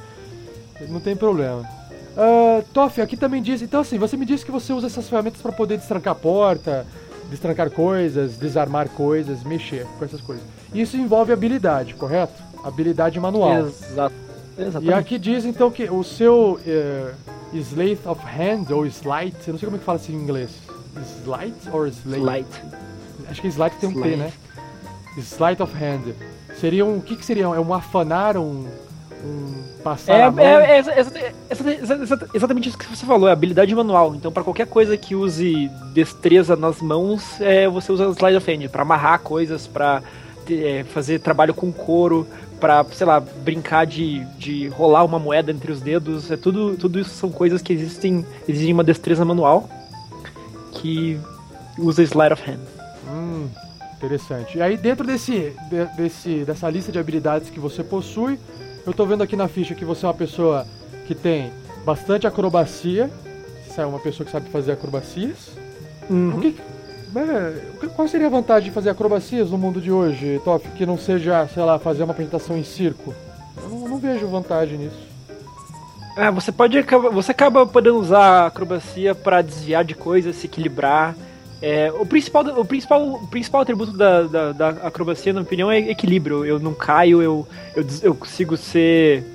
Não 0.89 0.99
tem 0.99 1.15
problema. 1.15 1.74
Ah, 2.17 2.63
Toff, 2.73 3.01
aqui 3.01 3.17
também 3.17 3.41
diz. 3.41 3.61
Então, 3.61 3.81
assim, 3.81 3.97
você 3.97 4.15
me 4.15 4.25
disse 4.25 4.45
que 4.45 4.51
você 4.51 4.73
usa 4.73 4.87
essas 4.87 5.09
ferramentas 5.09 5.41
para 5.41 5.51
poder 5.51 5.77
destrancar 5.77 6.13
a 6.13 6.15
porta, 6.15 6.85
destrancar 7.29 7.69
coisas, 7.69 8.37
desarmar 8.37 8.89
coisas, 8.89 9.43
mexer 9.43 9.85
com 9.97 10.05
essas 10.05 10.21
coisas. 10.21 10.43
Isso 10.73 10.97
envolve 10.97 11.31
habilidade, 11.33 11.93
correto? 11.95 12.41
Habilidade 12.63 13.19
manual. 13.19 13.67
Exato. 13.67 14.15
E 14.57 14.61
Exatamente. 14.61 14.93
aqui 14.93 15.19
diz 15.19 15.45
então 15.45 15.69
que 15.69 15.89
o 15.89 16.01
seu 16.03 16.59
eh, 16.65 17.11
Slate 17.53 17.99
of 18.05 18.21
Hand 18.25 18.73
ou 18.73 18.85
Slite, 18.85 19.47
eu 19.47 19.53
não 19.53 19.59
sei 19.59 19.67
como 19.67 19.75
é 19.75 19.79
que 19.79 19.85
fala 19.85 19.97
assim 19.97 20.13
em 20.13 20.21
inglês. 20.21 20.49
Slite 21.23 21.69
ou 21.71 21.85
Slate? 21.87 22.23
Light. 22.23 22.61
Acho 23.29 23.41
que 23.41 23.47
Slite 23.47 23.75
tem 23.77 23.89
um 23.89 24.01
T, 24.01 24.15
né? 24.15 24.31
Sleight 25.17 25.61
of 25.61 25.73
Hand. 25.75 26.13
Seria 26.59 26.85
um. 26.85 26.97
O 26.97 27.01
que, 27.01 27.15
que 27.15 27.25
seria? 27.25 27.43
É 27.43 27.59
um 27.59 27.73
afanar, 27.73 28.37
um. 28.37 28.67
Um 29.25 29.81
passar 29.83 30.13
É, 30.13 30.23
a 30.23 30.31
mão? 30.31 30.43
é, 30.45 30.77
é 30.77 30.79
exa- 30.79 32.27
exatamente 32.33 32.69
isso 32.69 32.77
que 32.77 32.85
você 32.87 33.05
falou, 33.05 33.27
é 33.27 33.31
habilidade 33.31 33.73
manual. 33.75 34.15
Então, 34.15 34.31
pra 34.31 34.43
qualquer 34.43 34.67
coisa 34.67 34.95
que 34.97 35.15
use 35.15 35.69
destreza 35.93 36.55
nas 36.55 36.81
mãos, 36.81 37.39
é, 37.41 37.67
você 37.67 37.91
usa 37.91 38.09
slide 38.11 38.37
of 38.37 38.51
hand. 38.51 38.69
Pra 38.69 38.81
amarrar 38.83 39.19
coisas, 39.19 39.67
pra 39.67 40.01
é, 40.49 40.83
fazer 40.85 41.19
trabalho 41.19 41.53
com 41.53 41.71
couro, 41.71 42.27
pra, 42.59 42.83
sei 42.91 43.05
lá, 43.05 43.19
brincar 43.19 43.85
de, 43.85 44.19
de 44.37 44.67
rolar 44.69 45.03
uma 45.03 45.19
moeda 45.19 45.51
entre 45.51 45.71
os 45.71 45.81
dedos. 45.81 46.31
É 46.31 46.37
tudo, 46.37 46.75
tudo 46.77 46.99
isso 46.99 47.11
são 47.11 47.29
coisas 47.31 47.61
que 47.61 47.73
existem, 47.73 48.25
exigem 48.47 48.73
uma 48.73 48.83
destreza 48.83 49.23
manual 49.25 49.69
que 50.71 51.19
usa 51.77 52.03
slide 52.03 52.33
of 52.33 52.43
hand. 52.49 52.59
Hum, 53.07 53.47
interessante. 53.97 54.57
E 54.57 54.61
aí 54.61 54.77
dentro 54.77 55.05
desse, 55.05 55.53
de- 55.69 55.85
desse, 55.97 56.43
dessa 56.45 56.69
lista 56.69 56.91
de 56.91 56.99
habilidades 56.99 57.49
que 57.49 57.59
você 57.59 57.83
possui, 57.83 58.39
Eu 58.85 58.93
tô 58.93 59.05
vendo 59.05 59.23
aqui 59.23 59.35
na 59.35 59.47
ficha 59.47 59.73
que 59.73 59.83
você 59.83 60.05
é 60.05 60.07
uma 60.07 60.13
pessoa 60.13 60.65
que 61.07 61.15
tem 61.15 61.51
bastante 61.83 62.27
acrobacia. 62.27 63.09
Você 63.67 63.81
é 63.81 63.85
uma 63.85 63.99
pessoa 63.99 64.25
que 64.25 64.31
sabe 64.31 64.49
fazer 64.49 64.73
acrobacias. 64.73 65.51
O 66.35 66.39
que, 66.39 66.55
é, 67.17 67.87
qual 67.95 68.07
seria 68.07 68.27
a 68.27 68.29
vantagem 68.29 68.69
de 68.69 68.75
fazer 68.75 68.89
acrobacias 68.89 69.49
no 69.49 69.57
mundo 69.57 69.81
de 69.81 69.91
hoje, 69.91 70.39
Toff? 70.43 70.67
Que 70.69 70.85
não 70.85 70.97
seja, 70.97 71.47
sei 71.47 71.63
lá, 71.63 71.79
fazer 71.79 72.03
uma 72.03 72.11
apresentação 72.11 72.57
em 72.57 72.63
circo? 72.63 73.13
Eu 73.61 73.69
não, 73.69 73.87
não 73.87 73.97
vejo 73.97 74.27
vantagem 74.27 74.77
nisso. 74.77 75.15
É, 76.17 76.29
você 76.31 76.51
pode 76.51 76.81
você 77.11 77.31
acaba 77.31 77.65
podendo 77.65 77.99
usar 77.99 78.43
a 78.43 78.45
acrobacia 78.47 79.13
para 79.15 79.41
desviar 79.41 79.83
de 79.83 79.95
coisas, 79.95 80.35
se 80.35 80.45
equilibrar. 80.45 81.15
É, 81.67 81.91
o, 81.91 82.05
principal, 82.05 82.45
o, 82.45 82.63
principal, 82.63 83.13
o 83.15 83.27
principal 83.27 83.61
atributo 83.61 83.91
da, 83.91 84.21
da, 84.21 84.51
da, 84.51 84.69
acrobacia, 84.85 85.33
na 85.33 85.39
minha 85.39 85.47
opinião, 85.47 85.71
é 85.71 85.79
equilíbrio. 85.79 86.45
Eu 86.45 86.59
não 86.59 86.75
caio, 86.75 87.23
eu, 87.23 87.47
eu, 87.75 87.83
eu 88.03 88.13
consigo 88.13 88.55
ser. 88.55 89.25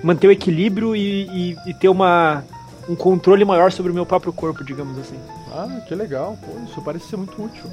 manter 0.00 0.28
o 0.28 0.30
equilíbrio 0.30 0.94
e, 0.94 1.24
e, 1.26 1.56
e, 1.66 1.74
ter 1.74 1.88
uma, 1.88 2.44
um 2.88 2.94
controle 2.94 3.44
maior 3.44 3.72
sobre 3.72 3.90
o 3.90 3.94
meu 3.94 4.06
próprio 4.06 4.32
corpo, 4.32 4.62
digamos 4.62 4.96
assim. 5.00 5.16
Ah, 5.52 5.80
que 5.84 5.96
legal, 5.96 6.38
pô, 6.46 6.52
isso 6.64 6.80
parece 6.80 7.08
ser 7.08 7.16
muito 7.16 7.42
útil. 7.42 7.64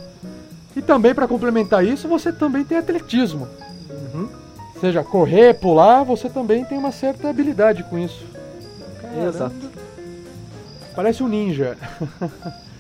E 0.75 0.81
também, 0.81 1.13
para 1.13 1.27
complementar 1.27 1.85
isso, 1.85 2.07
você 2.07 2.33
também 2.33 2.65
tem 2.65 2.79
atletismo. 2.79 3.47
Uhum. 3.87 4.27
Seja 4.79 5.03
correr, 5.03 5.53
pular, 5.53 6.01
você 6.01 6.27
também 6.27 6.65
tem 6.65 6.75
uma 6.75 6.91
certa 6.91 7.29
habilidade 7.29 7.83
com 7.83 7.99
isso. 7.99 8.25
Caramba. 8.99 9.29
Exato. 9.29 9.71
Parece 10.95 11.21
um 11.21 11.27
ninja. 11.27 11.77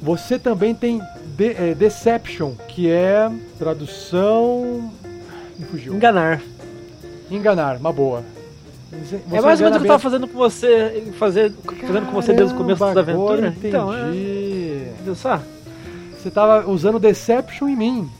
Você 0.00 0.38
também 0.38 0.74
tem 0.74 1.00
de, 1.36 1.52
é, 1.52 1.74
Deception, 1.74 2.52
que 2.68 2.90
é 2.90 3.30
tradução. 3.58 4.92
Me 5.58 5.66
fugiu. 5.66 5.94
Enganar. 5.94 6.40
Enganar, 7.30 7.76
uma 7.76 7.92
boa. 7.92 8.22
Você 8.90 9.20
é 9.32 9.40
mais 9.40 9.60
ou 9.60 9.64
menos 9.64 9.76
o 9.76 9.80
que 9.80 9.86
eu 9.86 9.88
tava 9.88 9.98
fazendo 9.98 10.28
com 10.28 10.38
você. 10.38 11.12
Fazer, 11.18 11.52
fazendo 11.52 12.06
com 12.06 12.12
você 12.12 12.32
desde 12.32 12.54
o 12.54 12.56
começo 12.56 12.80
da 12.80 13.00
aventura. 13.00 13.48
Entendi. 13.48 13.68
Então, 13.68 13.92
é... 13.92 15.14
Só? 15.14 15.40
Você 16.18 16.30
tava 16.30 16.68
usando 16.68 16.98
Deception 16.98 17.68
em 17.68 17.76
mim. 17.76 18.10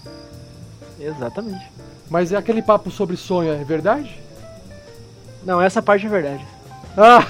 Exatamente. 1.01 1.65
Mas 2.11 2.33
é 2.33 2.37
aquele 2.37 2.63
papo 2.63 2.91
sobre 2.91 3.17
sonho, 3.17 3.53
é 3.53 3.65
verdade? 3.65 4.21
Não, 5.45 5.61
essa 5.61 5.81
parte 5.81 6.07
é 6.07 6.09
verdade. 6.09 6.47
Ah! 6.97 7.27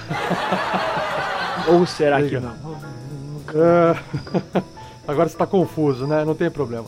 Ou 1.69 1.85
será 1.87 2.23
que 2.23 2.39
não? 2.39 2.55
Uh, 3.49 4.63
agora 5.07 5.29
você 5.29 5.37
tá 5.37 5.47
confuso, 5.47 6.07
né? 6.07 6.25
Não 6.25 6.35
tem 6.35 6.51
problema. 6.51 6.87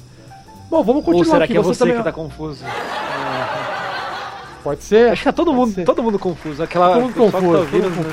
Bom, 0.71 0.83
vamos 0.85 1.05
continuar 1.05 1.27
Ou 1.27 1.33
será 1.33 1.45
aqui. 1.45 1.55
que 1.55 1.59
é 1.59 1.63
você, 1.63 1.79
você 1.79 1.79
também... 1.81 1.97
que 1.97 2.05
tá 2.05 2.13
confuso? 2.13 2.65
Pode 4.63 4.85
ser. 4.85 5.11
Acho 5.11 5.23
que 5.23 5.25
tá 5.25 5.33
todo 5.33 5.53
mundo, 5.53 5.85
todo 5.85 6.03
mundo 6.03 6.19
confuso. 6.19 6.63
Aquela 6.63 6.93
todo 6.93 7.03
mundo 7.03 7.15
confuso, 7.15 7.53
tá 7.53 7.59
ouvindo, 7.59 7.83
todo 7.83 7.97
mundo 7.97 8.13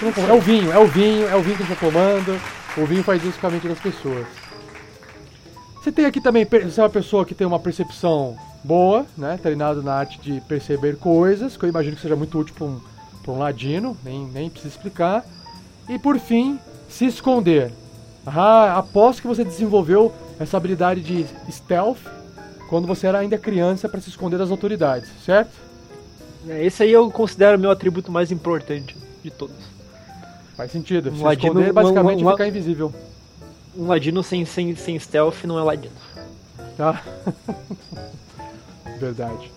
confuso. 0.00 0.30
É 0.30 0.32
o 0.32 0.40
vinho, 0.40 0.72
é 0.72 0.78
o 0.78 0.86
vinho, 0.86 1.28
é 1.28 1.36
o 1.36 1.42
vinho 1.42 1.56
que 1.56 1.62
a 1.62 1.66
gente 1.66 1.78
tá 1.78 1.86
tomando. 1.86 2.40
O 2.76 2.86
vinho 2.86 3.02
faz 3.02 3.24
isso 3.24 3.38
com 3.38 3.46
a 3.46 3.50
mente 3.50 3.68
das 3.68 3.78
pessoas. 3.78 4.26
Você 5.82 5.90
tem 5.90 6.06
aqui 6.06 6.20
também, 6.20 6.44
você 6.44 6.80
é 6.80 6.84
uma 6.84 6.90
pessoa 6.90 7.24
que 7.24 7.34
tem 7.34 7.46
uma 7.46 7.58
percepção 7.58 8.36
boa, 8.62 9.04
né? 9.16 9.38
Treinado 9.42 9.82
na 9.82 9.94
arte 9.94 10.20
de 10.20 10.40
perceber 10.42 10.96
coisas, 10.96 11.56
que 11.56 11.64
eu 11.64 11.68
imagino 11.68 11.96
que 11.96 12.02
seja 12.02 12.16
muito 12.16 12.38
útil 12.38 12.54
para 12.54 12.66
um, 12.66 12.80
um 13.28 13.38
ladino, 13.38 13.96
nem, 14.04 14.24
nem 14.26 14.48
precisa 14.48 14.74
explicar. 14.74 15.24
E 15.88 15.98
por 15.98 16.18
fim, 16.18 16.58
se 16.92 17.06
esconder. 17.06 17.72
Ah, 18.26 18.78
aposto 18.78 19.22
que 19.22 19.26
você 19.26 19.42
desenvolveu 19.42 20.12
essa 20.38 20.56
habilidade 20.56 21.00
de 21.00 21.26
stealth 21.50 21.98
quando 22.68 22.86
você 22.86 23.06
era 23.06 23.18
ainda 23.18 23.36
criança 23.36 23.88
para 23.88 24.00
se 24.00 24.10
esconder 24.10 24.38
das 24.38 24.50
autoridades, 24.50 25.10
certo? 25.24 25.50
É, 26.48 26.64
esse 26.64 26.82
aí 26.82 26.92
eu 26.92 27.10
considero 27.10 27.56
o 27.56 27.60
meu 27.60 27.70
atributo 27.70 28.12
mais 28.12 28.30
importante 28.30 28.96
de 29.22 29.30
todos. 29.30 29.56
Faz 30.56 30.70
sentido. 30.70 31.10
Um 31.10 31.16
se 31.16 31.22
ladino, 31.22 31.48
esconder 31.48 31.72
basicamente 31.72 32.24
um, 32.24 32.28
um, 32.28 32.30
ficar 32.30 32.46
invisível. 32.46 32.94
Um 33.76 33.86
ladino 33.86 34.22
sem, 34.22 34.44
sem, 34.44 34.74
sem 34.76 34.98
stealth 34.98 35.44
não 35.44 35.58
é 35.58 35.62
ladino. 35.62 35.94
Ah. 36.78 37.00
Verdade. 38.98 39.50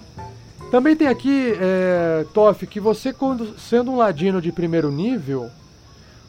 Também 0.72 0.96
tem 0.96 1.08
aqui, 1.08 1.54
é, 1.60 2.26
Toff, 2.34 2.66
que 2.66 2.80
você, 2.80 3.14
quando, 3.14 3.58
sendo 3.60 3.92
um 3.92 3.98
ladino 3.98 4.42
de 4.42 4.52
primeiro 4.52 4.92
nível, 4.92 5.50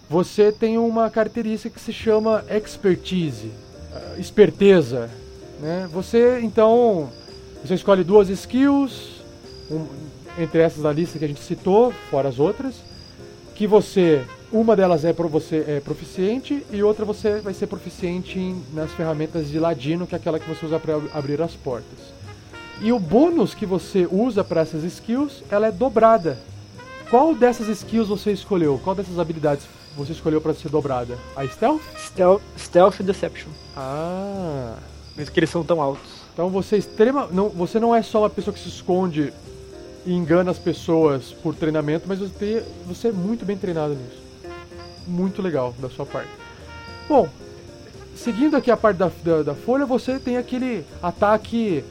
você 0.09 0.52
tem 0.52 0.78
uma 0.78 1.11
característica 1.11 1.74
que 1.74 1.80
se 1.80 1.92
chama 1.92 2.44
expertise, 2.48 3.46
uh, 3.46 4.20
esperteza. 4.20 5.11
Né? 5.61 5.88
Você, 5.92 6.40
então, 6.42 7.11
você 7.64 7.74
escolhe 7.74 8.04
duas 8.04 8.28
skills, 8.28 9.22
um, 9.70 9.86
entre 10.38 10.61
essas 10.61 10.82
da 10.82 10.92
lista 10.92 11.18
que 11.18 11.24
a 11.24 11.28
gente 11.28 11.42
citou, 11.42 11.92
fora 12.11 12.28
as 12.28 12.38
outras, 12.38 12.74
que 13.54 13.66
você, 13.66 14.24
uma 14.52 14.76
delas 14.76 15.04
é 15.04 15.12
para 15.12 15.26
você 15.26 15.64
é 15.66 15.80
proficiente 15.80 16.64
e 16.70 16.82
outra 16.82 17.04
você 17.04 17.40
vai 17.40 17.54
ser 17.54 17.66
proficiente 17.66 18.38
em, 18.38 18.62
nas 18.72 18.92
ferramentas 18.92 19.48
de 19.48 19.59
ladino, 19.59 20.07
que 20.07 20.14
é 20.14 20.18
aquela 20.18 20.38
que 20.38 20.48
você 20.48 20.66
usa 20.66 20.78
para 20.78 21.00
abrir 21.14 21.40
as 21.40 21.54
portas. 21.54 22.16
E 22.80 22.92
o 22.92 22.98
bônus 22.98 23.54
que 23.54 23.64
você 23.64 24.07
usa 24.11 24.44
para 24.44 24.61
essas 24.61 24.84
skills, 24.84 25.42
ela 25.50 25.68
é 25.68 25.72
dobrada. 25.72 26.38
Qual 27.09 27.34
dessas 27.34 27.68
skills 27.68 28.09
você 28.09 28.32
escolheu? 28.32 28.78
Qual 28.84 28.94
dessas 28.94 29.18
habilidades 29.18 29.64
você 29.97 30.12
escolheu 30.12 30.40
para 30.40 30.53
ser 30.55 30.68
dobrada? 30.68 31.18
A 31.34 31.47
Stealth? 31.47 31.82
Stealth, 31.99 32.42
stealth 32.59 33.01
e 33.01 33.03
Deception. 33.03 33.49
Ah. 33.76 34.76
Mesmo 35.16 35.32
que 35.32 35.40
eles 35.40 35.51
são 35.51 35.64
tão 35.64 35.80
altos. 35.80 36.26
Então 36.32 36.51
você 36.51 36.76
é 36.76 36.78
extrema, 36.78 37.28
não, 37.32 37.49
você 37.49 37.80
não 37.80 37.94
é 37.94 38.03
só 38.03 38.20
uma 38.20 38.30
pessoa 38.30 38.53
que 38.53 38.61
se 38.61 38.68
esconde 38.68 39.32
e 40.05 40.12
engana 40.12 40.51
as 40.51 40.59
pessoas 40.59 41.32
por 41.42 41.55
treinamento, 41.55 42.07
mas 42.07 42.18
você, 42.18 42.62
você 42.86 43.09
é 43.09 43.12
muito 43.12 43.44
bem 43.44 43.57
treinado 43.57 43.94
nisso. 43.94 44.22
Muito 45.07 45.40
legal 45.40 45.74
da 45.78 45.88
sua 45.88 46.05
parte. 46.05 46.30
Bom, 47.09 47.28
seguindo 48.14 48.57
aqui 48.57 48.70
a 48.70 48.76
parte 48.76 48.99
da, 48.99 49.11
da, 49.24 49.42
da 49.42 49.55
folha, 49.55 49.86
você 49.86 50.18
tem 50.18 50.36
aquele 50.36 50.84
ataque 51.03 51.82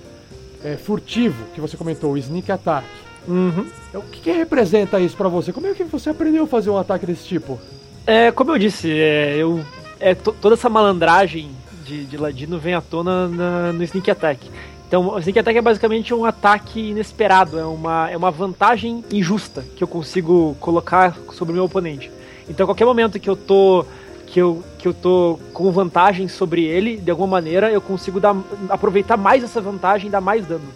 é, 0.63 0.77
furtivo 0.77 1.43
que 1.55 1.61
você 1.61 1.75
comentou, 1.75 2.13
o 2.13 2.17
sneak 2.17 2.51
attack. 2.51 2.87
Uhum. 3.27 3.67
O 3.93 4.01
que, 4.03 4.21
que 4.21 4.31
representa 4.31 4.99
isso 4.99 5.17
para 5.17 5.27
você? 5.27 5.51
Como 5.51 5.65
é 5.65 5.73
que 5.73 5.83
você 5.83 6.11
aprendeu 6.11 6.43
a 6.43 6.47
fazer 6.47 6.69
um 6.69 6.77
ataque 6.77 7.05
desse 7.05 7.25
tipo? 7.25 7.59
É, 8.07 8.31
como 8.31 8.51
eu 8.51 8.59
disse, 8.59 8.91
é, 8.91 9.35
eu, 9.37 9.63
é, 9.99 10.13
toda 10.13 10.53
essa 10.53 10.69
malandragem 10.69 11.49
de, 11.83 12.05
de 12.05 12.17
Ladino 12.17 12.59
vem 12.59 12.75
à 12.75 12.81
tona 12.81 13.27
na, 13.27 13.73
no 13.73 13.83
Sneak 13.83 14.11
Attack. 14.11 14.49
Então, 14.87 15.07
o 15.07 15.19
Sneak 15.19 15.39
Attack 15.39 15.57
é 15.57 15.61
basicamente 15.61 16.13
um 16.13 16.23
ataque 16.23 16.79
inesperado, 16.91 17.57
é 17.57 17.65
uma, 17.65 18.09
é 18.11 18.15
uma 18.15 18.29
vantagem 18.29 19.03
injusta 19.11 19.65
que 19.75 19.83
eu 19.83 19.87
consigo 19.87 20.55
colocar 20.59 21.17
sobre 21.33 21.53
o 21.53 21.55
meu 21.55 21.65
oponente. 21.65 22.11
Então, 22.47 22.65
a 22.65 22.67
qualquer 22.67 22.85
momento 22.85 23.19
que 23.19 23.29
eu 23.29 23.35
tô 23.35 23.85
que 24.27 24.39
eu, 24.39 24.63
que 24.77 24.87
eu 24.87 24.93
tô 24.93 25.39
com 25.53 25.71
vantagem 25.71 26.27
sobre 26.27 26.63
ele, 26.63 26.97
de 26.97 27.09
alguma 27.09 27.27
maneira, 27.27 27.71
eu 27.71 27.79
consigo 27.79 28.19
dar, 28.19 28.35
aproveitar 28.69 29.17
mais 29.17 29.43
essa 29.43 29.61
vantagem 29.61 30.07
e 30.07 30.11
dar 30.11 30.21
mais 30.21 30.45
dano. 30.45 30.67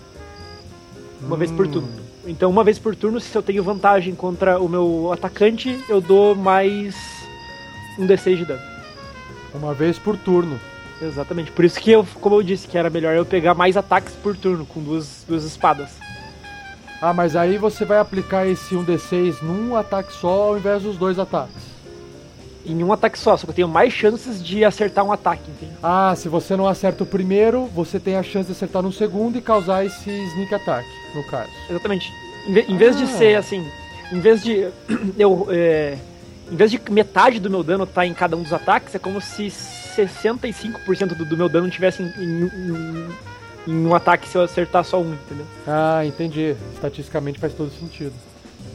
Uma 1.22 1.36
hum. 1.36 1.40
vez 1.40 1.52
por 1.52 1.68
turno. 1.68 1.90
Então, 2.26 2.50
uma 2.50 2.64
vez 2.64 2.80
por 2.80 2.96
turno, 2.96 3.20
se 3.20 3.36
eu 3.36 3.42
tenho 3.42 3.64
vantagem 3.64 4.16
contra 4.16 4.60
o 4.60 4.70
meu 4.70 5.12
atacante, 5.12 5.80
eu 5.90 6.00
dou 6.00 6.36
mais 6.36 7.19
um 8.00 8.08
D6 8.08 8.38
de 8.38 8.46
dano. 8.46 8.62
Uma 9.54 9.74
vez 9.74 10.00
por 10.00 10.18
turno. 10.18 10.60
Exatamente. 11.02 11.52
Por 11.52 11.66
isso 11.66 11.80
que 11.80 11.92
eu, 11.92 12.06
como 12.20 12.36
eu 12.36 12.44
disse, 12.44 12.68
que 12.68 12.78
era 12.78 12.90
melhor 12.90 13.16
eu 13.16 13.26
pegar 13.26 13.54
mais 13.54 13.78
ataques 13.78 14.14
por 14.16 14.36
turno, 14.36 14.66
com 14.66 14.82
duas, 14.82 15.24
duas 15.28 15.44
espadas. 15.44 15.90
Ah, 17.02 17.14
mas 17.14 17.36
aí 17.36 17.58
você 17.58 17.86
vai 17.86 18.00
aplicar 18.00 18.46
esse 18.46 18.76
1d6 18.76 19.42
num 19.42 19.76
ataque 19.76 20.12
só 20.14 20.50
ao 20.50 20.58
invés 20.58 20.84
dos 20.84 20.98
dois 20.98 21.18
ataques. 21.18 21.70
Em 22.66 22.84
um 22.84 22.92
ataque 22.92 23.18
só, 23.18 23.38
só 23.38 23.46
que 23.46 23.52
eu 23.52 23.56
tenho 23.56 23.68
mais 23.70 23.94
chances 23.94 24.44
de 24.44 24.66
acertar 24.66 25.06
um 25.06 25.12
ataque, 25.12 25.50
entende? 25.50 25.72
Ah, 25.82 26.14
se 26.16 26.28
você 26.28 26.58
não 26.58 26.68
acerta 26.68 27.04
o 27.04 27.08
primeiro, 27.08 27.68
você 27.68 28.00
tem 28.00 28.18
a 28.18 28.24
chance 28.24 28.48
de 28.48 28.52
acertar 28.52 28.82
no 28.84 28.92
segundo 28.92 29.38
e 29.38 29.42
causar 29.42 29.86
esse 29.86 30.10
sneak 30.10 30.54
attack, 30.54 30.86
no 31.16 31.24
caso. 31.24 31.50
Exatamente. 31.70 32.12
Em, 32.48 32.78
vez 32.78 32.98
ah. 32.98 33.00
de 33.00 33.08
ser 33.08 33.36
assim, 33.36 33.66
em 34.12 34.20
vez 34.20 34.44
de 34.44 34.68
eu 35.18 35.48
é, 35.50 35.98
em 36.52 36.56
vez 36.56 36.72
de 36.72 36.82
metade 36.90 37.40
do 37.40 37.50
meu 37.50 37.64
dano 37.64 37.84
estar 37.84 38.02
tá 38.02 38.08
em 38.08 38.14
cada 38.14 38.36
um 38.36 38.44
dos 38.44 38.54
ataques, 38.54 38.96
é 38.96 39.00
como 39.00 39.22
se 39.22 39.48
65% 39.48 41.16
do, 41.16 41.26
do, 41.26 41.38
meu 41.38 41.50
dano 41.50 41.70
tivesse 41.70 42.02
em, 42.02 42.08
em, 42.18 42.44
em, 42.44 43.10
em, 43.68 43.86
um 43.86 43.94
ataque 43.94 44.28
se 44.28 44.38
eu 44.38 44.42
acertar 44.42 44.84
só 44.84 45.00
um, 45.00 45.14
entendeu? 45.14 45.46
Ah, 45.68 46.06
entendi. 46.06 46.56
Estatisticamente 46.74 47.40
faz 47.40 47.54
todo 47.54 47.72
sentido. 47.72 48.14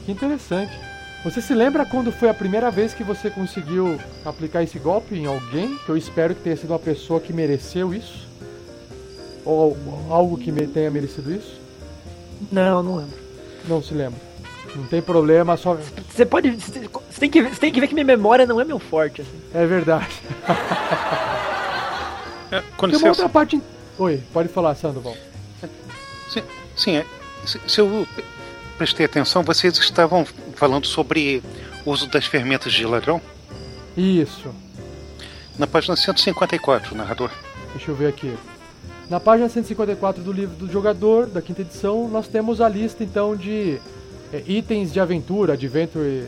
Que 0.04 0.12
interessante. 0.12 0.72
Você 1.24 1.40
se 1.40 1.54
lembra 1.54 1.86
quando 1.86 2.12
foi 2.12 2.28
a 2.28 2.34
primeira 2.34 2.70
vez 2.70 2.92
que 2.92 3.02
você 3.02 3.30
conseguiu 3.30 3.98
aplicar 4.24 4.62
esse 4.62 4.78
golpe 4.78 5.14
em 5.14 5.24
alguém? 5.24 5.78
Que 5.78 5.88
eu 5.88 5.96
espero 5.96 6.34
que 6.34 6.42
tenha 6.42 6.56
sido 6.56 6.70
uma 6.70 6.78
pessoa 6.78 7.18
que 7.18 7.32
mereceu 7.32 7.94
isso? 7.94 8.28
Ou 9.44 9.76
algo 10.10 10.36
que 10.36 10.52
tenha 10.66 10.90
merecido 10.90 11.32
isso? 11.32 11.58
Não, 12.52 12.82
não 12.82 12.96
lembro. 12.96 13.18
Não 13.66 13.82
se 13.82 13.94
lembra. 13.94 14.20
Não 14.76 14.86
tem 14.86 15.00
problema, 15.00 15.56
só. 15.56 15.78
Você 16.10 16.26
pode. 16.26 16.58
Você 17.14 17.20
tem, 17.20 17.30
que, 17.30 17.42
você 17.42 17.60
tem 17.60 17.72
que 17.72 17.80
ver 17.80 17.86
que 17.86 17.94
minha 17.94 18.04
memória 18.04 18.44
não 18.44 18.60
é 18.60 18.64
meu 18.64 18.80
forte. 18.80 19.22
Assim. 19.22 19.40
É 19.54 19.64
verdade. 19.64 20.20
é, 22.50 22.60
com 22.76 22.88
tem 22.88 22.98
uma 22.98 23.08
outra 23.08 23.28
parte. 23.28 23.62
Oi, 23.96 24.20
pode 24.32 24.48
falar, 24.48 24.74
Sandoval. 24.74 25.16
Sim, 26.28 26.42
sim 26.74 26.96
é, 26.96 27.06
se, 27.46 27.60
se, 27.68 27.80
eu 27.80 28.04
prestei 28.76 29.06
atenção, 29.06 29.44
vocês 29.44 29.78
estavam 29.78 30.26
falando 30.56 30.88
sobre 30.88 31.40
o 31.86 31.92
uso 31.92 32.08
das 32.08 32.26
ferramentas 32.26 32.72
de 32.72 32.84
ladrão? 32.84 33.20
Isso. 33.96 34.52
Na 35.56 35.68
página 35.68 35.94
154, 35.94 36.96
narrador. 36.96 37.30
Deixa 37.76 37.92
eu 37.92 37.94
ver 37.94 38.08
aqui. 38.08 38.36
Na 39.08 39.20
página 39.20 39.48
154 39.48 40.20
do 40.20 40.32
livro 40.32 40.56
do 40.56 40.68
jogador, 40.68 41.26
da 41.26 41.40
quinta 41.40 41.60
edição, 41.60 42.08
nós 42.08 42.26
temos 42.26 42.60
a 42.60 42.68
lista 42.68 43.04
então 43.04 43.36
de 43.36 43.78
é, 44.32 44.42
itens 44.48 44.92
de 44.92 44.98
aventura, 44.98 45.52
adventure. 45.52 46.24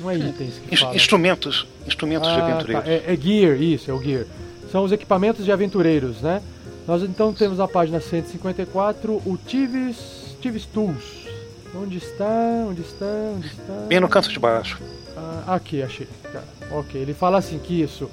Não 0.00 0.10
é 0.10 0.16
itens 0.16 0.54
que 0.66 0.76
fala. 0.76 0.94
Instrumentos, 0.96 1.66
instrumentos 1.86 2.28
de 2.28 2.34
Ah, 2.40 2.44
aventureiros. 2.46 2.84
tá. 2.84 2.90
É, 2.90 3.12
é 3.12 3.16
gear, 3.16 3.60
isso, 3.60 3.90
é 3.90 3.94
o 3.94 4.02
gear. 4.02 4.24
São 4.72 4.84
os 4.84 4.92
equipamentos 4.92 5.44
de 5.44 5.52
aventureiros, 5.52 6.20
né? 6.22 6.40
Nós 6.86 7.02
então 7.02 7.32
temos 7.32 7.58
na 7.58 7.68
página 7.68 8.00
154 8.00 9.12
o 9.12 9.38
Tives, 9.46 10.36
Tives 10.40 10.64
Tools. 10.66 11.26
Onde 11.74 11.98
está? 11.98 12.26
Onde 12.68 12.80
está? 12.82 13.06
Onde 13.36 13.46
está? 13.46 13.72
Bem 13.88 14.00
no 14.00 14.08
canto 14.08 14.28
de 14.30 14.38
baixo. 14.38 14.80
Ah, 15.16 15.54
aqui, 15.54 15.82
achei. 15.82 16.08
Tá. 16.32 16.42
Ok, 16.72 17.00
ele 17.00 17.14
fala 17.14 17.38
assim 17.38 17.58
que 17.58 17.80
isso 17.82 18.10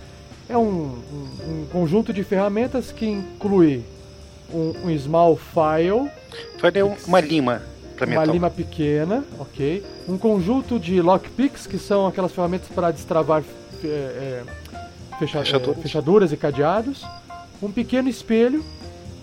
é 0.49 0.57
um, 0.57 0.61
um- 0.61 1.61
um 1.61 1.65
conjunto 1.71 2.11
de 2.13 2.23
ferramentas 2.23 2.91
que 2.91 3.05
inclui 3.05 3.83
um, 4.53 4.73
um 4.85 4.99
small 4.99 5.37
file, 5.37 6.09
Valeu 6.61 6.95
uma 7.07 7.19
lima 7.19 7.61
uma 8.05 8.19
metal. 8.21 8.33
lima 8.33 8.49
pequena, 8.49 9.23
ok, 9.39 9.83
um 10.07 10.17
conjunto 10.17 10.79
de 10.79 11.01
lockpicks 11.01 11.65
que 11.67 11.77
são 11.77 12.05
aquelas 12.07 12.31
ferramentas 12.31 12.67
para 12.73 12.91
destravar 12.91 13.43
é, 13.83 14.43
fecha- 15.19 15.39
Fechaduras. 15.39 15.77
é, 15.77 15.81
fechaduras 15.81 16.31
e 16.31 16.37
cadeados, 16.37 17.05
um 17.61 17.71
pequeno 17.71 18.07
espelho 18.09 18.63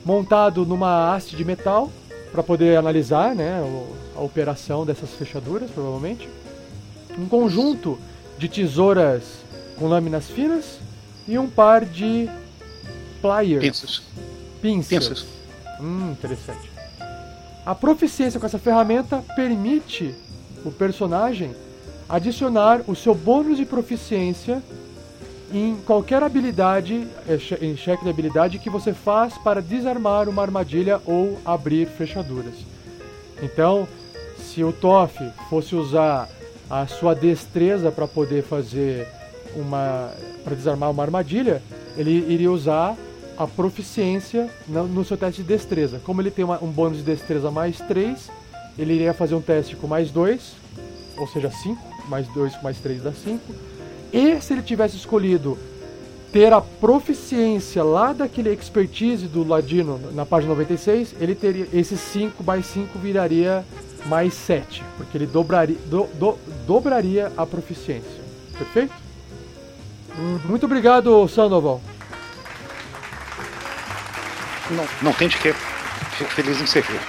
montado 0.05 0.64
numa 0.66 1.14
haste 1.14 1.37
de 1.37 1.45
metal 1.45 1.91
para 2.33 2.43
poder 2.43 2.77
analisar, 2.77 3.35
né, 3.35 3.62
a 4.16 4.20
operação 4.20 4.85
dessas 4.85 5.11
fechaduras, 5.11 5.70
provavelmente, 5.70 6.29
um 7.18 7.27
conjunto 7.27 7.99
de 8.37 8.49
tesouras 8.49 9.22
com 9.79 9.87
lâminas 9.87 10.29
finas 10.29 10.79
e 11.29 11.39
um 11.39 11.49
par 11.49 11.85
de 11.85 12.29
pliers, 13.22 13.61
Pinças. 13.62 14.03
pinças. 14.61 14.89
Pinças. 15.09 15.27
Hum, 15.81 16.11
interessante. 16.12 16.74
A 17.65 17.75
proficiência 17.75 18.39
com 18.39 18.45
essa 18.45 18.59
ferramenta 18.59 19.25
permite 19.35 20.15
o 20.65 20.71
personagem 20.71 21.55
adicionar 22.09 22.83
o 22.87 22.95
seu 22.95 23.15
bônus 23.15 23.57
de 23.57 23.65
proficiência 23.65 24.62
em 25.53 25.77
qualquer 25.87 26.23
habilidade, 26.23 27.07
eh, 27.27 27.39
em 27.62 27.77
cheque 27.77 28.05
de 28.05 28.11
habilidade 28.11 28.59
que 28.59 28.69
você 28.69 28.93
faz 28.93 29.39
para 29.39 29.62
desarmar 29.62 30.29
uma 30.29 30.43
armadilha 30.43 31.01
ou 31.07 31.39
abrir 31.45 31.87
fechaduras. 31.87 32.55
Então, 33.43 33.89
se 34.37 34.62
o 34.62 34.73
Toff 34.73 35.19
fosse 35.49 35.75
usar 35.75 36.29
a 36.69 36.87
sua 36.87 37.15
destreza 37.15 37.91
para 37.91 38.07
poder 38.07 38.43
fazer 38.43 39.09
uma 39.57 40.11
para 40.43 40.55
desarmar 40.55 40.91
uma 40.91 41.03
armadilha, 41.03 41.62
ele 41.97 42.11
iria 42.29 42.51
usar 42.51 42.97
a 43.37 43.47
proficiência 43.47 44.49
no, 44.68 45.05
seu 45.05 45.16
teste 45.16 45.43
de 45.43 45.49
destreza. 45.49 46.01
Como 46.05 46.20
ele 46.20 46.30
tem 46.30 46.45
uma- 46.45 46.62
um 46.62 46.70
bônus 46.70 46.99
de 46.99 47.03
destreza 47.05 47.51
mais 47.51 47.78
3, 47.78 48.30
ele 48.78 48.95
iria 48.95 49.12
fazer 49.14 49.35
um 49.35 49.41
teste 49.41 49.74
com 49.76 49.87
mais 49.87 50.11
2, 50.11 50.53
ou 51.16 51.26
seja, 51.26 51.51
5, 51.51 51.80
mais 52.09 52.26
2 52.28 52.55
com 52.57 52.62
mais 52.64 52.78
3 52.78 53.03
dá 53.03 53.12
5. 53.12 53.41
E 54.12 54.41
se 54.41 54.53
ele 54.53 54.62
tivesse 54.62 54.97
escolhido 54.97 55.59
ter 56.32 56.53
a 56.53 56.61
proficiência 56.61 57.82
lá 57.85 58.12
daquele 58.12 58.53
expertise 58.53 59.26
do 59.26 59.47
Ladino 59.47 60.01
na 60.12 60.26
página 60.26 60.53
96, 60.53 61.14
ele 61.20 61.35
teria 61.35 61.66
esse 61.72 61.97
5 61.97 62.43
mais 62.43 62.66
5 62.66 62.99
viraria 62.99 63.64
mais 64.07 64.35
7, 64.35 64.82
porque 64.97 65.16
ele 65.16 65.26
dobraria, 65.26 65.76
do- 65.87 66.09
do- 66.18 66.37
dobraria 66.66 67.32
a 67.37 67.47
proficiência. 67.47 68.20
Perfeito? 68.59 68.93
Muito 70.45 70.66
obrigado, 70.66 71.26
Sandoval. 71.28 71.80
Não, 74.71 74.85
não 75.03 75.12
tem 75.12 75.29
de 75.29 75.37
quê. 75.39 75.53
Fico 76.17 76.31
feliz 76.31 76.61
em 76.61 76.67
servir. 76.67 77.01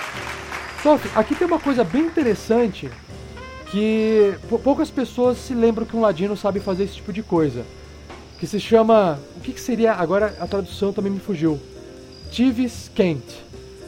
Sof, 0.83 1.07
aqui 1.15 1.35
tem 1.35 1.47
uma 1.47 1.59
coisa 1.59 1.83
bem 1.83 2.03
interessante 2.03 2.89
que 3.71 4.33
pou- 4.49 4.59
poucas 4.59 4.89
pessoas 4.91 5.37
se 5.37 5.53
lembram 5.53 5.85
que 5.85 5.95
um 5.95 6.01
ladino 6.01 6.35
sabe 6.37 6.59
fazer 6.59 6.83
esse 6.83 6.95
tipo 6.95 7.11
de 7.13 7.23
coisa. 7.23 7.63
Que 8.39 8.45
se 8.45 8.59
chama. 8.59 9.19
O 9.37 9.39
que, 9.39 9.53
que 9.53 9.61
seria. 9.61 9.93
Agora 9.93 10.35
a 10.39 10.47
tradução 10.47 10.91
também 10.91 11.11
me 11.11 11.19
fugiu. 11.19 11.59
Tivis 12.31 12.91
Kent. 12.93 13.23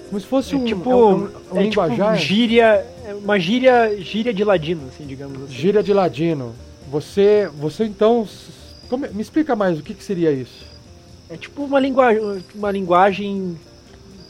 Como 0.07 0.20
se 0.20 0.26
fosse 0.26 0.53
É 0.53 0.57
um, 0.57 0.63
tipo, 0.63 0.89
é 0.89 0.95
um, 0.95 1.30
um 1.51 1.57
é 1.59 1.63
linguajar. 1.63 2.13
tipo 2.15 2.26
gíria, 2.28 2.86
é 3.05 3.13
uma 3.13 3.38
gíria, 3.38 3.97
gíria 4.01 4.34
de 4.34 4.41
ladino, 4.43 4.88
assim, 4.88 5.05
digamos 5.05 5.43
assim. 5.43 5.51
Gíria 5.53 5.84
de 5.84 5.91
ladino. 5.93 6.55
Você. 6.89 7.49
Você 7.59 7.84
então. 7.84 8.26
como 8.89 9.05
me 9.11 9.22
explica 9.22 9.53
mais 9.55 9.78
o 9.78 9.84
que, 9.84 9.93
que 9.93 10.03
seria 10.03 10.32
isso. 10.32 10.65
É 11.30 11.38
tipo 11.38 11.63
uma 11.63 11.80
linguagem, 11.80 12.43
uma 12.55 12.71
linguagem 12.71 13.57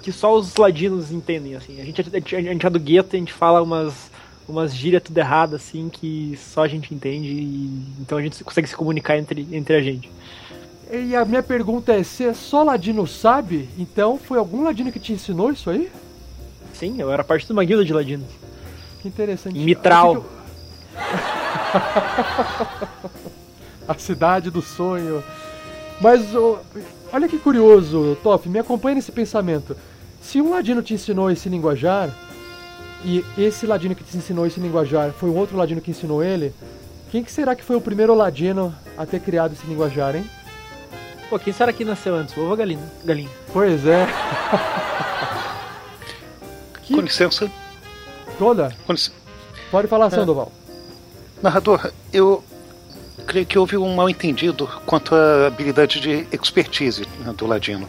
que 0.01 0.11
só 0.11 0.35
os 0.35 0.55
ladinos 0.55 1.11
entendem, 1.11 1.55
assim. 1.55 1.81
A 1.81 1.85
gente, 1.85 2.01
a 2.01 2.41
gente, 2.41 2.65
é 2.65 2.69
do 2.69 2.79
gueto, 2.79 3.15
a 3.15 3.19
gente 3.19 3.33
fala 3.33 3.61
umas, 3.61 4.09
umas 4.47 4.73
gírias 4.73 5.03
tudo 5.03 5.17
errado, 5.17 5.55
assim, 5.55 5.89
que 5.89 6.37
só 6.37 6.63
a 6.63 6.67
gente 6.67 6.93
entende 6.93 7.27
e 7.27 7.83
então 7.99 8.17
a 8.17 8.21
gente 8.21 8.43
consegue 8.43 8.67
se 8.67 8.75
comunicar 8.75 9.17
entre, 9.17 9.47
entre 9.51 9.75
a 9.75 9.81
gente. 9.81 10.09
E 10.91 11.15
a 11.15 11.25
minha 11.25 11.43
pergunta 11.43 11.93
é: 11.93 12.03
se 12.03 12.33
só 12.33 12.63
ladino 12.63 13.05
sabe, 13.05 13.69
então 13.77 14.17
foi 14.17 14.39
algum 14.39 14.63
ladino 14.63 14.91
que 14.91 14.99
te 14.99 15.13
ensinou 15.13 15.51
isso 15.51 15.69
aí? 15.69 15.91
Sim, 16.73 16.99
eu 16.99 17.11
era 17.11 17.23
parte 17.23 17.45
de 17.45 17.51
uma 17.51 17.63
guilda 17.63 17.83
de 17.83 17.93
ladinos. 17.93 18.27
Que 19.01 19.07
interessante. 19.07 19.59
Mitral. 19.59 20.15
Eu- 20.15 20.25
A 23.87 23.93
cidade 23.97 24.49
do 24.49 24.61
sonho. 24.61 25.23
Mas 25.99 26.33
ô, 26.35 26.59
olha 27.11 27.27
que 27.27 27.39
curioso, 27.39 28.17
Toff, 28.21 28.47
me 28.47 28.59
acompanha 28.59 28.95
nesse 28.95 29.11
pensamento. 29.11 29.75
Se 30.21 30.41
um 30.41 30.51
ladino 30.51 30.81
te 30.81 30.93
ensinou 30.93 31.31
esse 31.31 31.49
linguajar, 31.49 32.09
e 33.03 33.23
esse 33.37 33.65
ladino 33.65 33.95
que 33.95 34.03
te 34.03 34.17
ensinou 34.17 34.45
esse 34.45 34.59
linguajar 34.59 35.11
foi 35.11 35.29
um 35.29 35.35
outro 35.35 35.57
ladino 35.57 35.81
que 35.81 35.91
ensinou 35.91 36.23
ele, 36.23 36.53
quem 37.11 37.23
que 37.23 37.31
será 37.31 37.55
que 37.55 37.63
foi 37.63 37.75
o 37.75 37.81
primeiro 37.81 38.13
ladino 38.13 38.75
a 38.97 39.05
ter 39.05 39.19
criado 39.21 39.53
esse 39.53 39.65
linguajar, 39.65 40.15
hein? 40.15 40.29
Pô, 41.29 41.37
quem 41.39 41.53
será 41.53 41.73
que 41.73 41.83
nasceu 41.83 42.15
antes? 42.15 42.35
O 42.35 42.41
ovo 42.41 42.51
ou 42.51 42.57
galinha? 42.57 42.91
Galinha. 43.03 43.29
Pois 43.51 43.85
é. 43.85 44.07
Que 46.83 46.93
Com 46.95 47.01
licença, 47.01 47.51
toda? 48.37 48.75
com 48.85 48.93
licença. 48.93 49.15
Pode 49.69 49.87
falar, 49.87 50.09
Sandoval. 50.09 50.51
Narrador, 51.41 51.91
eu 52.13 52.43
creio 53.26 53.45
que 53.45 53.57
houve 53.57 53.78
um 53.78 53.95
mal 53.95 54.09
entendido 54.09 54.68
quanto 54.86 55.15
à 55.15 55.47
habilidade 55.47 55.99
de 55.99 56.28
expertise 56.32 57.07
né, 57.20 57.34
do 57.36 57.45
Ladino. 57.45 57.88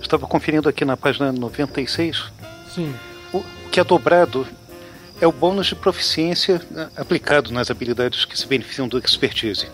Estava 0.00 0.26
conferindo 0.26 0.68
aqui 0.68 0.84
na 0.84 0.96
página 0.96 1.32
96. 1.32 2.24
Sim. 2.74 2.94
O 3.32 3.42
que 3.70 3.78
é 3.78 3.84
dobrado 3.84 4.46
é 5.20 5.26
o 5.26 5.32
bônus 5.32 5.66
de 5.66 5.74
proficiência 5.74 6.60
né, 6.70 6.88
aplicado 6.96 7.52
nas 7.52 7.70
habilidades 7.70 8.24
que 8.24 8.38
se 8.38 8.46
beneficiam 8.46 8.88
do 8.88 8.98
expertise. 8.98 9.66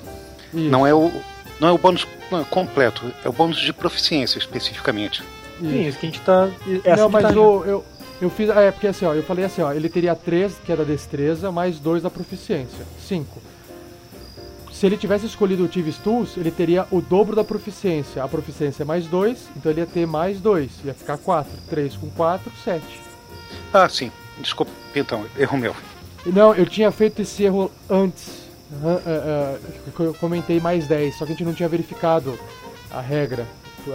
Isso, 0.53 0.71
Não 0.71 0.87
é 0.87 0.93
o, 0.93 1.13
não 1.61 1.69
é 1.69 1.73
o 1.73 1.79
bônus 1.79 2.07
não, 2.31 2.45
completo, 2.45 3.11
é 3.25 3.29
o 3.29 3.33
bônus 3.33 3.59
de 3.59 3.73
proficiência 3.73 4.39
especificamente. 4.39 5.23
Sim, 5.61 5.87
isso 5.87 5.99
que 5.99 6.07
a 6.07 6.11
gente 6.11 6.21
tá. 6.21 6.51
É 6.85 6.93
assim 6.93 7.01
não, 7.01 7.09
que 7.09 7.13
mas 7.13 7.23
tá 7.23 7.41
o, 7.41 7.65
eu, 7.65 7.85
eu 8.21 8.31
fiz. 8.31 8.51
É, 8.51 8.71
porque 8.71 8.89
assim, 8.89 9.07
ó, 9.07 9.15
eu 9.15 9.23
falei 9.23 9.45
assim, 9.45 9.63
ó, 9.63 9.73
ele 9.73 9.89
teria 9.89 10.15
3, 10.15 10.55
que 10.65 10.73
é 10.73 10.77
da 10.77 10.85
destreza, 10.85 11.51
mais 11.51 11.79
2 11.79 12.03
da 12.03 12.11
proficiência. 12.11 12.85
5. 13.09 13.41
Se 14.79 14.85
ele 14.85 14.99
tivesse 14.99 15.25
escolhido 15.25 15.65
o 15.65 15.69
Tives 15.69 15.97
Tools, 15.97 16.37
ele 16.37 16.51
teria 16.51 16.87
o 16.91 17.01
dobro 17.01 17.35
da 17.35 17.43
proficiência. 17.43 18.23
A 18.23 18.29
proficiência 18.29 18.83
é 18.83 18.85
mais 18.85 19.07
2, 19.07 19.49
então 19.57 19.73
ele 19.73 19.81
ia 19.81 19.87
ter 19.87 20.07
mais 20.07 20.39
2. 20.39 20.71
Ia 20.85 20.93
ficar 20.93 21.17
4. 21.17 21.51
3 21.71 21.97
com 21.97 22.11
4, 22.11 22.53
7. 22.63 22.85
Ah, 23.73 23.89
sim. 23.89 24.13
Desculpa, 24.39 24.71
então, 24.95 25.25
erro 25.39 25.57
meu. 25.57 25.75
Não, 26.27 26.55
eu 26.55 26.67
tinha 26.67 26.93
feito 26.93 27.23
esse 27.23 27.43
erro 27.43 27.73
antes. 27.89 28.51
É, 29.07 29.11
é, 29.11 29.59
eu 29.99 30.13
comentei 30.13 30.61
mais 30.61 30.87
10, 30.87 31.17
só 31.17 31.25
que 31.25 31.33
a 31.33 31.35
gente 31.35 31.47
não 31.47 31.55
tinha 31.55 31.71
verificado 31.71 32.39
a 32.91 33.01
regra. 33.01 33.47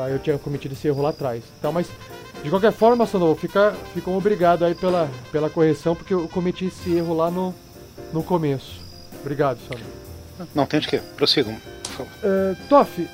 Aí 0.04 0.14
eu 0.14 0.20
tinha 0.20 0.40
cometido 0.40 0.74
esse 0.74 0.88
erro 0.88 1.04
lá 1.04 1.10
atrás. 1.10 1.44
Então, 1.60 1.72
mas 1.72 1.88
de 2.44 2.50
qualquer 2.50 2.72
forma, 2.72 3.06
Sandoval, 3.06 3.36
fica, 3.36 3.76
ficam 3.94 4.18
obrigado 4.18 4.66
aí 4.66 4.74
pela, 4.74 5.08
pela 5.32 5.48
correção, 5.48 5.96
porque 5.96 6.16
eu 6.16 6.28
cometi 6.28 6.66
esse 6.66 6.92
erro 6.92 7.16
lá 7.16 7.30
no, 7.30 7.54
no 8.12 8.24
começo. 8.24 8.82
Obrigado, 9.22 9.60
Sandoval. 9.60 10.01
Não 10.56 10.66
tem 10.66 10.80
de 10.80 10.88
quê. 10.88 11.02
Prossigam, 11.18 11.56
por 11.84 11.92
favor. 11.92 12.12
Uh, 12.24 12.56
Toff, 12.70 13.08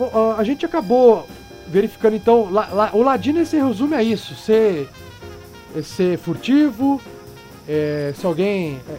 ah, 0.00 0.34
a 0.38 0.44
gente 0.44 0.66
acabou 0.66 1.26
verificando 1.68 2.16
então. 2.16 2.50
la- 2.50 2.68
la- 2.72 2.90
o 2.92 3.02
Ladino 3.02 3.44
se 3.46 3.58
resume 3.60 3.94
a 3.94 4.02
isso: 4.02 4.34
ser, 4.34 4.88
é 5.76 5.82
ser 5.82 6.18
furtivo, 6.18 7.00
é, 7.68 8.12
se 8.18 8.26
alguém 8.26 8.80
é, 8.88 8.96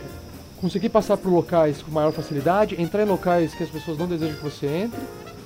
conseguir 0.61 0.89
passar 0.89 1.17
por 1.17 1.29
locais 1.29 1.81
com 1.81 1.91
maior 1.91 2.11
facilidade, 2.11 2.79
entrar 2.81 3.03
em 3.03 3.07
locais 3.07 3.53
que 3.53 3.63
as 3.63 3.69
pessoas 3.69 3.97
não 3.97 4.07
desejam 4.07 4.35
que 4.35 4.43
você 4.43 4.67
entre, 4.67 4.99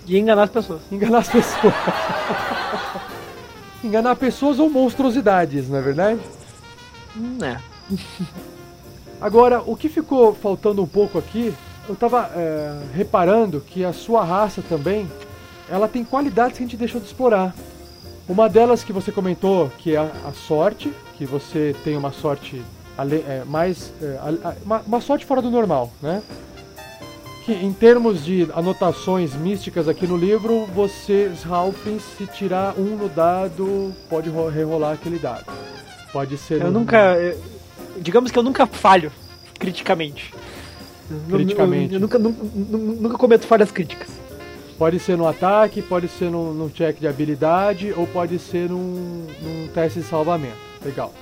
E 0.07 0.17
enganar 0.17 0.43
as 0.43 0.49
pessoas. 0.51 0.81
enganar 0.91 1.19
as 1.19 1.29
pessoas. 1.29 1.73
enganar 3.83 4.15
pessoas 4.15 4.59
ou 4.59 4.69
monstruosidades, 4.69 5.69
não 5.69 5.77
é 5.77 5.81
verdade? 5.81 6.19
Hum, 7.17 7.37
é. 7.43 7.57
Agora, 9.21 9.61
o 9.65 9.75
que 9.75 9.89
ficou 9.89 10.33
faltando 10.33 10.81
um 10.81 10.87
pouco 10.87 11.17
aqui, 11.17 11.53
eu 11.89 11.95
tava 11.95 12.29
é, 12.35 12.79
reparando 12.93 13.59
que 13.61 13.83
a 13.83 13.91
sua 13.91 14.23
raça 14.23 14.61
também, 14.67 15.09
ela 15.69 15.87
tem 15.87 16.03
qualidades 16.03 16.57
que 16.57 16.63
a 16.63 16.65
gente 16.67 16.77
deixou 16.77 17.01
de 17.01 17.07
explorar. 17.07 17.53
Uma 18.27 18.47
delas 18.47 18.83
que 18.83 18.93
você 18.93 19.11
comentou, 19.11 19.69
que 19.79 19.95
é 19.95 19.97
a, 19.97 20.11
a 20.27 20.31
sorte, 20.33 20.93
que 21.17 21.25
você 21.25 21.75
tem 21.83 21.97
uma 21.97 22.11
sorte 22.11 22.61
é, 23.27 23.43
mais. 23.45 23.91
é, 24.01 24.19
uma, 24.63 24.81
uma 24.85 25.01
sorte 25.01 25.25
fora 25.25 25.41
do 25.41 25.49
normal, 25.49 25.91
né? 26.01 26.21
Que 27.45 27.53
em 27.53 27.73
termos 27.73 28.23
de 28.23 28.47
anotações 28.53 29.33
místicas 29.33 29.87
aqui 29.87 30.05
no 30.05 30.15
livro, 30.15 30.65
você, 30.75 31.31
Halflings, 31.49 32.03
se 32.17 32.27
tirar 32.27 32.75
um 32.77 32.95
no 32.97 33.09
dado, 33.09 33.91
pode 34.07 34.29
ro- 34.29 34.49
rerolar 34.49 34.93
aquele 34.93 35.17
dado. 35.17 35.45
Pode 36.13 36.37
ser. 36.37 36.61
Eu 36.61 36.69
no- 36.71 36.79
nunca. 36.81 36.97
eu- 37.15 37.41
digamos 37.99 38.29
que 38.31 38.37
eu 38.37 38.43
nunca 38.43 38.67
falho 38.67 39.11
criticamente. 39.57 40.31
Criticamente. 41.29 41.93
Eu, 41.93 41.99
nunca, 41.99 42.19
nunca, 42.19 42.43
nunca 42.43 43.17
cometo 43.17 43.47
falhas 43.47 43.71
críticas. 43.71 44.09
Pode 44.77 44.99
ser 44.99 45.17
no 45.17 45.27
ataque, 45.27 45.81
pode 45.81 46.07
ser 46.07 46.29
num, 46.31 46.53
num 46.53 46.69
check 46.69 46.99
de 46.99 47.07
habilidade 47.07 47.93
ou 47.95 48.07
pode 48.07 48.39
ser 48.39 48.69
num, 48.69 49.27
num 49.41 49.67
teste 49.73 49.99
de 49.99 50.05
salvamento. 50.05 50.55
Legal. 50.83 51.13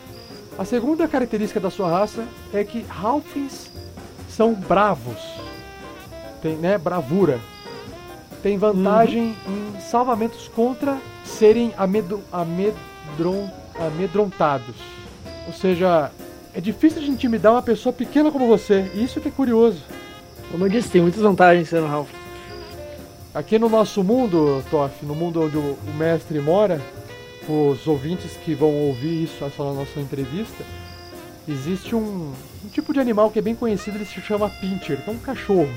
A 0.57 0.65
segunda 0.65 1.07
característica 1.07 1.59
da 1.59 1.69
sua 1.69 1.89
raça 1.89 2.25
é 2.53 2.63
que 2.63 2.85
Halflings 2.89 3.71
são 4.29 4.53
bravos. 4.53 5.17
Tem, 6.41 6.55
né, 6.55 6.77
bravura. 6.77 7.39
Tem 8.43 8.57
vantagem 8.57 9.35
em 9.47 9.79
salvamentos 9.81 10.47
contra 10.49 10.97
serem 11.23 11.73
amedro, 11.77 12.21
amedron, 12.31 13.49
amedrontados. 13.79 14.75
Ou 15.47 15.53
seja, 15.53 16.11
é 16.57 16.61
difícil 16.61 17.03
de 17.03 17.11
intimidar 17.11 17.51
uma 17.53 17.61
pessoa 17.61 17.93
pequena 17.93 18.31
como 18.31 18.47
você. 18.47 18.89
E 18.95 19.03
isso 19.03 19.21
que 19.21 19.27
é 19.27 19.31
curioso. 19.31 19.79
Como 20.51 20.65
eu 20.65 20.69
disse, 20.69 20.89
tem 20.89 21.01
muitas 21.01 21.21
vantagens 21.21 21.69
sendo 21.69 21.85
Ralph. 21.85 22.09
Aqui 23.31 23.59
no 23.59 23.69
nosso 23.69 24.03
mundo, 24.03 24.63
Toff, 24.71 25.05
no 25.05 25.13
mundo 25.13 25.43
onde 25.43 25.55
o, 25.55 25.77
mestre 25.95 26.39
mora, 26.39 26.81
os 27.47 27.85
ouvintes 27.85 28.31
que 28.43 28.55
vão 28.55 28.73
ouvir 28.73 29.25
isso, 29.25 29.45
essa 29.45 29.63
nossa 29.63 29.99
entrevista, 29.99 30.63
existe 31.47 31.93
um, 31.95 32.33
um 32.65 32.69
tipo 32.73 32.91
de 32.91 32.99
animal 32.99 33.29
que 33.29 33.37
é 33.37 33.41
bem 33.43 33.53
conhecido, 33.53 33.97
ele 33.97 34.05
se 34.05 34.19
chama 34.19 34.49
Pincher, 34.49 34.97
que 35.03 35.09
é 35.11 35.13
um 35.13 35.19
cachorro. 35.19 35.69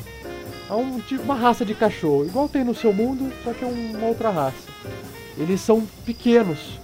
É 0.70 0.72
um, 0.72 0.98
tipo- 1.00 1.24
uma 1.24 1.34
raça 1.34 1.62
de 1.62 1.74
cachorro, 1.74 2.24
igual 2.24 2.48
tem 2.48 2.64
no 2.64 2.74
seu 2.74 2.90
mundo, 2.94 3.30
só 3.44 3.52
que 3.52 3.62
é 3.62 3.66
um- 3.68 3.98
uma 3.98 4.06
outra 4.06 4.30
raça. 4.30 4.56
Eles 5.36 5.60
são 5.60 5.86
pequenos. 6.06 6.80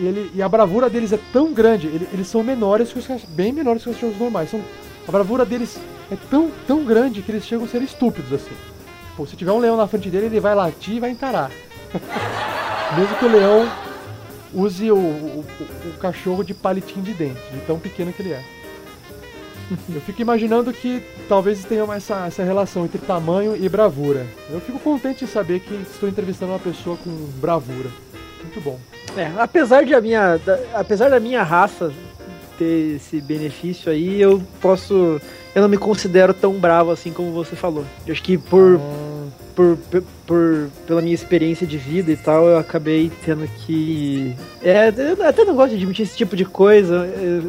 E, 0.00 0.06
ele, 0.06 0.30
e 0.34 0.42
a 0.42 0.48
bravura 0.48 0.88
deles 0.88 1.12
é 1.12 1.18
tão 1.32 1.52
grande, 1.52 1.86
ele- 1.86 2.08
eles 2.12 2.26
são 2.26 2.42
menores 2.42 2.90
que 2.92 2.98
os 2.98 3.06
bem 3.28 3.52
menores 3.52 3.82
que 3.84 3.90
os 3.90 3.94
cachorros 3.96 4.18
normais. 4.18 4.50
São, 4.50 4.60
a 5.06 5.12
bravura 5.12 5.44
deles 5.44 5.78
é 6.10 6.16
tão, 6.30 6.50
tão 6.66 6.84
grande 6.84 7.20
que 7.22 7.30
eles 7.30 7.44
chegam 7.44 7.66
a 7.66 7.68
ser 7.68 7.82
estúpidos 7.82 8.32
assim. 8.32 8.54
Se 9.28 9.36
tiver 9.36 9.52
um 9.52 9.58
leão 9.58 9.76
na 9.76 9.86
frente 9.86 10.08
dele, 10.08 10.26
ele 10.26 10.40
vai 10.40 10.54
latir 10.54 10.94
e 10.94 11.00
vai 11.00 11.10
encarar. 11.10 11.50
Mesmo 12.96 13.14
que 13.16 13.24
o 13.26 13.28
leão 13.30 13.70
use 14.54 14.90
o, 14.90 14.96
o- 14.96 15.44
o- 15.84 15.98
cachorro 16.00 16.42
de 16.42 16.54
palitinho 16.54 17.04
de 17.04 17.12
dente, 17.12 17.40
de 17.52 17.60
tão 17.66 17.78
pequeno 17.78 18.12
que 18.14 18.22
ele 18.22 18.32
é. 18.32 18.42
Eu 19.94 20.00
fico 20.00 20.22
imaginando 20.22 20.72
que 20.72 21.02
talvez 21.28 21.62
tenha 21.64 21.84
essa, 21.94 22.24
essa 22.26 22.42
relação 22.42 22.84
entre 22.86 22.98
tamanho 22.98 23.54
e 23.54 23.68
bravura. 23.68 24.26
Eu 24.50 24.60
fico 24.60 24.78
contente 24.78 25.26
de 25.26 25.30
saber 25.30 25.60
que 25.60 25.74
estou 25.74 26.08
entrevistando 26.08 26.52
uma 26.52 26.58
pessoa 26.58 26.96
com 26.96 27.10
bravura. 27.40 27.90
Muito 28.54 28.60
bom. 28.60 28.78
É, 29.16 29.30
apesar 29.38 29.84
de 29.84 29.94
a 29.94 30.00
minha, 30.00 30.36
da- 30.38 30.58
apesar 30.74 31.08
da 31.08 31.20
minha 31.20 31.42
raça 31.42 31.92
ter 32.58 32.96
esse 32.96 33.20
benefício 33.20 33.90
aí, 33.90 34.20
eu 34.20 34.42
posso, 34.60 35.20
eu 35.54 35.62
não 35.62 35.68
me 35.68 35.78
considero 35.78 36.34
tão 36.34 36.52
bravo 36.54 36.90
assim 36.90 37.12
como 37.12 37.32
você 37.32 37.56
falou. 37.56 37.84
Eu 38.06 38.12
acho 38.12 38.22
que 38.22 38.36
por, 38.36 38.78
Ah, 38.78 39.28
por, 39.54 39.76
por, 39.90 40.02
por- 40.26 40.68
pela 40.86 41.00
minha 41.02 41.14
experiência 41.14 41.66
de 41.66 41.76
vida 41.76 42.10
e 42.12 42.16
tal, 42.16 42.46
eu 42.46 42.58
acabei 42.58 43.10
tendo 43.24 43.46
que, 43.66 44.34
é, 44.62 44.88
eu 44.96 45.24
até 45.26 45.44
não 45.44 45.54
gosto 45.54 45.70
de 45.70 45.76
admitir 45.76 46.02
esse 46.04 46.16
tipo 46.16 46.36
de 46.36 46.44
coisa, 46.44 47.06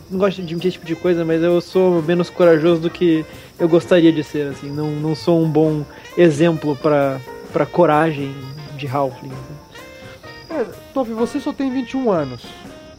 não 0.10 0.18
gosto 0.20 0.38
de 0.38 0.44
admitir 0.44 0.70
esse 0.70 0.74
tipo 0.78 0.86
de 0.88 0.96
coisa, 0.96 1.24
mas 1.26 1.42
eu 1.44 1.60
sou 1.62 2.02
menos 2.02 2.30
corajoso 2.30 2.82
do 2.82 2.90
que 2.90 3.26
eu 3.60 3.68
gostaria 3.70 4.12
de 4.12 4.24
ser, 4.24 4.48
assim. 4.52 4.70
Não, 4.72 4.88
não 4.92 5.14
sou 5.16 5.42
um 5.44 5.50
bom 5.50 5.84
exemplo 6.18 6.76
para 6.76 7.20
para 7.54 7.66
coragem 7.66 8.34
de 8.78 8.88
Halfling. 8.88 9.30
É, 9.30 9.61
Toff, 10.92 11.12
você 11.12 11.40
só 11.40 11.52
tem 11.52 11.72
21 11.72 12.12
anos. 12.12 12.44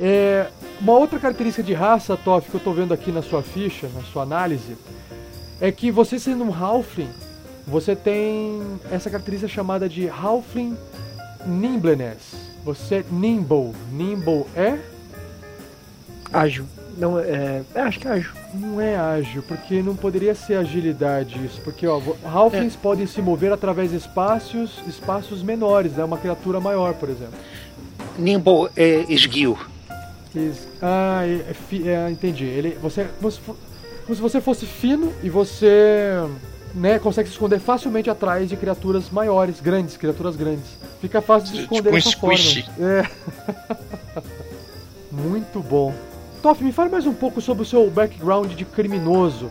É, 0.01 0.49
uma 0.80 0.95
outra 0.95 1.18
característica 1.18 1.62
de 1.62 1.74
raça, 1.74 2.16
Toff, 2.16 2.51
que 2.51 2.57
eu 2.57 2.61
tô 2.61 2.72
vendo 2.72 2.93
aqui 2.93 3.12
na 3.12 3.22
sua 3.22 3.43
ficha, 3.43 3.88
na 3.95 4.03
sua 4.03 4.22
análise, 4.22 4.76
é 5.61 5.70
que 5.70 5.90
você 5.90 6.18
sendo 6.18 6.45
um 6.45 6.53
Halfling, 6.53 7.11
você 7.66 7.95
tem 7.95 8.61
essa 8.90 9.09
característica 9.09 9.53
chamada 9.53 9.88
de 9.88 10.09
Halfling 10.09 10.76
Nimbleness. 11.47 12.34
Você 12.64 12.97
é 12.97 13.05
nimble. 13.11 13.72
Nimble 13.93 14.45
é? 14.57 14.78
Ágil. 16.32 16.66
Não, 16.97 17.18
é, 17.18 17.62
é, 17.74 17.80
acho 17.80 17.99
que 17.99 18.07
é 18.07 18.12
ágil. 18.12 18.32
Não 18.55 18.80
é 18.80 18.97
ágil, 18.97 19.43
porque 19.43 19.82
não 19.82 19.97
poderia 19.97 20.34
ser 20.34 20.55
agilidade 20.57 21.43
isso. 21.45 21.61
Porque, 21.62 21.86
ó, 21.86 22.01
Halflings 22.24 22.76
podem 22.76 23.07
se 23.07 23.22
mover 23.22 23.53
através 23.53 23.90
de 23.90 23.97
espaços, 23.97 24.82
espaços 24.86 25.43
menores, 25.43 25.93
né? 25.93 26.05
Uma 26.05 26.18
criatura 26.18 26.61
maior, 26.61 26.95
por 26.95 27.09
exemplo. 27.09 27.34
Nimble 28.18 28.68
é 28.76 29.04
esguio. 29.08 29.58
Ah, 30.80 31.22
é, 31.26 31.52
é 31.84 31.88
é, 31.88 32.10
entendi. 32.10 32.44
Ele, 32.44 32.76
você, 32.80 33.04
como 33.18 33.30
se, 33.30 33.38
fo- 33.40 33.56
como 34.04 34.14
se 34.16 34.20
você 34.22 34.40
fosse 34.40 34.66
fino 34.66 35.12
e 35.22 35.28
você 35.28 36.12
né, 36.74 36.98
consegue 36.98 37.28
se 37.28 37.34
esconder 37.34 37.58
facilmente 37.60 38.08
atrás 38.08 38.48
de 38.48 38.56
criaturas 38.56 39.10
maiores, 39.10 39.60
grandes, 39.60 39.96
criaturas 39.96 40.36
grandes. 40.36 40.64
Fica 41.00 41.20
fácil 41.20 41.48
de 41.48 41.56
se 41.56 41.62
Tipo 41.62 41.74
esconder 41.74 41.90
um 41.90 41.94
dessa 41.94 42.12
forma. 42.16 42.34
É. 42.80 44.22
Muito 45.12 45.60
bom. 45.60 45.92
Toff, 46.42 46.62
me 46.64 46.72
fale 46.72 46.90
mais 46.90 47.06
um 47.06 47.12
pouco 47.14 47.40
sobre 47.40 47.62
o 47.62 47.66
seu 47.66 47.88
background 47.90 48.52
de 48.54 48.64
criminoso. 48.64 49.50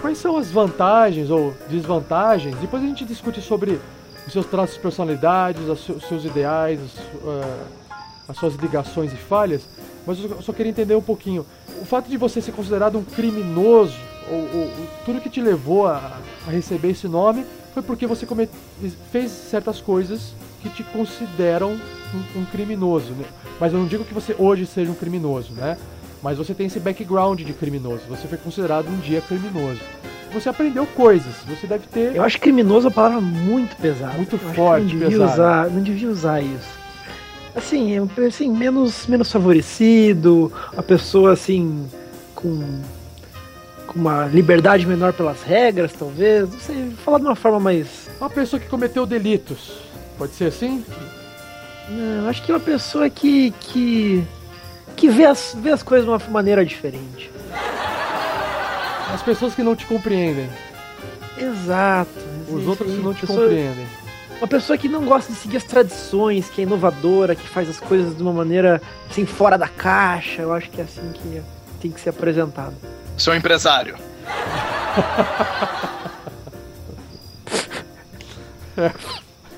Quais 0.00 0.18
são 0.18 0.36
as 0.36 0.50
vantagens 0.50 1.30
ou 1.30 1.54
desvantagens? 1.70 2.54
Depois 2.56 2.82
a 2.82 2.86
gente 2.86 3.04
discute 3.04 3.40
sobre 3.40 3.80
os 4.26 4.32
seus 4.32 4.46
traços 4.46 4.76
de 4.76 4.80
personalidades, 4.82 5.62
os 5.68 6.02
seus- 6.08 6.24
ideais, 6.24 6.80
ah, 7.26 7.64
as 8.28 8.36
suas 8.36 8.54
ligações 8.56 9.12
e 9.12 9.16
falhas. 9.16 9.62
Mas 10.06 10.18
eu 10.18 10.42
só 10.42 10.52
queria 10.52 10.70
entender 10.70 10.94
um 10.94 11.02
pouquinho. 11.02 11.44
O 11.80 11.84
fato 11.84 12.08
de 12.08 12.16
você 12.16 12.40
ser 12.40 12.52
considerado 12.52 12.98
um 12.98 13.04
criminoso, 13.04 13.96
ou, 14.30 14.38
ou- 14.60 14.72
tudo 15.04 15.20
que 15.20 15.30
te 15.30 15.40
levou 15.40 15.86
a, 15.86 16.18
a 16.46 16.50
receber 16.50 16.90
esse 16.90 17.06
nome, 17.08 17.44
foi 17.72 17.82
porque 17.82 18.06
você 18.06 18.24
come- 18.26 18.48
fez 19.12 19.30
certas 19.30 19.80
coisas 19.80 20.32
que 20.62 20.68
te 20.70 20.82
consideram 20.82 21.72
um, 22.34 22.40
um 22.40 22.44
criminoso. 22.46 23.12
Né? 23.12 23.24
Mas 23.60 23.72
eu 23.72 23.78
não 23.78 23.86
digo 23.86 24.04
que 24.04 24.14
você 24.14 24.34
hoje 24.38 24.66
seja 24.66 24.90
um 24.90 24.94
criminoso, 24.94 25.52
né? 25.52 25.76
Mas 26.22 26.38
você 26.38 26.54
tem 26.54 26.66
esse 26.66 26.80
background 26.80 27.40
de 27.42 27.52
criminoso. 27.52 28.02
Você 28.08 28.26
foi 28.26 28.38
considerado 28.38 28.88
um 28.88 28.98
dia 28.98 29.20
criminoso. 29.20 29.80
Você 30.32 30.48
aprendeu 30.48 30.86
coisas. 30.86 31.34
Você 31.48 31.66
deve 31.66 31.86
ter. 31.86 32.14
Eu 32.14 32.22
acho 32.22 32.38
criminoso 32.40 32.86
é 32.86 32.88
uma 32.88 32.94
palavra 32.94 33.20
muito 33.20 33.76
pesada. 33.76 34.14
Muito 34.14 34.36
Eu 34.36 34.54
forte, 34.54 34.82
não 34.82 34.88
devia 34.90 35.08
pesada. 35.08 35.32
usar, 35.32 35.70
não 35.70 35.82
devia 35.82 36.08
usar 36.08 36.40
isso. 36.42 36.76
Assim, 37.54 37.94
assim, 38.26 38.50
menos, 38.50 39.06
menos 39.06 39.32
favorecido, 39.32 40.52
uma 40.74 40.82
pessoa 40.82 41.32
assim 41.32 41.88
com, 42.34 42.82
com 43.86 43.98
uma 43.98 44.26
liberdade 44.26 44.86
menor 44.86 45.14
pelas 45.14 45.42
regras, 45.42 45.92
talvez. 45.94 46.50
Não 46.50 46.60
sei, 46.60 46.90
falar 47.02 47.18
de 47.18 47.24
uma 47.24 47.34
forma 47.34 47.58
mais. 47.58 48.10
Uma 48.20 48.28
pessoa 48.28 48.60
que 48.60 48.68
cometeu 48.68 49.06
delitos. 49.06 49.78
Pode 50.18 50.32
ser 50.34 50.46
assim? 50.46 50.84
Não, 51.88 52.28
acho 52.28 52.42
que 52.42 52.50
é 52.52 52.54
uma 52.54 52.60
pessoa 52.60 53.08
que. 53.08 53.52
que. 53.60 54.22
que 54.94 55.08
vê 55.08 55.24
as, 55.24 55.56
vê 55.58 55.70
as 55.70 55.82
coisas 55.82 56.04
de 56.04 56.10
uma 56.10 56.20
maneira 56.30 56.64
diferente. 56.64 57.30
As 59.12 59.22
pessoas 59.22 59.54
que 59.54 59.62
não 59.62 59.74
te 59.76 59.86
compreendem. 59.86 60.48
Exato. 61.38 62.10
Os 62.48 62.66
outros 62.66 62.90
que 62.92 62.98
não 63.00 63.14
te 63.14 63.20
pessoa- 63.20 63.40
compreendem. 63.40 63.86
Uma 64.38 64.46
pessoa 64.48 64.76
que 64.76 64.88
não 64.88 65.04
gosta 65.04 65.32
de 65.32 65.38
seguir 65.38 65.56
as 65.56 65.64
tradições, 65.64 66.48
que 66.50 66.60
é 66.60 66.64
inovadora, 66.64 67.34
que 67.34 67.48
faz 67.48 67.68
as 67.70 67.80
coisas 67.80 68.14
de 68.14 68.22
uma 68.22 68.32
maneira 68.32 68.82
assim 69.10 69.24
fora 69.24 69.56
da 69.56 69.66
caixa. 69.68 70.42
Eu 70.42 70.52
acho 70.52 70.68
que 70.70 70.80
é 70.80 70.84
assim 70.84 71.10
que 71.14 71.42
tem 71.80 71.90
que 71.90 71.98
ser 72.00 72.10
apresentado. 72.10 72.74
Sou 73.16 73.32
um 73.32 73.36
empresário. 73.36 73.96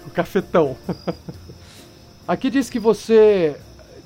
O 0.07 0.11
cafetão. 0.11 0.77
Aqui 2.27 2.51
diz 2.51 2.71
que 2.71 2.79
você. 2.79 3.57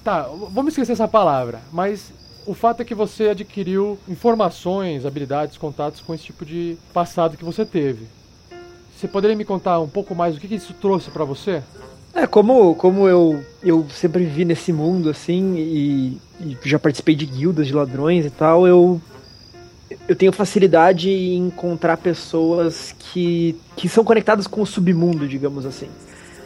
Tá, 0.05 0.22
vamos 0.51 0.72
esquecer 0.72 0.93
essa 0.93 1.07
palavra, 1.07 1.61
mas 1.72 2.12
o 2.47 2.55
fato 2.55 2.82
é 2.82 2.84
que 2.84 2.95
você 2.95 3.28
adquiriu 3.30 3.99
informações, 4.09 5.07
habilidades, 5.07 5.57
contatos 5.57 6.01
com 6.01 6.14
esse 6.14 6.24
tipo 6.24 6.45
de 6.45 6.76
passado 6.93 7.36
que 7.36 7.45
você 7.45 7.64
teve. 7.64 8.07
Você 8.97 9.09
poderia 9.09 9.36
me 9.36 9.45
contar 9.45 9.80
um 9.80 9.88
pouco 9.88 10.14
mais 10.14 10.36
o 10.36 10.40
que, 10.40 10.55
isso 10.55 10.74
trouxe 10.74 11.11
pra 11.11 11.24
você? 11.24 11.62
É, 12.14 12.26
como, 12.26 12.74
como 12.74 13.09
eu, 13.09 13.43
eu 13.62 13.86
sempre 13.90 14.24
vivi 14.24 14.45
nesse 14.45 14.72
mundo, 14.72 15.09
assim, 15.09 15.57
e 15.57 16.20
e 16.45 16.59
já 16.64 16.78
participei 16.78 17.14
de 17.14 17.24
guildas 17.24 17.66
de 17.66 17.72
ladrões 17.72 18.26
e 18.26 18.30
tal, 18.30 18.66
eu 18.66 19.01
eu 20.09 20.16
tenho 20.16 20.32
facilidade 20.32 21.11
em 21.11 21.49
encontrar 21.49 21.99
pessoas 21.99 22.95
que, 22.99 23.55
que 23.76 23.88
são 23.90 24.03
conectadas 24.03 24.47
com 24.47 24.62
o 24.62 24.66
submundo, 24.66 25.28
digamos 25.28 25.66
assim. 25.66 25.88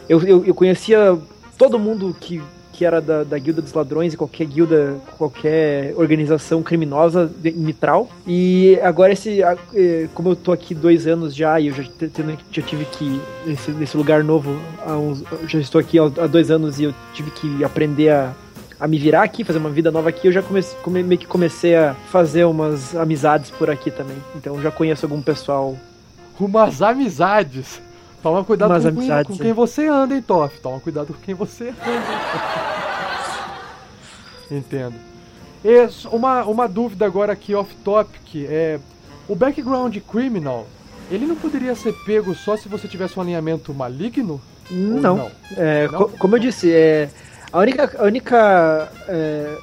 Eu, 0.07 0.21
eu, 0.23 0.45
eu 0.45 0.53
conhecia 0.53 1.17
todo 1.57 1.79
mundo 1.79 2.15
que, 2.19 2.41
que 2.77 2.85
era 2.85 3.01
da, 3.01 3.23
da 3.23 3.39
guilda 3.39 3.59
dos 3.59 3.73
ladrões 3.73 4.13
e 4.13 4.17
qualquer 4.17 4.45
guilda, 4.45 4.97
qualquer 5.17 5.95
organização 5.97 6.61
criminosa 6.61 7.25
de, 7.25 7.51
mitral. 7.51 8.07
E 8.27 8.79
agora 8.83 9.11
esse, 9.11 9.41
eh, 9.41 10.07
como 10.13 10.29
eu 10.29 10.35
tô 10.35 10.51
aqui 10.51 10.75
dois 10.75 11.07
anos 11.07 11.35
já 11.35 11.59
e 11.59 11.67
eu 11.67 11.73
já, 11.73 11.83
já 12.51 12.61
tive 12.61 12.85
que 12.85 13.19
nesse, 13.47 13.71
nesse 13.71 13.97
lugar 13.97 14.23
novo, 14.23 14.61
uns, 14.87 15.23
já 15.47 15.59
estou 15.59 15.81
aqui 15.81 15.97
há 15.97 16.27
dois 16.27 16.51
anos 16.51 16.79
e 16.79 16.83
eu 16.83 16.93
tive 17.15 17.31
que 17.31 17.63
aprender 17.63 18.09
a 18.09 18.33
a 18.79 18.87
me 18.87 18.99
virar 18.99 19.23
aqui, 19.23 19.43
fazer 19.43 19.57
uma 19.57 19.71
vida 19.71 19.89
nova 19.89 20.09
aqui, 20.09 20.27
eu 20.27 20.31
já 20.31 20.43
comecei, 20.43 20.77
come, 20.83 21.01
meio 21.01 21.19
que 21.19 21.25
comecei 21.25 21.75
a 21.75 21.95
fazer 22.11 22.45
umas 22.45 22.95
amizades 22.95 23.49
por 23.49 23.71
aqui 23.71 23.89
também. 23.89 24.17
Então 24.35 24.61
já 24.61 24.69
conheço 24.69 25.03
algum 25.03 25.19
pessoal. 25.19 25.75
Umas 26.39 26.79
amizades. 26.83 27.81
Toma 28.21 28.43
cuidado 28.43 28.69
com, 28.69 28.87
amizades, 28.87 29.37
com, 29.37 29.43
quem 29.43 29.53
você 29.53 29.87
anda, 29.87 30.15
hein, 30.15 30.21
Toff? 30.21 30.59
Toma 30.59 30.79
cuidado 30.79 31.13
com 31.13 31.21
quem 31.21 31.35
você 31.35 31.69
anda. 31.69 31.77
Entendo. 34.49 34.95
E 35.63 35.89
uma, 36.11 36.43
uma 36.45 36.67
dúvida 36.67 37.05
agora 37.05 37.33
aqui 37.33 37.53
off-topic 37.53 38.45
é 38.49 38.79
o 39.27 39.35
background 39.35 39.97
criminal, 40.09 40.67
ele 41.11 41.25
não 41.25 41.35
poderia 41.35 41.75
ser 41.75 41.93
pego 42.05 42.33
só 42.33 42.55
se 42.55 42.69
você 42.69 42.87
tivesse 42.87 43.17
um 43.17 43.21
alinhamento 43.21 43.73
maligno? 43.73 44.41
Não. 44.69 45.17
não? 45.17 45.31
É, 45.55 45.87
não? 45.87 45.99
Co 45.99 46.09
como 46.17 46.35
eu 46.35 46.39
disse, 46.39 46.71
é, 46.73 47.09
a 47.51 47.59
única. 47.59 47.95
A 47.97 48.03
única 48.03 48.91
é, 49.07 49.57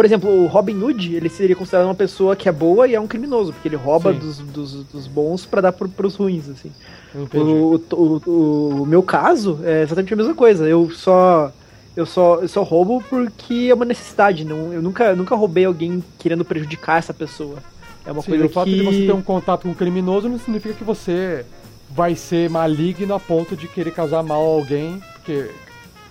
por 0.00 0.06
exemplo, 0.06 0.30
o 0.30 0.46
Robin 0.46 0.82
Hood, 0.82 1.14
ele 1.14 1.28
seria 1.28 1.54
considerado 1.54 1.84
uma 1.84 1.94
pessoa 1.94 2.34
que 2.34 2.48
é 2.48 2.52
boa 2.52 2.88
e 2.88 2.94
é 2.94 3.00
um 3.00 3.06
criminoso, 3.06 3.52
porque 3.52 3.68
ele 3.68 3.76
rouba 3.76 4.14
dos, 4.14 4.38
dos, 4.38 4.82
dos, 4.84 5.06
bons 5.06 5.44
para 5.44 5.60
dar 5.60 5.72
pro, 5.72 5.90
pros 5.90 6.16
ruins, 6.16 6.48
assim. 6.48 6.72
O, 7.14 7.36
o, 7.36 7.82
o, 7.92 8.80
o, 8.80 8.86
meu 8.86 9.02
caso 9.02 9.60
é 9.62 9.82
exatamente 9.82 10.14
a 10.14 10.16
mesma 10.16 10.34
coisa. 10.34 10.66
Eu 10.66 10.88
só. 10.88 11.52
Eu 11.94 12.06
só, 12.06 12.36
eu 12.36 12.48
só 12.48 12.62
roubo 12.62 13.04
porque 13.10 13.68
é 13.70 13.74
uma 13.74 13.84
necessidade. 13.84 14.42
Não, 14.42 14.72
eu 14.72 14.80
nunca, 14.80 15.14
nunca 15.14 15.36
roubei 15.36 15.66
alguém 15.66 16.02
querendo 16.18 16.46
prejudicar 16.46 16.98
essa 16.98 17.12
pessoa. 17.12 17.58
É 18.06 18.10
uma 18.10 18.22
Sim, 18.22 18.30
coisa 18.30 18.46
o 18.46 18.48
fato 18.48 18.70
de 18.70 18.82
você 18.82 19.04
ter 19.04 19.12
um 19.12 19.20
contato 19.20 19.64
com 19.64 19.68
um 19.68 19.74
criminoso 19.74 20.30
não 20.30 20.38
significa 20.38 20.72
que 20.76 20.82
você 20.84 21.44
vai 21.90 22.14
ser 22.14 22.48
maligno 22.48 23.12
a 23.12 23.20
ponto 23.20 23.54
de 23.54 23.68
querer 23.68 23.90
causar 23.90 24.22
mal 24.22 24.40
a 24.40 24.54
alguém, 24.54 24.98
porque 25.12 25.50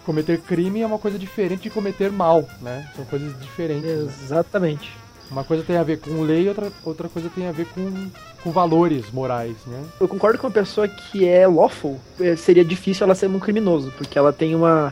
cometer 0.10 0.40
crime 0.40 0.82
é 0.82 0.88
uma 0.88 0.98
coisa 0.98 1.20
diferente 1.20 1.62
de 1.62 1.70
cometer 1.70 2.12
mal, 2.12 2.44
né? 2.64 2.90
São 2.96 3.06
coisas 3.06 3.32
diferentes. 3.40 3.86
Né? 3.86 4.12
Exatamente. 4.24 4.90
Né? 4.90 4.96
Uma 5.30 5.44
coisa 5.44 5.64
tem 5.64 5.78
a 5.78 5.84
ver 5.84 6.00
com 6.00 6.24
lei, 6.24 6.50
outra, 6.50 6.72
outra 6.84 7.08
coisa 7.08 7.30
tem 7.30 7.46
a 7.46 7.52
ver 7.52 7.68
com, 7.68 8.10
com 8.42 8.52
valores 8.52 9.12
morais, 9.12 9.56
né? 9.68 9.84
Eu 10.00 10.08
concordo 10.08 10.40
com 10.40 10.48
uma 10.48 10.54
pessoa 10.54 10.88
que 10.88 11.28
é 11.28 11.46
lawful, 11.46 12.00
é, 12.20 12.36
seria 12.36 12.66
difícil 12.66 13.04
ela 13.04 13.14
ser 13.14 13.28
um 13.28 13.38
criminoso, 13.38 13.94
porque 14.00 14.18
ela 14.18 14.34
tem 14.34 14.56
uma, 14.56 14.92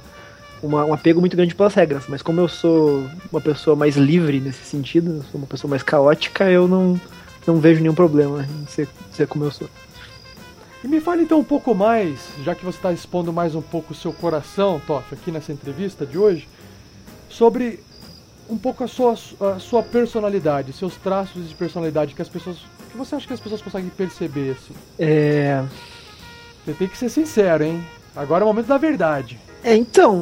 uma, 0.62 0.86
um 0.86 0.94
apego 0.94 1.20
muito 1.20 1.36
grande 1.36 1.56
pelas 1.56 1.74
regras. 1.74 2.04
Mas 2.08 2.22
como 2.22 2.40
eu 2.40 2.48
sou 2.48 3.04
uma 3.32 3.42
pessoa 3.42 3.76
mais 3.76 3.98
livre 3.98 4.40
nesse 4.40 4.66
sentido, 4.66 5.26
sou 5.32 5.42
uma 5.42 5.48
pessoa 5.48 5.68
mais 5.68 5.82
caótica, 5.82 6.48
eu 6.48 6.68
não, 6.68 7.02
não 7.48 7.60
vejo 7.60 7.82
nenhum 7.82 7.96
problema 7.96 8.46
em 8.62 8.68
ser, 8.68 8.88
ser 9.12 9.26
como 9.26 9.46
eu 9.46 9.52
sou. 9.52 9.68
E 10.84 10.88
me 10.88 11.00
fale 11.02 11.24
então 11.24 11.40
um 11.40 11.44
pouco 11.44 11.74
mais, 11.74 12.20
já 12.44 12.54
que 12.54 12.64
você 12.64 12.78
está 12.78 12.94
expondo 12.94 13.34
mais 13.34 13.56
um 13.56 13.62
pouco 13.62 13.94
o 13.94 13.96
seu 13.96 14.14
coração, 14.14 14.80
Toff, 14.86 15.14
aqui 15.14 15.32
nessa 15.32 15.52
entrevista 15.52 16.06
de 16.06 16.18
hoje, 16.18 16.48
sobre 17.30 17.80
um 18.50 18.58
pouco 18.58 18.84
a 18.84 18.88
sua, 18.88 19.14
a 19.14 19.60
sua 19.60 19.82
personalidade, 19.82 20.72
seus 20.74 20.96
traços 20.96 21.50
de 21.50 21.56
personalidade 21.56 22.14
que 22.14 22.22
as 22.22 22.30
pessoas. 22.30 22.58
que 22.92 22.98
você 22.98 23.16
acha 23.16 23.28
que 23.28 23.34
as 23.34 23.40
pessoas 23.40 23.62
conseguem 23.62 23.90
perceber, 23.90 24.52
assim? 24.52 24.74
É. 25.00 25.64
Você 26.64 26.74
tem 26.74 26.88
que 26.88 26.98
ser 26.98 27.10
sincero, 27.10 27.64
hein? 27.64 27.84
Agora 28.16 28.44
é 28.44 28.46
o 28.46 28.48
momento 28.48 28.68
da 28.68 28.78
verdade. 28.78 29.40
É, 29.64 29.76
então, 29.76 30.22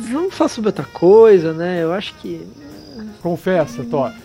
vamos 0.00 0.34
falar 0.34 0.48
sobre 0.48 0.68
outra 0.68 0.84
coisa, 0.84 1.52
né? 1.52 1.82
Eu 1.82 1.92
acho 1.92 2.14
que. 2.14 2.46
Confessa, 3.20 3.84
Toff. 3.84 4.16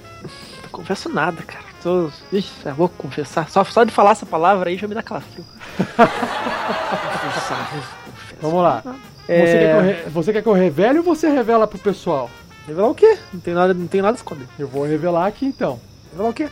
Não 0.63 0.69
confesso 0.71 1.09
nada, 1.09 1.41
cara 1.41 1.62
tô. 1.83 2.09
Ixi, 2.31 2.51
vou 2.75 2.89
confessar. 2.89 3.49
Só, 3.49 3.63
só 3.63 3.83
de 3.83 3.91
falar 3.91 4.11
essa 4.11 4.25
palavra 4.25 4.69
aí 4.69 4.77
já 4.77 4.87
me 4.87 4.95
dá 4.95 5.03
calafrio. 5.03 5.45
Vamos 8.41 8.63
lá. 8.63 8.81
É... 9.27 9.45
Você, 9.45 9.57
quer 9.57 9.69
que 9.69 9.75
eu 9.75 9.81
re... 9.81 10.09
você 10.09 10.33
quer 10.33 10.41
que 10.41 10.49
eu 10.49 10.53
revele 10.53 10.97
ou 10.99 11.03
você 11.03 11.29
revela 11.29 11.67
pro 11.67 11.77
pessoal? 11.77 12.29
Revelar 12.65 12.89
o 12.89 12.95
quê? 12.95 13.17
Não 13.33 13.39
tem 13.39 13.53
nada, 13.53 13.73
não 13.73 13.87
tem 13.87 14.01
nada 14.01 14.15
a 14.15 14.19
esconder. 14.19 14.47
Eu 14.57 14.67
vou 14.67 14.85
revelar 14.85 15.27
aqui 15.27 15.45
então. 15.45 15.79
Revelar 16.11 16.29
o 16.29 16.33
quê? 16.33 16.49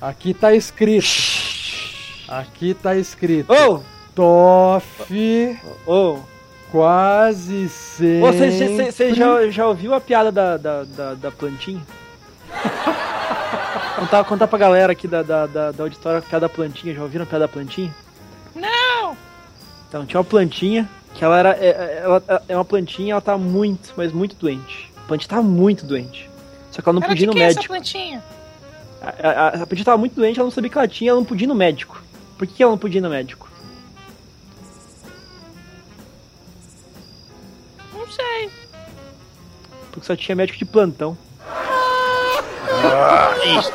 Aqui 0.00 0.34
tá 0.34 0.54
escrito. 0.54 1.08
Aqui 2.28 2.74
tá 2.74 2.94
escrito. 2.94 3.52
Oh! 3.52 3.80
Toff. 4.14 5.58
Oh! 5.86 6.18
Quase 6.70 7.68
sempre. 7.68 8.20
Você, 8.20 8.92
você 8.92 9.14
já, 9.14 9.48
já 9.48 9.66
ouviu 9.66 9.94
a 9.94 10.00
piada 10.00 10.30
da, 10.30 10.56
da, 10.56 10.84
da, 10.84 11.14
da 11.14 11.30
plantinha? 11.30 11.80
Contar, 13.98 14.24
contar 14.24 14.46
pra 14.46 14.58
galera 14.58 14.92
aqui 14.92 15.08
da, 15.08 15.22
da, 15.22 15.46
da, 15.46 15.72
da 15.72 15.82
auditória 15.82 16.22
piada 16.22 16.46
da 16.46 16.54
plantinha. 16.54 16.94
Já 16.94 17.02
ouviram 17.02 17.26
piada 17.26 17.46
da 17.46 17.48
plantinha? 17.48 17.92
Não! 18.54 19.16
Então, 19.88 20.06
tinha 20.06 20.20
uma 20.20 20.24
plantinha 20.24 20.88
que 21.14 21.24
ela 21.24 21.36
era. 21.36 21.50
É, 21.56 21.66
é, 21.66 22.00
ela 22.04 22.22
é 22.48 22.54
uma 22.54 22.64
plantinha 22.64 23.14
ela 23.14 23.20
tá 23.20 23.36
muito, 23.36 23.92
mas 23.96 24.12
muito 24.12 24.36
doente. 24.36 24.92
A 24.96 25.00
plantinha 25.08 25.28
tava 25.28 25.42
muito 25.42 25.84
doente. 25.84 26.30
Só 26.70 26.80
que 26.80 26.88
ela 26.88 27.00
não 27.00 27.06
podia 27.06 27.24
ir 27.24 27.26
no 27.26 27.34
médico. 27.34 27.58
É 27.58 27.58
essa 27.58 27.68
plantinha? 27.68 28.24
A, 29.00 29.08
a, 29.08 29.48
a, 29.48 29.66
plantinha 29.66 29.84
tava 29.84 29.98
muito 29.98 30.14
doente, 30.14 30.38
ela 30.38 30.46
não 30.46 30.52
sabia 30.52 30.70
que 30.70 30.78
ela 30.78 30.88
tinha, 30.88 31.10
ela 31.10 31.18
não 31.18 31.26
podia 31.26 31.46
ir 31.46 31.48
no 31.48 31.54
médico. 31.54 32.00
Por 32.36 32.46
que 32.46 32.62
ela 32.62 32.70
não 32.70 32.78
podia 32.78 32.98
ir 32.98 33.02
no 33.02 33.10
médico? 33.10 33.48
Não 37.92 38.06
sei. 38.08 38.50
Porque 39.90 40.06
só 40.06 40.14
tinha 40.14 40.36
médico 40.36 40.58
de 40.58 40.64
plantão. 40.64 41.18
Ah, 42.70 43.34
isso. 43.44 43.72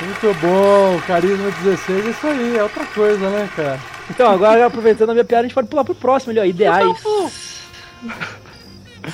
Muito 0.00 0.40
bom, 0.40 1.00
Carisma 1.06 1.50
16 1.62 2.06
é 2.06 2.10
isso 2.10 2.26
aí, 2.26 2.56
é 2.56 2.62
outra 2.62 2.84
coisa, 2.86 3.30
né, 3.30 3.48
cara? 3.56 3.80
Então, 4.10 4.30
agora 4.30 4.66
aproveitando 4.66 5.10
a 5.10 5.12
minha 5.12 5.24
piada, 5.24 5.40
a 5.40 5.44
gente 5.44 5.54
pode 5.54 5.68
pular 5.68 5.84
pro 5.84 5.94
próximo 5.94 6.32
ali, 6.32 6.40
ó, 6.40 6.44
ideais. 6.44 7.02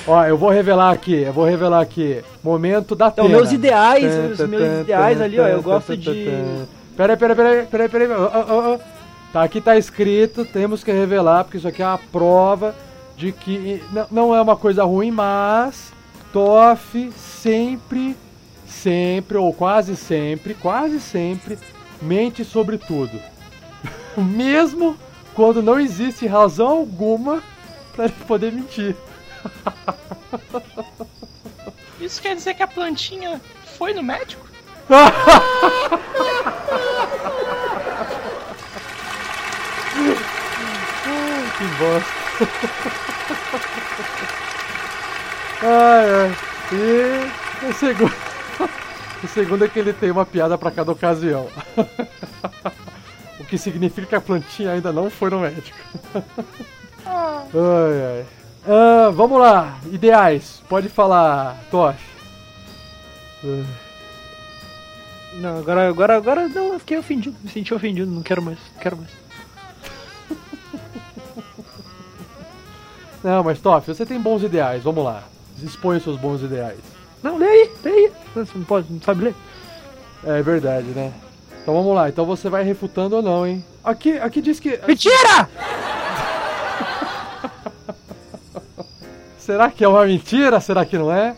Ó, 0.07 0.23
eu 0.25 0.37
vou 0.37 0.49
revelar 0.49 0.91
aqui, 0.91 1.23
eu 1.23 1.33
vou 1.33 1.45
revelar 1.45 1.81
aqui. 1.81 2.23
Momento 2.43 2.95
da 2.95 3.07
Então, 3.07 3.29
meus 3.29 3.51
ideais, 3.51 4.03
os 4.31 4.47
meus 4.47 4.81
ideais 4.81 5.21
ali, 5.21 5.39
ó, 5.39 5.47
eu 5.47 5.61
gosto 5.61 5.95
de... 5.95 6.65
Peraí, 6.95 7.17
peraí, 7.17 7.35
peraí, 7.35 7.65
peraí, 7.65 7.89
peraí. 7.89 8.07
Oh, 8.11 8.29
oh, 8.49 8.75
oh. 8.75 8.92
Tá, 9.33 9.41
aqui 9.41 9.59
tá 9.59 9.75
escrito, 9.75 10.45
temos 10.45 10.83
que 10.83 10.91
revelar, 10.91 11.43
porque 11.43 11.57
isso 11.57 11.67
aqui 11.67 11.81
é 11.81 11.87
uma 11.87 11.97
prova 11.97 12.75
de 13.17 13.31
que 13.31 13.83
não 14.11 14.35
é 14.35 14.39
uma 14.39 14.55
coisa 14.55 14.83
ruim, 14.83 15.09
mas 15.09 15.91
Toff 16.31 17.11
sempre, 17.17 18.15
sempre, 18.67 19.35
ou 19.35 19.51
quase 19.51 19.95
sempre, 19.95 20.53
quase 20.53 21.01
sempre, 21.01 21.57
mente 21.99 22.45
sobre 22.45 22.77
tudo. 22.77 23.19
Mesmo 24.15 24.95
quando 25.33 25.63
não 25.63 25.79
existe 25.79 26.27
razão 26.27 26.67
alguma 26.67 27.41
para 27.95 28.05
ele 28.05 28.13
poder 28.27 28.51
mentir. 28.51 28.95
Isso 31.99 32.21
quer 32.21 32.35
dizer 32.35 32.53
que 32.53 32.61
a 32.61 32.67
plantinha 32.67 33.41
foi 33.79 33.95
no 33.95 34.03
médico? 34.03 34.45
que 41.63 41.75
bosta. 41.77 42.11
ai, 45.63 46.09
ai. 46.21 46.31
E 46.71 47.65
o 47.65 47.73
segundo. 47.73 48.13
O 49.23 49.27
segundo 49.27 49.63
é 49.63 49.69
que 49.69 49.79
ele 49.79 49.93
tem 49.93 50.11
uma 50.11 50.25
piada 50.25 50.57
para 50.57 50.69
cada 50.69 50.91
ocasião. 50.91 51.47
o 53.39 53.45
que 53.45 53.57
significa 53.57 54.05
que 54.05 54.15
a 54.15 54.19
plantinha 54.19 54.73
ainda 54.73 54.91
não 54.91 55.09
foi 55.09 55.29
no 55.29 55.39
médico. 55.39 55.77
ai, 57.05 57.45
ai. 57.53 58.25
Ah, 58.67 59.09
vamos 59.11 59.39
lá, 59.39 59.79
ideais. 59.89 60.61
Pode 60.67 60.89
falar, 60.89 61.57
Tosh. 61.71 61.95
Não, 65.35 65.59
agora, 65.59 65.87
agora, 65.87 66.17
agora 66.17 66.49
não, 66.49 66.73
eu 66.73 66.79
fiquei 66.79 66.97
ofendido, 66.97 67.37
me 67.41 67.49
senti 67.49 67.73
ofendido, 67.73 68.11
não 68.11 68.23
quero 68.23 68.41
mais, 68.41 68.59
não 68.73 68.81
quero 68.81 68.97
mais. 68.97 69.22
Não, 73.23 73.43
mas 73.43 73.61
Toff, 73.61 73.87
você 73.87 74.05
tem 74.05 74.19
bons 74.19 74.43
ideais, 74.43 74.83
vamos 74.83 75.03
lá. 75.03 75.23
Expõe 75.61 75.97
os 75.97 76.03
seus 76.03 76.17
bons 76.17 76.41
ideais. 76.41 76.79
Não, 77.21 77.37
lê 77.37 77.47
aí, 77.47 77.71
lê 77.83 77.91
aí. 77.91 78.11
Você 78.35 78.57
não 78.57 78.65
pode, 78.65 78.91
não 78.91 79.01
sabe 79.01 79.25
ler. 79.25 79.35
É 80.25 80.41
verdade, 80.41 80.87
né? 80.87 81.13
Então 81.61 81.73
vamos 81.73 81.95
lá, 81.95 82.09
então 82.09 82.25
você 82.25 82.49
vai 82.49 82.63
refutando 82.63 83.15
ou 83.15 83.21
não, 83.21 83.47
hein? 83.47 83.63
aqui, 83.83 84.17
aqui 84.17 84.41
diz 84.41 84.59
que. 84.59 84.79
Mentira! 84.87 85.49
Será 89.37 89.69
que 89.69 89.83
é 89.83 89.87
uma 89.87 90.05
mentira? 90.05 90.59
Será 90.59 90.85
que 90.85 90.97
não 90.97 91.11
é? 91.11 91.35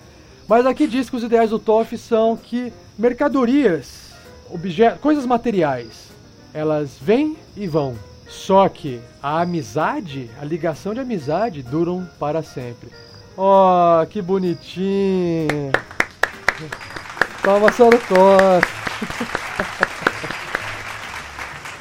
Mas 0.47 0.65
aqui 0.65 0.85
diz 0.87 1.09
que 1.09 1.15
os 1.15 1.23
ideais 1.23 1.49
do 1.49 1.57
TOF 1.57 1.97
são 1.97 2.37
que 2.37 2.71
mercadorias, 2.97 4.11
objetos, 4.49 5.01
coisas 5.01 5.25
materiais, 5.25 6.09
elas 6.53 6.97
vêm 7.01 7.35
e 7.57 7.67
vão. 7.67 7.95
Só 8.27 8.67
que 8.67 8.99
a 9.21 9.41
amizade, 9.41 10.29
a 10.41 10.45
ligação 10.45 10.93
de 10.93 10.99
amizade 10.99 11.61
duram 11.61 12.07
para 12.19 12.41
sempre. 12.41 12.89
Oh, 13.37 14.05
que 14.09 14.21
bonitinho! 14.21 15.71
Palmas 17.43 17.75
para 17.75 17.95
o 17.95 17.99
TOF! 17.99 18.75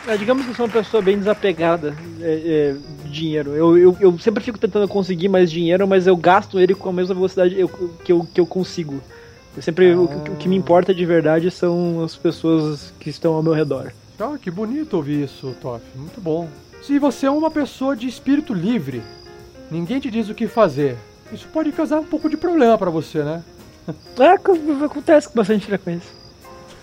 É, 0.06 0.18
digamos 0.18 0.44
que 0.44 0.50
eu 0.50 0.54
sou 0.54 0.66
uma 0.66 0.72
pessoa 0.72 1.02
bem 1.02 1.18
desapegada 1.18 1.96
é, 2.20 2.74
é, 2.74 2.76
de 3.04 3.10
dinheiro. 3.10 3.52
Eu, 3.52 3.78
eu, 3.78 3.96
eu, 3.98 4.18
sempre 4.18 4.44
fico 4.44 4.58
tentando 4.58 4.86
conseguir 4.86 5.28
mais 5.28 5.50
dinheiro, 5.50 5.88
mas 5.88 6.06
eu 6.06 6.14
gasto 6.14 6.60
ele 6.60 6.74
com 6.74 6.90
a 6.90 6.92
mesma 6.92 7.14
velocidade 7.14 7.58
eu, 7.58 7.68
que, 7.68 8.12
eu, 8.12 8.28
que 8.34 8.38
eu 8.38 8.44
consigo. 8.44 9.00
Eu 9.56 9.62
sempre 9.62 9.92
ah. 9.92 9.96
o, 9.96 10.04
o, 10.04 10.36
que 10.36 10.46
me 10.46 10.56
importa 10.56 10.94
de 10.94 11.06
verdade 11.06 11.50
são 11.50 12.04
as 12.04 12.14
pessoas 12.16 12.92
que 13.00 13.08
estão 13.08 13.32
ao 13.32 13.42
meu 13.42 13.54
redor. 13.54 13.92
Ah, 14.18 14.38
que 14.40 14.50
bonito 14.50 14.94
ouvir 14.94 15.24
isso, 15.24 15.54
Toff. 15.60 15.84
Muito 15.94 16.20
bom. 16.20 16.48
Se 16.82 16.98
você 16.98 17.26
é 17.26 17.30
uma 17.30 17.50
pessoa 17.50 17.96
de 17.96 18.06
espírito 18.06 18.54
livre, 18.54 19.02
ninguém 19.70 19.98
te 19.98 20.10
diz 20.10 20.28
o 20.28 20.34
que 20.34 20.46
fazer. 20.46 20.96
Isso 21.32 21.48
pode 21.48 21.72
causar 21.72 21.98
um 21.98 22.04
pouco 22.04 22.28
de 22.28 22.36
problema 22.36 22.78
para 22.78 22.90
você, 22.90 23.22
né? 23.22 23.42
É, 24.18 24.84
acontece 24.84 25.28
com 25.28 25.34
bastante 25.34 25.66
frequência. 25.66 26.10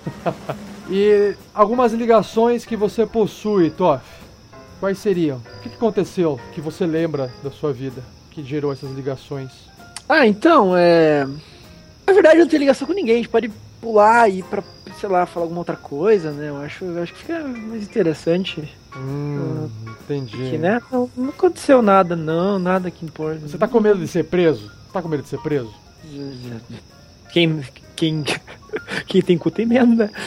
E 0.93 1.36
algumas 1.53 1.93
ligações 1.93 2.65
que 2.65 2.75
você 2.75 3.05
possui, 3.05 3.69
Toff. 3.69 4.03
Quais 4.77 4.97
seriam? 4.97 5.38
O 5.38 5.61
que 5.61 5.69
aconteceu 5.69 6.38
que 6.53 6.59
você 6.59 6.86
lembra 6.86 7.32
da 7.41 7.49
sua 7.49 7.71
vida 7.71 8.03
que 8.29 8.43
gerou 8.43 8.73
essas 8.73 8.91
ligações? 8.91 9.51
Ah, 10.09 10.27
então, 10.27 10.75
é. 10.75 11.25
Na 12.05 12.11
verdade, 12.11 12.39
eu 12.39 12.41
não 12.41 12.49
tenho 12.49 12.59
ligação 12.59 12.86
com 12.86 12.93
ninguém. 12.93 13.13
A 13.13 13.17
gente 13.19 13.29
pode 13.29 13.49
pular 13.82 14.29
e 14.29 14.39
ir 14.39 14.43
pra, 14.43 14.63
sei 14.99 15.09
lá, 15.09 15.25
falar 15.25 15.45
alguma 15.45 15.61
outra 15.61 15.75
coisa, 15.75 16.32
né? 16.32 16.49
Eu 16.49 16.57
acho, 16.57 16.86
eu 16.86 17.01
acho 17.01 17.13
que 17.13 17.19
fica 17.19 17.39
mais 17.39 17.84
interessante. 17.84 18.71
Hum, 18.95 19.67
uh, 19.67 19.89
entendi. 20.03 20.38
Que, 20.38 20.57
né? 20.57 20.79
Não, 20.91 21.09
não, 21.17 21.29
aconteceu 21.29 21.82
nada, 21.82 22.15
não, 22.15 22.59
nada 22.59 22.91
que 22.91 23.03
importa. 23.03 23.47
Você 23.47 23.57
tá 23.57 23.67
com 23.67 23.79
medo 23.79 23.99
de 23.99 24.07
ser 24.07 24.25
preso? 24.25 24.71
Tá 24.93 25.01
com 25.01 25.09
medo 25.09 25.23
de 25.23 25.29
ser 25.29 25.39
preso? 25.39 25.73
Quem, 27.34 27.63
quem, 27.95 28.23
quem 29.07 29.21
tem 29.21 29.38
cu 29.38 29.49
tem 29.49 29.65
medo, 29.65 29.95
né? 29.95 30.09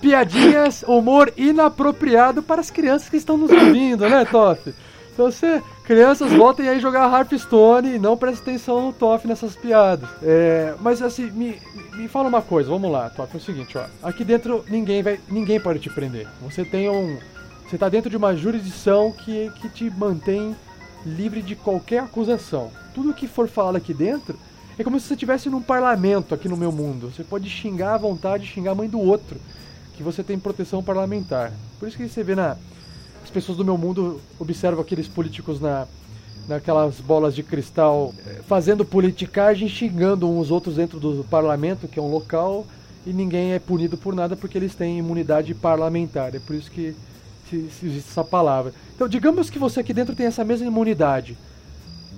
Piadinhas, 0.00 0.84
humor 0.86 1.32
inapropriado 1.36 2.40
para 2.40 2.60
as 2.60 2.70
crianças 2.70 3.08
que 3.08 3.16
estão 3.16 3.36
nos 3.36 3.50
ouvindo, 3.50 4.08
né, 4.08 4.24
Toff? 4.24 4.72
Então 5.18 5.32
você, 5.32 5.60
crianças, 5.82 6.30
voltem 6.32 6.68
aí 6.68 6.78
jogar 6.78 7.12
Hearthstone 7.12 7.96
e 7.96 7.98
não 7.98 8.16
prestem 8.16 8.54
atenção 8.54 8.86
no 8.86 8.92
Toff 8.92 9.26
nessas 9.26 9.56
piadas. 9.56 10.08
É, 10.22 10.76
mas 10.78 11.02
assim, 11.02 11.28
me, 11.32 11.58
me 11.94 12.06
fala 12.06 12.28
uma 12.28 12.40
coisa, 12.40 12.70
vamos 12.70 12.88
lá, 12.88 13.10
Toff, 13.10 13.34
é 13.34 13.36
o 13.36 13.40
seguinte, 13.40 13.76
ó. 13.76 13.84
Aqui 14.00 14.22
dentro 14.22 14.64
ninguém 14.68 15.02
vai. 15.02 15.18
ninguém 15.28 15.58
pode 15.58 15.80
te 15.80 15.90
prender. 15.90 16.28
Você 16.42 16.64
tem 16.64 16.88
um. 16.88 17.18
Você 17.66 17.74
está 17.74 17.88
dentro 17.88 18.08
de 18.08 18.16
uma 18.16 18.36
jurisdição 18.36 19.10
que, 19.10 19.50
que 19.56 19.68
te 19.68 19.90
mantém 19.90 20.54
livre 21.04 21.42
de 21.42 21.56
qualquer 21.56 21.98
acusação. 21.98 22.70
Tudo 22.94 23.12
que 23.12 23.26
for 23.26 23.48
falado 23.48 23.74
aqui 23.74 23.92
dentro 23.92 24.38
é 24.78 24.84
como 24.84 25.00
se 25.00 25.08
você 25.08 25.14
estivesse 25.14 25.50
num 25.50 25.60
parlamento 25.60 26.32
aqui 26.32 26.48
no 26.48 26.56
meu 26.56 26.70
mundo. 26.70 27.10
Você 27.12 27.24
pode 27.24 27.50
xingar 27.50 27.94
à 27.94 27.98
vontade, 27.98 28.46
xingar 28.46 28.70
a 28.70 28.76
mãe 28.76 28.88
do 28.88 29.00
outro, 29.00 29.40
que 29.94 30.02
você 30.04 30.22
tem 30.22 30.38
proteção 30.38 30.80
parlamentar. 30.80 31.50
Por 31.80 31.88
isso 31.88 31.96
que 31.96 32.08
você 32.08 32.22
vê 32.22 32.36
na 32.36 32.56
as 33.28 33.30
pessoas 33.30 33.58
do 33.58 33.64
meu 33.64 33.76
mundo 33.76 34.22
observam 34.38 34.80
aqueles 34.80 35.06
políticos 35.06 35.60
na 35.60 35.86
naquelas 36.48 36.98
bolas 36.98 37.34
de 37.34 37.42
cristal 37.42 38.14
fazendo 38.46 38.82
politicagem, 38.82 39.68
xingando 39.68 40.26
uns 40.26 40.50
outros 40.50 40.76
dentro 40.76 40.98
do 40.98 41.22
parlamento, 41.24 41.86
que 41.86 41.98
é 41.98 42.02
um 42.02 42.10
local, 42.10 42.66
e 43.06 43.12
ninguém 43.12 43.52
é 43.52 43.58
punido 43.58 43.98
por 43.98 44.14
nada 44.14 44.34
porque 44.34 44.56
eles 44.56 44.74
têm 44.74 44.98
imunidade 44.98 45.54
parlamentar. 45.54 46.34
É 46.34 46.38
por 46.38 46.56
isso 46.56 46.70
que 46.70 46.96
existe 47.52 48.08
essa 48.10 48.24
palavra. 48.24 48.72
Então, 48.94 49.06
digamos 49.06 49.50
que 49.50 49.58
você 49.58 49.80
aqui 49.80 49.92
dentro 49.92 50.16
tem 50.16 50.24
essa 50.24 50.42
mesma 50.42 50.66
imunidade. 50.66 51.36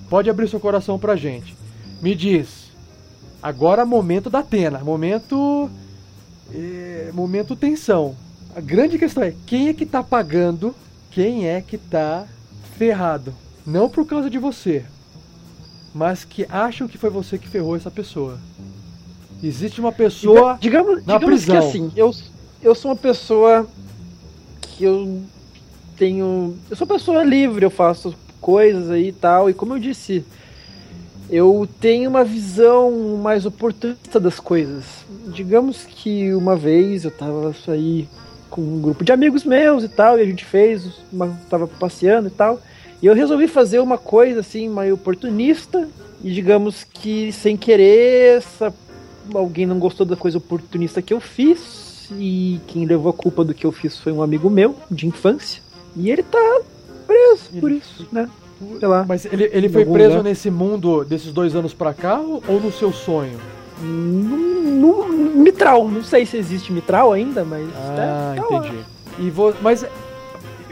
Pode 0.09 0.31
abrir 0.31 0.49
seu 0.49 0.61
coração 0.61 0.97
pra 0.97 1.17
gente. 1.17 1.57
Me 2.01 2.15
diz. 2.15 2.71
Agora 3.43 3.85
momento 3.85 4.31
da 4.31 4.39
Atena, 4.39 4.79
momento 4.79 5.69
é, 6.55 7.11
momento 7.13 7.57
tensão. 7.57 8.15
A 8.55 8.61
grande 8.61 8.97
questão 8.97 9.25
é 9.25 9.35
quem 9.45 9.69
é 9.69 9.75
que 9.75 9.85
tá 9.85 10.05
pagando, 10.05 10.73
quem 11.11 11.49
é 11.49 11.61
que 11.61 11.77
tá 11.77 12.27
ferrado. 12.77 13.35
Não 13.67 13.89
por 13.89 14.07
causa 14.07 14.31
de 14.31 14.39
você, 14.39 14.85
mas 15.95 16.25
que 16.25 16.47
acham 16.49 16.89
que 16.89 16.97
foi 16.97 17.11
você 17.11 17.39
que 17.39 17.49
ferrou 17.49 17.77
essa 17.77 17.91
pessoa. 17.91 18.39
Existe 19.43 19.81
uma 19.81 19.93
pessoa 19.93 20.59
digamos, 20.61 21.05
na 21.05 21.19
digamos 21.19 21.45
prisão. 21.45 21.61
que 21.61 21.67
assim, 21.69 21.93
eu, 21.97 22.15
eu 22.63 22.75
sou 22.75 22.91
uma 22.91 22.97
pessoa 22.97 23.67
que 24.61 24.85
eu 24.85 25.23
tenho, 25.97 26.57
eu 26.71 26.77
sou 26.77 26.87
uma 26.87 26.95
pessoa 26.95 27.23
livre, 27.23 27.65
eu 27.65 27.71
faço 27.71 28.15
coisas 28.41 28.91
aí 28.91 29.09
e 29.09 29.13
tal, 29.13 29.51
e 29.51 29.55
como 29.55 29.75
eu 29.75 29.79
disse, 29.79 30.25
eu 31.29 31.69
tenho 31.81 32.11
uma 32.11 32.25
visão 32.25 33.19
mais 33.23 33.47
oportunista 33.47 34.19
das 34.19 34.41
coisas. 34.41 34.85
Digamos 35.29 35.85
que 35.85 36.33
uma 36.35 36.57
vez 36.57 37.05
eu 37.05 37.11
tava 37.11 37.55
aí 37.69 38.09
com 38.51 38.61
um 38.61 38.81
grupo 38.81 39.05
de 39.05 39.13
amigos 39.13 39.45
meus 39.45 39.85
e 39.85 39.89
tal, 39.89 40.19
e 40.19 40.23
a 40.23 40.25
gente 40.25 40.45
fez, 40.45 40.87
uma, 41.13 41.29
tava 41.49 41.67
passeando 41.67 42.29
e 42.29 42.31
tal, 42.31 42.61
e 43.01 43.07
eu 43.07 43.15
resolvi 43.15 43.49
fazer 43.49 43.79
uma 43.79 43.97
coisa 43.97 44.41
assim, 44.41 44.69
mais 44.69 44.93
oportunista, 44.93 45.89
e 46.23 46.33
digamos 46.33 46.85
que 46.85 47.33
sem 47.33 47.57
querer, 47.57 48.39
essa, 48.39 48.75
alguém 49.33 49.65
não 49.65 49.79
gostou 49.79 50.05
da 50.05 50.17
coisa 50.17 50.39
oportunista 50.39 51.01
que 51.01 51.15
eu 51.15 51.21
fiz, 51.21 52.11
e 52.19 52.61
quem 52.67 52.85
levou 52.85 53.11
a 53.11 53.15
culpa 53.15 53.45
do 53.45 53.55
que 53.55 53.65
eu 53.65 53.73
fiz 53.73 53.97
foi 53.99 54.13
um 54.13 54.23
amigo 54.23 54.51
meu, 54.51 54.75
de 54.91 55.07
infância, 55.07 55.63
e 55.97 56.11
ele 56.11 56.23
tá 56.23 56.61
preso 57.07 57.61
por 57.61 57.71
isso, 57.71 58.07
né? 58.13 58.29
sei 58.79 58.89
lá. 58.89 59.05
Mas 59.09 59.25
ele, 59.25 59.49
ele 59.53 59.69
foi 59.69 59.85
preso 59.85 60.17
lugar. 60.17 60.25
nesse 60.25 60.51
mundo 60.51 61.05
desses 61.05 61.33
dois 61.33 61.55
anos 61.55 61.73
pra 61.73 61.95
cá 61.95 62.21
ou 62.21 62.61
no 62.61 62.71
seu 62.71 62.93
sonho? 62.93 63.39
No, 63.81 65.09
no, 65.09 65.09
mitral, 65.09 65.89
não 65.89 66.03
sei 66.03 66.27
se 66.27 66.37
existe 66.37 66.73
mitral 66.73 67.13
ainda, 67.13 67.45
mas. 67.45 67.69
Ah, 67.75 68.35
é, 68.37 68.41
tá 68.41 68.57
entendi. 68.57 68.85
E 69.19 69.31
vo, 69.31 69.55
mas, 69.61 69.85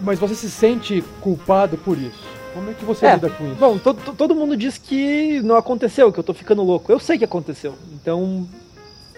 mas 0.02 0.18
você 0.18 0.34
se 0.34 0.50
sente 0.50 1.02
culpado 1.20 1.76
por 1.78 1.98
isso? 1.98 2.26
Como 2.54 2.70
é 2.70 2.74
que 2.74 2.84
você 2.84 3.06
é, 3.06 3.14
lida 3.14 3.30
com 3.30 3.46
isso? 3.46 3.56
Bom, 3.56 3.78
todo, 3.78 4.14
todo 4.14 4.34
mundo 4.34 4.56
diz 4.56 4.78
que 4.78 5.40
não 5.42 5.56
aconteceu, 5.56 6.12
que 6.12 6.18
eu 6.18 6.24
tô 6.24 6.34
ficando 6.34 6.62
louco. 6.62 6.90
Eu 6.90 6.98
sei 6.98 7.18
que 7.18 7.24
aconteceu. 7.24 7.74
Então. 7.92 8.46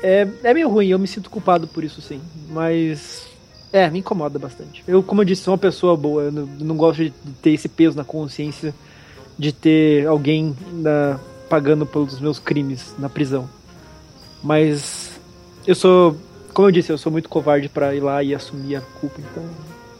É, 0.02 0.26
é 0.44 0.54
meio 0.54 0.68
ruim, 0.70 0.88
eu 0.88 0.98
me 0.98 1.06
sinto 1.06 1.28
culpado 1.28 1.66
por 1.66 1.84
isso 1.84 2.00
sim. 2.00 2.22
Mas 2.48 3.28
é, 3.72 3.88
me 3.88 4.00
incomoda 4.00 4.38
bastante. 4.38 4.82
Eu, 4.86 5.02
como 5.02 5.20
eu 5.20 5.24
disse, 5.24 5.42
sou 5.42 5.52
uma 5.52 5.58
pessoa 5.58 5.96
boa. 5.96 6.24
Eu 6.24 6.32
não, 6.32 6.46
não 6.46 6.76
gosto 6.76 7.04
de 7.04 7.10
ter 7.40 7.50
esse 7.50 7.68
peso 7.68 7.96
na 7.96 8.04
consciência 8.04 8.74
de 9.38 9.52
ter 9.52 10.06
alguém 10.06 10.56
na, 10.72 11.18
pagando 11.48 11.86
pelos 11.86 12.20
meus 12.20 12.38
crimes 12.38 12.94
na 12.98 13.08
prisão. 13.08 13.48
Mas 14.42 15.20
eu 15.66 15.74
sou, 15.74 16.16
como 16.54 16.68
eu 16.68 16.72
disse, 16.72 16.90
eu 16.90 16.98
sou 16.98 17.12
muito 17.12 17.28
covarde 17.28 17.68
para 17.68 17.94
ir 17.94 18.00
lá 18.00 18.22
e 18.22 18.34
assumir 18.34 18.76
a 18.76 18.80
culpa. 18.80 19.20
Então, 19.20 19.44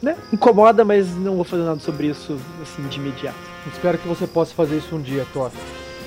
né? 0.01 0.17
Incomoda, 0.33 0.83
mas 0.83 1.15
não 1.15 1.35
vou 1.35 1.43
fazer 1.43 1.63
nada 1.63 1.79
sobre 1.79 2.07
isso 2.07 2.37
assim 2.61 2.81
de 2.87 2.99
imediato. 2.99 3.37
Espero 3.71 3.97
que 3.97 4.07
você 4.07 4.25
possa 4.25 4.53
fazer 4.53 4.77
isso 4.77 4.95
um 4.95 5.01
dia, 5.01 5.25
Thor. 5.31 5.51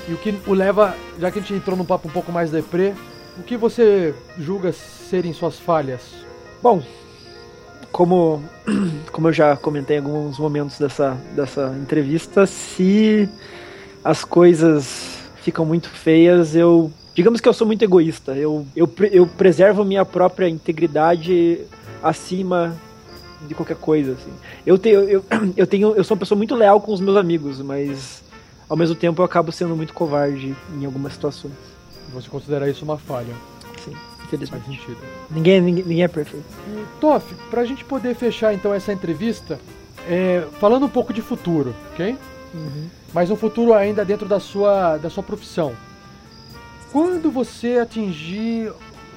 E 0.08 0.12
o 0.12 0.18
que 0.18 0.34
o 0.46 0.52
leva, 0.52 0.94
já 1.18 1.30
que 1.30 1.38
a 1.38 1.42
gente 1.42 1.54
entrou 1.54 1.76
num 1.76 1.84
papo 1.84 2.08
um 2.08 2.10
pouco 2.10 2.32
mais 2.32 2.50
deprê, 2.50 2.92
o 3.38 3.42
que 3.42 3.56
você 3.56 4.14
julga 4.38 4.72
serem 4.72 5.32
suas 5.32 5.58
falhas? 5.58 6.02
Bom, 6.62 6.82
como, 7.90 8.42
como 9.12 9.28
eu 9.28 9.32
já 9.32 9.56
comentei 9.56 9.96
em 9.96 10.00
alguns 10.00 10.38
momentos 10.38 10.78
dessa, 10.78 11.16
dessa 11.34 11.74
entrevista, 11.80 12.44
se 12.44 13.28
as 14.02 14.24
coisas 14.24 15.18
ficam 15.36 15.64
muito 15.64 15.88
feias, 15.88 16.56
eu. 16.56 16.90
Digamos 17.14 17.40
que 17.40 17.48
eu 17.48 17.52
sou 17.52 17.66
muito 17.66 17.82
egoísta. 17.82 18.32
Eu, 18.36 18.66
eu, 18.74 18.90
eu 19.10 19.26
preservo 19.26 19.84
minha 19.84 20.04
própria 20.04 20.48
integridade 20.48 21.60
acima 22.02 22.76
de 23.46 23.54
qualquer 23.54 23.76
coisa. 23.76 24.12
Assim. 24.12 24.30
Eu, 24.66 24.78
tenho, 24.78 25.00
eu, 25.02 25.24
eu, 25.56 25.66
tenho, 25.66 25.94
eu 25.94 26.04
sou 26.04 26.14
uma 26.14 26.20
pessoa 26.20 26.36
muito 26.36 26.54
leal 26.54 26.80
com 26.80 26.92
os 26.92 27.00
meus 27.00 27.16
amigos, 27.16 27.60
mas 27.60 28.22
ao 28.68 28.76
mesmo 28.76 28.94
tempo 28.94 29.20
eu 29.20 29.24
acabo 29.26 29.52
sendo 29.52 29.76
muito 29.76 29.94
covarde 29.94 30.54
em 30.74 30.84
algumas 30.84 31.12
situações. 31.12 31.54
Você 32.12 32.28
considera 32.28 32.68
isso 32.68 32.84
uma 32.84 32.98
falha? 32.98 33.34
Sim 33.84 33.94
infelizmente. 34.24 34.64
Faz 34.64 34.76
sentido. 34.76 34.98
Ninguém, 35.30 35.60
ninguém, 35.60 35.84
ninguém 35.84 36.04
é 36.04 36.08
perfeito. 36.08 36.44
E, 36.68 36.84
Toff, 37.00 37.34
pra 37.50 37.64
gente 37.64 37.84
poder 37.84 38.14
fechar 38.14 38.52
então 38.54 38.74
essa 38.74 38.92
entrevista, 38.92 39.58
é, 40.08 40.44
falando 40.58 40.86
um 40.86 40.88
pouco 40.88 41.12
de 41.12 41.22
futuro, 41.22 41.74
ok? 41.92 42.16
Uhum. 42.54 42.88
Mas 43.12 43.30
um 43.30 43.36
futuro 43.36 43.72
ainda 43.72 44.04
dentro 44.04 44.26
da 44.26 44.40
sua, 44.40 44.96
da 44.98 45.08
sua 45.08 45.22
profissão. 45.22 45.72
Quando 46.94 47.28
você 47.28 47.78
atingir 47.78 48.72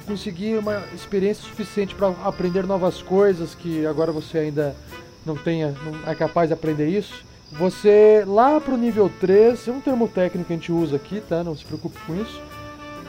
conseguir 0.07 0.57
uma 0.57 0.81
experiência 0.95 1.43
suficiente 1.43 1.93
para 1.93 2.07
aprender 2.25 2.65
novas 2.65 3.03
coisas 3.03 3.53
que 3.53 3.85
agora 3.85 4.11
você 4.11 4.39
ainda 4.39 4.75
não 5.23 5.35
tenha, 5.35 5.75
não 5.85 6.11
é 6.11 6.15
capaz 6.15 6.49
de 6.49 6.55
aprender 6.55 6.87
isso. 6.87 7.23
Você 7.51 8.23
lá 8.25 8.59
pro 8.59 8.75
nível 8.75 9.11
3, 9.19 9.67
é 9.67 9.71
um 9.71 9.79
termo 9.79 10.07
técnico 10.07 10.47
que 10.47 10.53
a 10.53 10.55
gente 10.55 10.71
usa 10.71 10.95
aqui, 10.95 11.21
tá? 11.21 11.43
Não 11.43 11.55
se 11.55 11.63
preocupe 11.65 11.99
com 12.07 12.19
isso. 12.19 12.41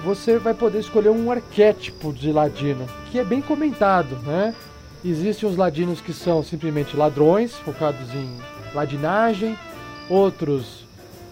Você 0.05 0.37
vai 0.37 0.53
poder 0.53 0.81
escolher 0.81 1.09
um 1.09 1.33
arquétipo 1.33 2.13
de 2.13 2.31
ladino, 2.31 2.85
que 3.11 3.19
é 3.19 3.25
bem 3.25 3.41
comentado, 3.41 4.17
né? 4.17 4.55
Existem 5.03 5.49
os 5.49 5.57
ladinos 5.57 6.03
que 6.03 6.13
são 6.13 6.43
simplesmente 6.43 6.95
ladrões, 6.95 7.55
focados 7.55 8.13
em 8.15 8.37
ladinagem, 8.75 9.59
outros 10.11 10.78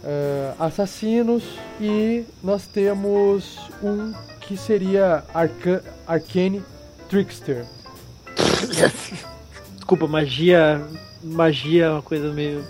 uh, 0.06 0.62
assassinos, 0.62 1.42
e 1.80 2.24
nós 2.42 2.66
temos 2.66 3.58
um 3.82 4.12
que 4.40 4.56
seria 4.56 5.24
Arca 5.34 5.82
Arcane 6.06 6.62
Trickster. 7.08 7.66
Desculpa, 9.74 10.06
magia. 10.06 10.80
Magia 11.22 11.86
é 11.86 11.90
uma 11.90 12.02
coisa 12.02 12.32
meio. 12.32 12.64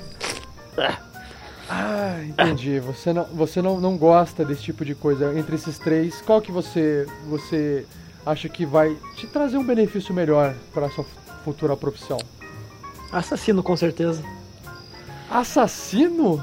Ah, 1.68 2.20
entendi. 2.24 2.80
Você 2.80 3.12
não, 3.12 3.24
você 3.24 3.60
não, 3.60 3.80
não 3.80 3.96
gosta 3.96 4.44
desse 4.44 4.62
tipo 4.62 4.84
de 4.84 4.94
coisa. 4.94 5.38
Entre 5.38 5.56
esses 5.56 5.78
três, 5.78 6.22
qual 6.22 6.40
que 6.40 6.50
você, 6.50 7.06
você 7.28 7.86
acha 8.24 8.48
que 8.48 8.64
vai 8.64 8.96
te 9.16 9.26
trazer 9.26 9.58
um 9.58 9.64
benefício 9.64 10.14
melhor 10.14 10.54
para 10.72 10.86
a 10.86 10.90
sua 10.90 11.04
futura 11.44 11.76
profissão? 11.76 12.18
Assassino, 13.12 13.62
com 13.62 13.76
certeza. 13.76 14.22
Assassino? 15.30 16.42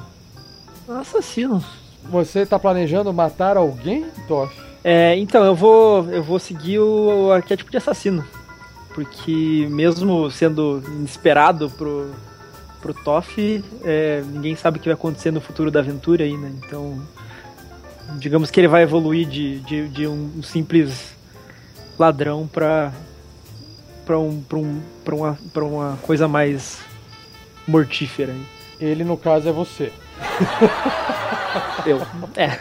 Assassino. 0.87 1.63
Você 2.09 2.39
está 2.39 2.59
planejando 2.59 3.13
matar 3.13 3.57
alguém, 3.57 4.05
Toff? 4.27 4.53
É, 4.83 5.15
então, 5.17 5.43
eu 5.45 5.55
vou, 5.55 6.09
eu 6.09 6.21
vou 6.21 6.39
seguir 6.39 6.79
o 6.79 7.31
arquétipo 7.31 7.71
de 7.71 7.77
assassino. 7.77 8.25
Porque 8.93 9.67
mesmo 9.71 10.29
sendo 10.29 10.83
inesperado 10.87 11.69
pro, 11.69 12.11
pro 12.81 12.93
Toff, 12.93 13.63
é, 13.83 14.21
ninguém 14.27 14.55
sabe 14.55 14.77
o 14.77 14.81
que 14.81 14.89
vai 14.89 14.93
acontecer 14.93 15.31
no 15.31 15.41
futuro 15.41 15.71
da 15.71 15.79
aventura 15.79 16.25
aí, 16.25 16.37
né? 16.37 16.51
Então, 16.57 17.01
digamos 18.17 18.51
que 18.51 18.59
ele 18.59 18.67
vai 18.67 18.83
evoluir 18.83 19.27
de, 19.27 19.59
de, 19.61 19.87
de 19.87 20.07
um 20.07 20.43
simples 20.43 21.15
ladrão 21.97 22.45
pra, 22.45 22.91
pra, 24.05 24.19
um, 24.19 24.41
pra, 24.41 24.57
um, 24.57 24.81
pra, 25.03 25.15
uma, 25.15 25.39
pra 25.53 25.63
uma 25.63 25.97
coisa 26.01 26.27
mais 26.27 26.79
mortífera. 27.67 28.35
Ele, 28.79 29.03
no 29.03 29.17
caso, 29.17 29.47
é 29.47 29.51
você. 29.51 29.91
Eu. 31.85 32.01
É. 32.35 32.59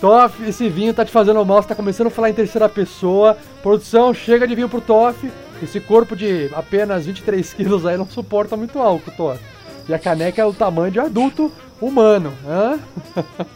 Toff, 0.00 0.42
esse 0.44 0.68
vinho 0.68 0.92
tá 0.92 1.04
te 1.04 1.10
fazendo 1.10 1.44
mal, 1.44 1.62
você 1.62 1.68
tá 1.68 1.74
começando 1.74 2.08
a 2.08 2.10
falar 2.10 2.30
em 2.30 2.34
terceira 2.34 2.68
pessoa. 2.68 3.36
Produção, 3.62 4.12
chega 4.12 4.46
de 4.46 4.54
vinho 4.54 4.68
pro 4.68 4.80
Toff. 4.80 5.30
Esse 5.62 5.80
corpo 5.80 6.14
de 6.14 6.50
apenas 6.54 7.06
23 7.06 7.54
quilos 7.54 7.86
aí 7.86 7.96
não 7.96 8.06
suporta 8.06 8.56
muito 8.56 8.78
álcool, 8.78 9.10
Toff. 9.16 9.40
E 9.88 9.94
a 9.94 9.98
caneca 9.98 10.42
é 10.42 10.44
o 10.44 10.52
tamanho 10.52 10.92
de 10.92 11.00
adulto 11.00 11.50
humano, 11.80 12.32
hã? 12.46 12.78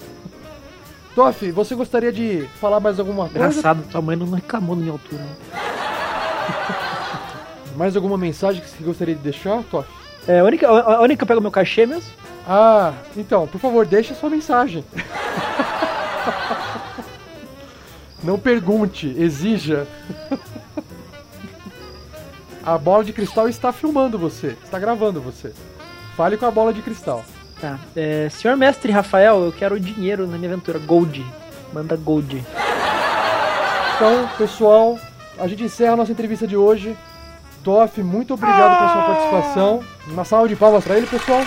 Toff, 1.14 1.50
você 1.50 1.74
gostaria 1.74 2.12
de 2.12 2.48
falar 2.61 2.80
mais 2.80 2.98
alguma 2.98 3.28
coisa? 3.28 3.48
Engraçado, 3.48 3.82
tua 3.90 4.00
mãe 4.00 4.16
não 4.16 4.30
reclamou 4.30 4.74
na 4.76 4.82
minha 4.82 4.92
altura. 4.92 5.22
Né? 5.22 5.36
mais 7.76 7.96
alguma 7.96 8.16
mensagem 8.16 8.62
que 8.62 8.68
você 8.68 8.82
gostaria 8.82 9.14
de 9.14 9.20
deixar, 9.20 9.62
Toff? 9.64 9.99
É, 10.29 10.41
a 10.41 10.45
única, 10.45 11.01
única 11.01 11.25
que 11.25 11.27
pega 11.27 11.41
o 11.41 11.43
meu 11.43 11.51
cachê 11.51 11.87
mesmo? 11.87 12.11
Ah, 12.47 12.93
então, 13.16 13.47
por 13.47 13.61
favor, 13.61 13.87
deixe 13.87 14.12
a 14.12 14.16
sua 14.16 14.31
mensagem. 14.31 14.85
Não 18.23 18.39
pergunte, 18.39 19.14
exija. 19.18 19.87
A 22.64 22.77
bola 22.77 23.03
de 23.03 23.12
cristal 23.12 23.49
está 23.49 23.73
filmando 23.73 24.18
você, 24.18 24.57
está 24.62 24.79
gravando 24.79 25.21
você. 25.21 25.53
Fale 26.16 26.37
com 26.37 26.45
a 26.45 26.51
bola 26.51 26.73
de 26.73 26.83
cristal. 26.83 27.25
Tá. 27.61 27.79
É, 27.97 28.29
senhor 28.29 28.57
mestre 28.57 28.93
Rafael, 28.93 29.45
eu 29.45 29.53
quero 29.53 29.81
dinheiro 29.81 30.27
na 30.27 30.37
minha 30.37 30.53
aventura. 30.53 30.79
Gold. 30.79 31.25
Manda 31.73 31.97
gold. 31.97 32.45
Então, 33.95 34.29
pessoal, 34.37 34.99
a 35.39 35.47
gente 35.47 35.62
encerra 35.62 35.93
a 35.93 35.97
nossa 35.97 36.12
entrevista 36.12 36.47
de 36.47 36.57
hoje. 36.57 36.97
Toff, 37.62 38.02
muito 38.02 38.34
obrigado 38.34 38.78
pela 38.78 38.92
sua 38.92 39.02
participação. 39.02 39.84
Uma 40.06 40.24
salva 40.24 40.48
de 40.48 40.56
palmas 40.56 40.84
para 40.84 40.96
ele, 40.96 41.06
pessoal. 41.06 41.42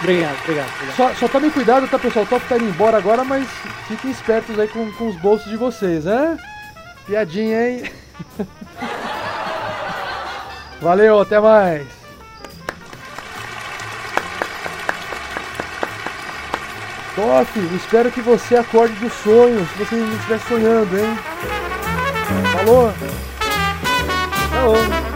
Obrigado, 0.00 0.38
obrigado. 0.42 0.70
obrigado. 0.74 0.96
Só, 0.96 1.14
só 1.14 1.28
tomem 1.28 1.50
cuidado, 1.50 1.86
tá, 1.88 1.98
pessoal? 1.98 2.24
O 2.24 2.28
Top 2.28 2.44
tá 2.48 2.56
indo 2.56 2.68
embora 2.68 2.96
agora, 2.96 3.22
mas 3.22 3.46
fiquem 3.86 4.10
espertos 4.10 4.58
aí 4.58 4.66
com, 4.68 4.90
com 4.92 5.08
os 5.08 5.16
bolsos 5.16 5.50
de 5.50 5.56
vocês, 5.56 6.06
né? 6.06 6.38
Piadinha, 7.06 7.68
hein? 7.68 7.90
Valeu, 10.80 11.20
até 11.20 11.38
mais. 11.38 11.99
Top, 17.20 17.60
espero 17.76 18.10
que 18.10 18.22
você 18.22 18.56
acorde 18.56 18.94
do 18.94 19.10
sonho, 19.10 19.66
se 19.66 19.84
você 19.84 19.94
não 19.94 20.10
estiver 20.10 20.40
sonhando, 20.40 20.98
hein? 20.98 21.18
Falou! 22.54 22.94
Falou! 24.50 25.09